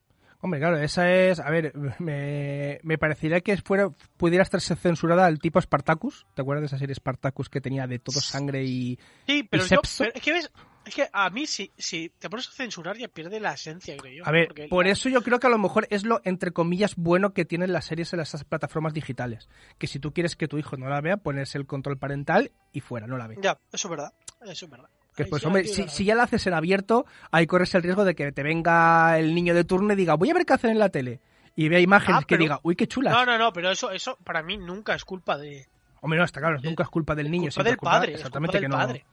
Hombre, 0.42 0.58
claro, 0.60 0.78
esa 0.78 1.10
es. 1.12 1.38
A 1.38 1.50
ver, 1.50 1.72
me, 1.98 2.80
me 2.82 2.96
parecería 2.98 3.40
que 3.40 3.56
fuera, 3.58 3.90
pudiera 4.16 4.42
estarse 4.42 4.74
censurada 4.76 5.28
el 5.28 5.38
tipo 5.38 5.60
Spartacus. 5.60 6.26
¿Te 6.34 6.42
acuerdas 6.42 6.62
de 6.62 6.66
esa 6.66 6.78
serie 6.78 6.94
Spartacus 6.94 7.48
que 7.50 7.60
tenía 7.60 7.86
de 7.86 7.98
todo 7.98 8.20
sangre 8.20 8.64
y. 8.64 8.98
Sí, 9.26 9.42
pero 9.50 9.64
y 9.64 9.68
yo. 9.68 9.76
sexo? 9.76 10.04
pero 10.04 10.12
es 10.14 10.22
que 10.22 10.32
ves. 10.32 10.50
Es 10.86 10.94
que 10.94 11.06
a 11.12 11.28
mí, 11.28 11.46
si, 11.46 11.70
si 11.76 12.08
te 12.18 12.30
pones 12.30 12.48
a 12.48 12.52
censurar, 12.52 12.96
ya 12.96 13.06
pierde 13.06 13.38
la 13.38 13.52
esencia, 13.52 13.94
creo 13.98 14.14
yo. 14.14 14.26
A 14.26 14.30
ver, 14.32 14.48
por 14.70 14.86
la- 14.86 14.92
eso 14.92 15.10
yo 15.10 15.20
creo 15.20 15.38
que 15.38 15.46
a 15.46 15.50
lo 15.50 15.58
mejor 15.58 15.86
es 15.90 16.04
lo, 16.06 16.22
entre 16.24 16.52
comillas, 16.52 16.96
bueno 16.96 17.34
que 17.34 17.44
tienen 17.44 17.74
las 17.74 17.84
series 17.84 18.14
en 18.14 18.20
las 18.20 18.44
plataformas 18.44 18.94
digitales. 18.94 19.50
Que 19.76 19.86
si 19.86 19.98
tú 19.98 20.14
quieres 20.14 20.36
que 20.36 20.48
tu 20.48 20.56
hijo 20.56 20.78
no 20.78 20.88
la 20.88 21.02
vea, 21.02 21.18
pones 21.18 21.54
el 21.54 21.66
control 21.66 21.98
parental 21.98 22.52
y 22.72 22.80
fuera, 22.80 23.06
no 23.06 23.18
la 23.18 23.26
ve. 23.26 23.36
Ya, 23.42 23.58
eso 23.70 23.88
es 23.88 23.90
verdad. 23.90 24.14
Eso 24.42 24.64
es 24.64 24.70
verdad. 24.70 24.88
Que 25.24 25.30
pues, 25.30 25.44
hombre, 25.46 25.64
si, 25.66 25.88
si 25.88 26.04
ya 26.04 26.14
la 26.14 26.24
haces 26.24 26.46
en 26.46 26.54
abierto, 26.54 27.06
ahí 27.30 27.46
corres 27.46 27.74
el 27.74 27.82
riesgo 27.82 28.04
de 28.04 28.14
que 28.14 28.32
te 28.32 28.42
venga 28.42 29.18
el 29.18 29.34
niño 29.34 29.54
de 29.54 29.64
turno 29.64 29.92
y 29.92 29.96
diga, 29.96 30.14
voy 30.14 30.30
a 30.30 30.34
ver 30.34 30.44
qué 30.46 30.52
hacen 30.54 30.70
en 30.70 30.78
la 30.78 30.88
tele. 30.88 31.20
Y 31.56 31.68
vea 31.68 31.80
imágenes 31.80 32.22
Ah, 32.22 32.26
que 32.26 32.38
diga, 32.38 32.60
uy, 32.62 32.76
qué 32.76 32.86
chula. 32.86 33.10
No, 33.10 33.26
no, 33.26 33.36
no, 33.36 33.52
pero 33.52 33.70
eso, 33.70 33.90
eso 33.90 34.16
para 34.24 34.42
mí 34.42 34.56
nunca 34.56 34.94
es 34.94 35.04
culpa 35.04 35.36
de. 35.36 35.66
Hombre, 36.00 36.18
no, 36.18 36.24
está 36.24 36.40
claro, 36.40 36.58
nunca 36.62 36.84
es 36.84 36.88
culpa 36.88 37.14
del 37.14 37.30
niño. 37.30 37.50
culpa 37.50 37.62
del 37.64 37.72
es 37.72 37.78
culpa- 37.78 37.90
padre, 37.90 38.12
es 38.12 38.18
Exactamente, 38.20 38.58
culpa 38.58 38.60
del 38.60 38.62
que 38.62 38.68
no. 38.68 38.76
padre. 38.76 39.04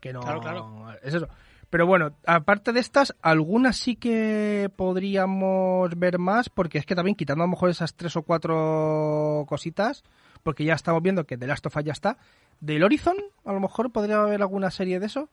Que 0.00 0.12
no. 0.12 0.20
Claro, 0.20 0.40
claro. 0.40 0.86
Es 1.02 1.14
eso. 1.14 1.28
Pero 1.70 1.86
bueno, 1.86 2.14
aparte 2.26 2.72
de 2.72 2.80
estas, 2.80 3.14
algunas 3.22 3.78
sí 3.78 3.96
que 3.96 4.70
podríamos 4.76 5.90
ver 5.98 6.18
más, 6.18 6.48
porque 6.50 6.78
es 6.78 6.86
que 6.86 6.94
también 6.94 7.14
quitando 7.16 7.42
a 7.44 7.46
lo 7.46 7.50
mejor 7.50 7.70
esas 7.70 7.94
tres 7.94 8.14
o 8.16 8.22
cuatro 8.22 9.44
cositas, 9.48 10.04
porque 10.42 10.64
ya 10.64 10.74
estamos 10.74 11.02
viendo 11.02 11.24
que 11.24 11.36
The 11.38 11.46
Last 11.46 11.66
of 11.66 11.76
Us 11.76 11.84
ya 11.84 11.92
está. 11.92 12.18
Del 12.62 12.84
Horizon, 12.84 13.16
a 13.44 13.52
lo 13.52 13.58
mejor 13.58 13.90
podría 13.90 14.20
haber 14.20 14.40
alguna 14.40 14.70
serie 14.70 15.00
de 15.00 15.06
eso. 15.06 15.28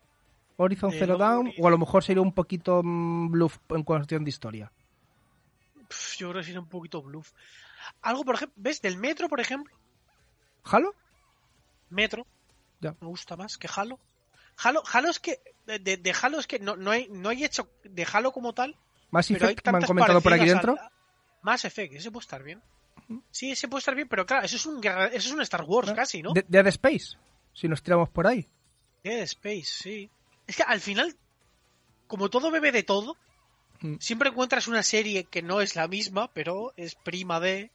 Horizon 0.58 0.90
Del 0.90 1.00
Zero 1.00 1.18
Dawn, 1.18 1.54
o 1.60 1.68
a 1.68 1.70
lo 1.70 1.78
mejor 1.78 2.04
sería 2.04 2.24
un 2.24 2.34
poquito 2.34 2.82
bluff 2.84 3.60
en 3.70 3.84
cuestión 3.84 4.24
de 4.24 4.30
historia. 4.32 4.72
Yo 6.18 6.32
creo 6.32 6.42
que 6.42 6.46
sería 6.46 6.60
un 6.60 6.68
poquito 6.68 7.04
bluff. 7.04 7.32
Algo, 8.02 8.26
por 8.26 8.34
ejemplo, 8.34 8.56
¿ves? 8.58 8.82
Del 8.82 8.98
metro, 8.98 9.30
por 9.30 9.40
ejemplo. 9.40 9.78
¿Halo? 10.64 10.96
Metro. 11.92 12.26
Ya. 12.80 12.96
Me 13.00 13.08
gusta 13.08 13.38
más 13.38 13.60
que 13.60 13.70
Halo. 13.74 14.00
Halo, 14.58 14.82
Halo 14.92 15.10
es 15.10 15.20
que. 15.20 15.40
De, 15.68 16.16
Halo 16.20 16.40
es 16.40 16.48
que 16.48 16.58
no, 16.58 16.76
no, 16.78 16.90
hay, 16.90 17.10
no 17.12 17.30
hay 17.30 17.44
hecho 17.44 17.70
de 17.84 18.08
Halo 18.12 18.32
como 18.32 18.54
tal. 18.54 18.76
Más 19.12 19.30
Effect, 19.30 19.62
que 19.62 19.72
me 19.72 19.78
han 19.78 19.86
comentado 19.86 20.20
por 20.20 20.34
aquí 20.34 20.46
dentro. 20.46 20.76
Mass 21.44 21.64
Effect, 21.64 21.94
ese 21.94 22.10
puede 22.10 22.24
estar 22.24 22.42
bien. 22.42 22.60
Sí, 23.32 23.52
ese 23.52 23.68
puede 23.68 23.80
estar 23.80 23.96
bien, 23.96 24.08
pero 24.08 24.26
claro, 24.26 24.46
eso 24.46 24.56
es 24.56 24.66
un, 24.66 24.84
eso 24.86 25.10
es 25.14 25.32
un 25.32 25.42
Star 25.42 25.64
Wars 25.64 25.92
casi, 25.94 26.22
¿no? 26.22 26.34
De- 26.34 26.46
Dead 26.48 26.68
Space, 26.68 27.18
si 27.54 27.68
nos 27.68 27.82
tiramos 27.82 28.10
por 28.10 28.28
ahí. 28.28 28.48
Dead 29.04 29.22
Space, 29.22 29.64
sí. 29.66 30.10
Es 30.46 30.56
que 30.58 30.64
al 30.64 30.80
final, 30.80 31.16
como 32.08 32.30
todo 32.30 32.52
bebe 32.52 32.72
de 32.72 32.84
todo, 32.84 33.16
Mm. 33.82 33.96
siempre 34.00 34.28
encuentras 34.30 34.68
una 34.68 34.84
serie 34.84 35.24
que 35.24 35.42
no 35.42 35.62
es 35.62 35.76
la 35.78 35.88
misma, 35.88 36.30
pero 36.34 36.74
es 36.76 36.96
prima 36.96 37.40
de. 37.40 37.72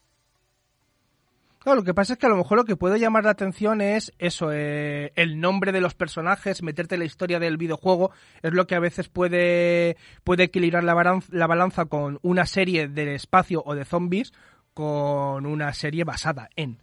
Claro, 1.61 1.77
lo 1.77 1.85
que 1.85 1.95
pasa 1.95 2.13
es 2.13 2.19
que 2.19 2.27
a 2.27 2.29
lo 2.29 2.37
mejor 2.37 2.59
lo 2.59 2.67
que 2.67 2.77
puede 2.77 2.99
llamar 3.01 3.25
la 3.25 3.31
atención 3.31 3.81
es 3.81 4.13
eso, 4.19 4.51
eh, 4.53 5.13
el 5.17 5.41
nombre 5.41 5.73
de 5.73 5.81
los 5.81 5.95
personajes, 5.95 6.63
meterte 6.63 6.97
en 6.97 6.99
la 6.99 7.07
historia 7.07 7.39
del 7.41 7.57
videojuego, 7.57 8.11
es 8.43 8.53
lo 8.53 8.67
que 8.67 8.75
a 8.75 8.81
veces 8.81 9.09
puede, 9.09 9.97
puede 10.25 10.43
equilibrar 10.43 10.85
la, 10.85 10.93
baran- 10.95 11.25
la 11.31 11.47
balanza 11.47 11.87
con 11.87 12.19
una 12.21 12.45
serie 12.45 12.87
del 12.89 13.09
espacio 13.09 13.63
o 13.65 13.75
de 13.75 13.87
zombies 13.87 14.35
con 14.75 15.47
una 15.47 15.73
serie 15.73 16.05
basada 16.05 16.51
en. 16.57 16.79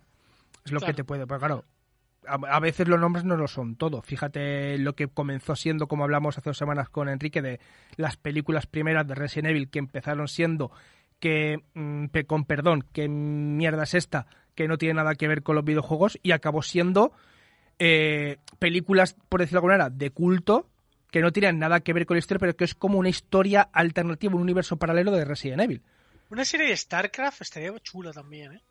Es 0.66 0.72
lo 0.72 0.80
Claro. 0.80 0.94
que 0.94 0.98
te 0.98 1.04
puede, 1.04 1.28
pero 1.28 1.40
claro, 1.40 1.66
a, 2.28 2.60
veces 2.60 2.88
los 2.88 3.00
nombres 3.00 3.26
no 3.26 3.36
lo 3.36 3.48
son 3.48 3.76
todo. 3.76 4.02
Fíjate 4.02 4.78
lo 4.78 4.94
que 4.96 5.08
comenzó 5.08 5.56
siendo, 5.56 5.88
como 5.88 6.04
hablamos 6.04 6.38
hace 6.38 6.50
dos 6.50 6.58
semanas 6.58 6.90
con 6.90 7.10
Enrique, 7.10 7.42
de 7.42 7.60
las 7.98 8.18
películas 8.18 8.68
primeras 8.68 9.08
de 9.08 9.16
Resident 9.16 9.52
Evil 9.52 9.70
que 9.70 9.80
empezaron 9.80 10.28
siendo 10.28 10.72
que, 11.20 11.64
mm, 11.74 12.06
con 12.28 12.46
perdón, 12.46 12.86
qué 12.94 13.08
mierda 13.08 13.84
es 13.84 13.94
esta, 13.94 14.28
que 14.56 14.68
no 14.68 14.78
tiene 14.78 14.96
nada 14.96 15.16
que 15.16 15.28
ver 15.28 15.44
con 15.44 15.56
los 15.56 15.66
videojuegos 15.66 16.20
y 16.24 16.32
acabó 16.32 16.62
siendo 16.62 17.12
eh, 17.80 18.38
películas, 18.60 19.16
por 19.28 19.40
decirlo 19.40 19.62
de 19.62 19.66
alguna 19.66 19.78
manera, 19.78 19.90
de 19.96 20.12
culto 20.12 20.68
que 21.10 21.22
no 21.22 21.32
tienen 21.32 21.60
nada 21.60 21.80
que 21.80 21.94
ver 21.94 22.06
con 22.06 22.16
la 22.16 22.20
historia, 22.20 22.40
pero 22.40 22.56
que 22.56 22.64
es 22.64 22.76
como 22.76 23.00
una 23.00 23.10
historia 23.10 23.70
alternativa, 23.74 24.36
un 24.36 24.42
universo 24.42 24.78
paralelo 24.78 25.12
de 25.12 25.26
Resident 25.26 25.62
Evil. 25.62 25.82
Una 26.32 26.46
serie 26.46 26.68
de 26.70 26.78
StarCraft 26.78 27.42
estaría 27.42 27.78
chula 27.80 28.12
también, 28.12 28.54
¿eh? 28.54 28.62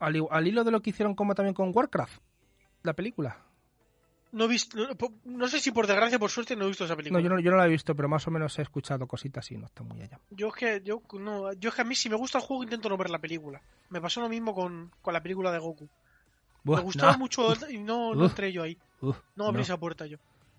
Al, 0.00 0.14
al 0.30 0.46
hilo 0.46 0.64
de 0.64 0.70
lo 0.70 0.80
que 0.80 0.90
hicieron 0.90 1.14
como 1.14 1.34
también 1.34 1.54
con 1.54 1.72
Warcraft, 1.74 2.20
la 2.84 2.92
película. 2.94 3.36
No, 4.30 4.44
he 4.44 4.48
visto, 4.48 4.76
no, 5.24 5.48
sé 5.48 5.58
si 5.58 5.70
por 5.70 5.86
desgracia 5.86 6.18
por 6.18 6.30
suerte 6.30 6.54
no 6.54 6.66
he 6.66 6.68
visto 6.68 6.84
esa 6.84 6.92
No, 6.92 6.98
película. 6.98 7.20
yo 7.22 7.30
no, 7.30 7.40
yo 7.40 7.50
no 7.50 7.56
la 7.56 7.64
he 7.66 7.70
visto, 7.70 7.94
pero 7.96 8.08
más 8.08 8.26
o 8.26 8.30
menos 8.30 8.58
he 8.58 8.62
escuchado 8.62 9.06
cositas 9.06 9.50
y 9.50 9.56
no 9.56 9.66
está 9.66 9.82
muy 9.82 10.02
allá. 10.02 10.20
Yo 10.30 10.48
es 10.48 10.54
que, 10.54 10.82
yo, 10.84 11.02
no, 11.14 11.52
yo 11.54 11.70
es 11.70 11.74
que 11.74 11.80
a 11.80 11.84
mí 11.84 11.94
si 11.94 12.10
me 12.10 12.16
gusta 12.16 12.38
el 12.38 12.44
juego 12.44 12.62
intento 12.62 12.88
no 12.90 12.96
ver 12.98 13.08
la 13.10 13.18
película. 13.18 13.60
Me 13.88 14.00
pasó 14.00 14.20
lo 14.20 14.28
mismo 14.28 14.54
con, 14.54 14.92
con 15.00 15.14
la 15.14 15.22
película 15.22 15.50
de 15.50 15.58
Goku. 15.58 15.88
Buah, 16.62 16.76
me 16.76 16.82
gustaba 16.82 17.16
mucho 17.16 17.54
y 17.70 17.78
no, 17.78 18.14
no 18.14 18.26
entré 18.26 18.52
yo 18.52 18.62
ahí. 18.62 18.76
Uf, 19.00 19.16
No 19.34 19.46
abrí 19.46 19.62
esa 19.62 19.78
puerta 19.78 20.04
yo. 20.06 20.18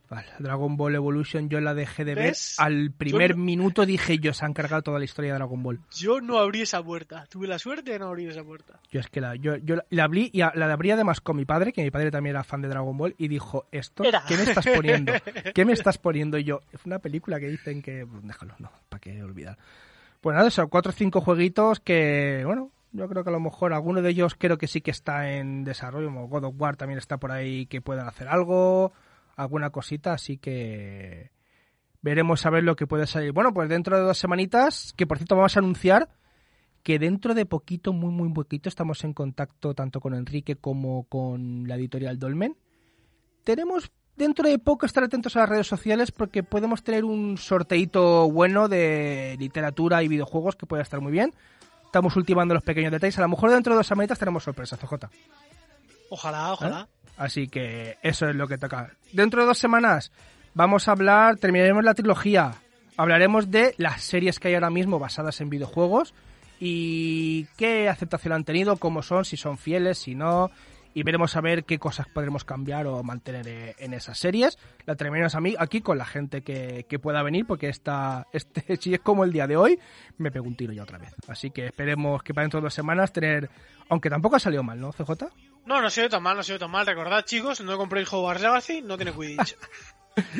Vale, 0.09 0.27
Dragon 0.39 0.75
Ball 0.75 0.95
Evolution 0.95 1.49
yo 1.49 1.59
la 1.61 1.75
dejé 1.75 2.03
de 2.03 2.15
ver. 2.15 2.33
Al 2.57 2.91
primer 2.91 3.37
no- 3.37 3.43
minuto 3.43 3.85
dije 3.85 4.17
yo, 4.17 4.33
se 4.33 4.43
han 4.43 4.53
cargado 4.53 4.81
toda 4.81 4.97
la 4.97 5.05
historia 5.05 5.31
de 5.33 5.37
Dragon 5.37 5.61
Ball. 5.61 5.79
Yo 5.95 6.19
no 6.19 6.39
abrí 6.39 6.61
esa 6.61 6.81
puerta. 6.81 7.27
Tuve 7.29 7.47
la 7.47 7.59
suerte 7.59 7.91
de 7.91 7.99
no 7.99 8.07
abrir 8.07 8.29
esa 8.29 8.43
puerta. 8.43 8.79
Yo 8.89 8.99
es 8.99 9.07
que 9.07 9.21
la, 9.21 9.35
yo, 9.35 9.57
yo 9.57 9.75
la 9.89 10.03
abrí 10.03 10.31
y 10.33 10.39
la 10.39 10.73
abrí 10.73 10.89
además 10.91 11.21
con 11.21 11.35
mi 11.37 11.45
padre, 11.45 11.71
que 11.71 11.83
mi 11.83 11.91
padre 11.91 12.09
también 12.09 12.35
era 12.35 12.43
fan 12.43 12.61
de 12.61 12.69
Dragon 12.69 12.97
Ball, 12.97 13.13
y 13.19 13.27
dijo, 13.27 13.67
esto, 13.71 14.03
Era. 14.03 14.23
¿qué 14.27 14.35
me 14.35 14.43
estás 14.43 14.65
poniendo? 14.65 15.13
¿Qué 15.53 15.65
me 15.65 15.73
estás 15.73 15.97
poniendo? 15.99 16.37
Y 16.39 16.43
yo, 16.43 16.61
es 16.71 16.83
una 16.85 16.97
película 16.97 17.39
que 17.39 17.47
dicen 17.47 17.81
que, 17.83 18.05
pues, 18.07 18.23
déjalo, 18.25 18.55
no, 18.57 18.71
para 18.89 18.99
qué 18.99 19.21
olvidar. 19.21 19.57
Pues 20.21 20.35
nada, 20.35 20.49
son 20.49 20.67
cuatro 20.69 20.89
o 20.89 20.93
cinco 20.93 21.21
jueguitos 21.21 21.79
que, 21.79 22.41
bueno, 22.45 22.71
yo 22.93 23.07
creo 23.07 23.23
que 23.23 23.29
a 23.29 23.33
lo 23.33 23.39
mejor 23.39 23.73
alguno 23.73 24.01
de 24.01 24.09
ellos 24.09 24.33
creo 24.35 24.57
que 24.57 24.65
sí 24.67 24.81
que 24.81 24.89
está 24.91 25.31
en 25.33 25.63
desarrollo, 25.63 26.07
como 26.07 26.27
God 26.27 26.45
of 26.45 26.55
War 26.57 26.75
también 26.75 26.97
está 26.97 27.17
por 27.17 27.31
ahí 27.31 27.67
que 27.67 27.79
puedan 27.79 28.07
hacer 28.07 28.27
algo, 28.27 28.91
alguna 29.39 29.69
cosita, 29.69 30.13
así 30.13 30.37
que 30.37 31.31
veremos 32.01 32.45
a 32.45 32.49
ver 32.49 32.63
lo 32.63 32.75
que 32.75 32.87
puede 32.87 33.07
salir. 33.07 33.31
Bueno, 33.31 33.53
pues 33.53 33.69
dentro 33.69 33.97
de 33.97 34.03
dos 34.03 34.17
semanitas, 34.17 34.93
que 34.95 35.07
por 35.07 35.17
cierto 35.17 35.35
vamos 35.35 35.55
a 35.55 35.59
anunciar 35.59 36.09
que 36.83 36.99
dentro 36.99 37.33
de 37.33 37.45
poquito, 37.45 37.93
muy 37.93 38.11
muy 38.11 38.31
poquito, 38.33 38.69
estamos 38.69 39.03
en 39.03 39.13
contacto 39.13 39.73
tanto 39.73 39.99
con 39.99 40.13
Enrique 40.13 40.55
como 40.55 41.03
con 41.03 41.67
la 41.67 41.75
editorial 41.75 42.19
Dolmen. 42.19 42.55
Tenemos 43.43 43.91
dentro 44.15 44.47
de 44.47 44.59
poco 44.59 44.85
estar 44.85 45.03
atentos 45.03 45.35
a 45.35 45.39
las 45.39 45.49
redes 45.49 45.67
sociales 45.67 46.11
porque 46.11 46.43
podemos 46.43 46.83
tener 46.83 47.05
un 47.05 47.37
sorteito 47.37 48.29
bueno 48.29 48.67
de 48.67 49.35
literatura 49.39 50.03
y 50.03 50.07
videojuegos 50.07 50.55
que 50.55 50.65
puede 50.65 50.83
estar 50.83 51.01
muy 51.01 51.11
bien. 51.11 51.33
Estamos 51.85 52.15
ultimando 52.15 52.53
los 52.53 52.63
pequeños 52.63 52.91
detalles. 52.91 53.17
A 53.17 53.23
lo 53.23 53.29
mejor 53.29 53.49
dentro 53.49 53.73
de 53.73 53.77
dos 53.77 53.87
semanitas 53.87 54.19
tenemos 54.19 54.43
sorpresa, 54.43 54.77
CJ. 54.77 55.09
Ojalá, 56.09 56.53
ojalá. 56.53 56.87
Así 57.19 57.49
que 57.49 57.97
eso 58.01 58.29
es 58.29 58.35
lo 58.35 58.47
que 58.47 58.57
toca. 58.57 58.93
Dentro 59.11 59.41
de 59.41 59.47
dos 59.47 59.59
semanas 59.59 60.11
vamos 60.53 60.87
a 60.87 60.93
hablar, 60.93 61.35
terminaremos 61.35 61.83
la 61.83 61.93
trilogía. 61.93 62.53
Hablaremos 62.95 63.51
de 63.51 63.75
las 63.77 64.01
series 64.01 64.39
que 64.39 64.47
hay 64.47 64.53
ahora 64.55 64.69
mismo 64.69 64.99
basadas 64.99 65.41
en 65.41 65.49
videojuegos 65.49 66.13
y 66.61 67.45
qué 67.57 67.89
aceptación 67.89 68.33
han 68.33 68.45
tenido, 68.45 68.77
cómo 68.77 69.01
son, 69.01 69.25
si 69.25 69.35
son 69.35 69.57
fieles, 69.57 69.97
si 69.97 70.15
no. 70.15 70.49
Y 70.93 71.03
veremos 71.03 71.35
a 71.35 71.41
ver 71.41 71.65
qué 71.65 71.77
cosas 71.77 72.07
podremos 72.07 72.45
cambiar 72.45 72.87
o 72.87 73.03
mantener 73.03 73.47
eh, 73.47 73.75
en 73.79 73.93
esas 73.93 74.17
series. 74.17 74.57
La 74.85 74.95
terminaremos 74.95 75.35
a 75.35 75.41
mí 75.41 75.55
aquí 75.59 75.81
con 75.81 75.97
la 75.97 76.05
gente 76.05 76.41
que, 76.41 76.85
que 76.89 76.99
pueda 76.99 77.21
venir, 77.21 77.45
porque 77.45 77.67
esta, 77.67 78.27
este, 78.33 78.77
si 78.77 78.93
es 78.93 79.01
como 79.01 79.25
el 79.25 79.33
día 79.33 79.45
de 79.45 79.57
hoy, 79.57 79.77
me 80.17 80.31
pego 80.31 80.47
un 80.47 80.55
tiro 80.55 80.71
ya 80.71 80.83
otra 80.83 80.97
vez. 80.97 81.13
Así 81.27 81.51
que 81.51 81.67
esperemos 81.67 82.23
que 82.23 82.33
para 82.33 82.45
dentro 82.45 82.61
de 82.61 82.63
dos 82.65 82.73
semanas 82.73 83.11
tener. 83.11 83.49
Aunque 83.89 84.09
tampoco 84.09 84.37
ha 84.37 84.39
salido 84.39 84.63
mal, 84.63 84.79
¿no, 84.79 84.91
CJ? 84.91 85.25
No, 85.69 85.79
no 85.83 85.91
se 85.91 86.01
ve 86.01 86.09
tan 86.09 86.23
mal, 86.23 86.35
no 86.35 86.41
se 86.41 86.53
ve 86.53 86.57
tan 86.57 86.71
mal. 86.71 86.83
Recordad, 86.83 87.23
chicos, 87.23 87.61
no 87.61 87.77
compréis 87.77 88.11
Hogwarts 88.11 88.41
Legacy, 88.41 88.81
no 88.81 88.97
tiene 88.97 89.13
Quidditch. 89.13 89.55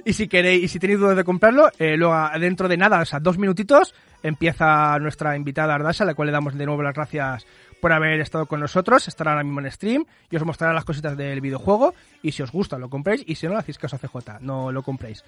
Y 0.04 0.12
si 0.12 0.28
queréis, 0.28 0.64
y 0.64 0.68
si 0.68 0.78
tenéis 0.78 1.00
dudas 1.00 1.16
de 1.16 1.24
comprarlo, 1.24 1.70
eh, 1.80 1.96
luego 1.96 2.18
dentro 2.38 2.68
de 2.68 2.76
nada, 2.76 3.00
o 3.00 3.06
sea, 3.06 3.22
dos 3.22 3.38
minutitos, 3.38 3.94
empieza 4.24 5.00
nuestra 5.00 5.38
invitada 5.38 5.76
Ardasa, 5.76 6.04
a 6.04 6.08
la 6.08 6.16
cual 6.16 6.26
le 6.26 6.32
damos 6.34 6.58
de 6.58 6.66
nuevo 6.66 6.84
las 6.84 6.94
gracias 6.94 7.46
por 7.80 7.94
haber 7.94 8.20
estado 8.20 8.46
con 8.48 8.60
nosotros. 8.60 9.08
Estará 9.08 9.32
ahora 9.32 9.44
mismo 9.44 9.62
en 9.62 9.72
stream 9.72 10.06
y 10.30 10.36
os 10.36 10.44
mostrará 10.44 10.74
las 10.74 10.84
cositas 10.84 11.16
del 11.16 11.40
videojuego. 11.40 11.94
Y 12.24 12.34
si 12.34 12.42
os 12.42 12.52
gusta, 12.52 12.78
lo 12.78 12.90
compréis. 12.90 13.24
Y 13.26 13.36
si 13.36 13.46
no, 13.46 13.54
le 13.54 13.60
hacéis 13.60 13.78
caso 13.78 13.96
a 13.96 14.00
CJ, 14.00 14.42
no 14.42 14.72
lo 14.72 14.84
compréis. 14.84 15.24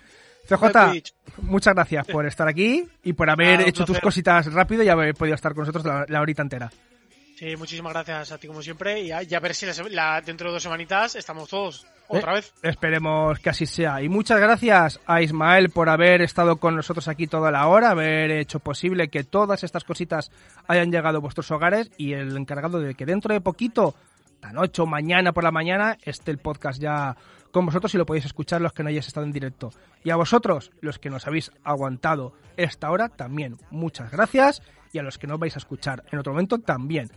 CJ, 0.49 0.65
muchas 1.43 1.73
gracias 1.75 2.07
por 2.07 2.25
estar 2.27 2.47
aquí 2.47 2.85
y 3.03 3.13
por 3.13 3.29
haber 3.29 3.61
hecho 3.61 3.85
tus 3.85 3.99
cositas 4.01 4.51
rápido 4.51 4.83
y 4.83 4.89
haber 4.89 5.13
podido 5.13 5.35
estar 5.35 5.53
con 5.53 5.61
nosotros 5.61 5.85
la, 5.85 6.05
la 6.09 6.19
horita 6.19 6.41
entera. 6.41 6.71
Sí, 7.41 7.55
muchísimas 7.57 7.91
gracias 7.91 8.31
a 8.31 8.37
ti 8.37 8.45
como 8.45 8.61
siempre. 8.61 9.01
Y 9.01 9.07
ya 9.07 9.39
ver 9.39 9.55
si 9.55 9.65
la, 9.65 9.73
la- 9.89 10.21
dentro 10.21 10.49
de 10.49 10.53
dos 10.53 10.61
semanitas 10.61 11.15
estamos 11.15 11.49
todos 11.49 11.87
otra 12.07 12.33
Eh, 12.33 12.35
vez. 12.35 12.53
Esperemos 12.61 13.39
que 13.39 13.49
así 13.49 13.65
sea. 13.65 13.99
Y 14.03 14.09
muchas 14.09 14.39
gracias 14.39 14.99
a 15.07 15.23
Ismael 15.23 15.71
por 15.71 15.89
haber 15.89 16.21
estado 16.21 16.57
con 16.57 16.75
nosotros 16.75 17.07
aquí 17.07 17.25
toda 17.25 17.49
la 17.49 17.65
hora, 17.65 17.89
haber 17.89 18.29
hecho 18.29 18.59
posible 18.59 19.07
que 19.07 19.23
todas 19.23 19.63
estas 19.63 19.83
cositas 19.83 20.29
hayan 20.67 20.91
llegado 20.91 21.17
a 21.17 21.21
vuestros 21.21 21.49
hogares 21.49 21.89
y 21.97 22.13
el 22.13 22.37
encargado 22.37 22.79
de 22.79 22.93
que 22.93 23.07
dentro 23.07 23.33
de 23.33 23.41
poquito, 23.41 23.95
la 24.43 24.53
noche 24.53 24.83
o 24.83 24.85
mañana 24.85 25.31
por 25.31 25.43
la 25.43 25.51
mañana, 25.51 25.97
esté 26.03 26.29
el 26.29 26.37
podcast 26.37 26.79
ya 26.79 27.17
con 27.51 27.65
vosotros 27.65 27.91
y 27.95 27.97
lo 27.97 28.05
podéis 28.05 28.25
escuchar 28.25 28.61
los 28.61 28.71
que 28.71 28.83
no 28.83 28.89
hayáis 28.89 29.07
estado 29.07 29.25
en 29.25 29.31
directo. 29.31 29.71
Y 30.03 30.11
a 30.11 30.15
vosotros, 30.15 30.69
los 30.81 30.99
que 30.99 31.09
nos 31.09 31.25
habéis 31.25 31.51
aguantado 31.63 32.33
esta 32.55 32.91
hora, 32.91 33.09
también 33.09 33.57
muchas 33.71 34.11
gracias. 34.11 34.61
Y 34.93 34.99
a 34.99 35.03
los 35.03 35.17
que 35.17 35.25
no 35.25 35.39
vais 35.39 35.55
a 35.55 35.59
escuchar 35.59 36.03
en 36.11 36.19
otro 36.19 36.33
momento, 36.33 36.59
también. 36.59 37.09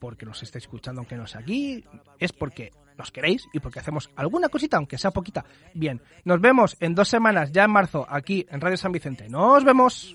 Porque 0.00 0.26
nos 0.26 0.42
estáis 0.42 0.64
escuchando, 0.64 1.00
aunque 1.00 1.16
no 1.16 1.26
sea 1.26 1.42
aquí, 1.42 1.84
es 2.18 2.32
porque 2.32 2.72
nos 2.96 3.12
queréis 3.12 3.46
y 3.52 3.60
porque 3.60 3.78
hacemos 3.78 4.10
alguna 4.16 4.48
cosita, 4.48 4.78
aunque 4.78 4.98
sea 4.98 5.10
poquita. 5.10 5.44
Bien, 5.74 6.02
nos 6.24 6.40
vemos 6.40 6.76
en 6.80 6.94
dos 6.94 7.08
semanas, 7.08 7.52
ya 7.52 7.64
en 7.64 7.70
marzo, 7.70 8.06
aquí 8.08 8.46
en 8.50 8.60
Radio 8.60 8.76
San 8.76 8.92
Vicente. 8.92 9.28
¡Nos 9.28 9.62
vemos! 9.62 10.14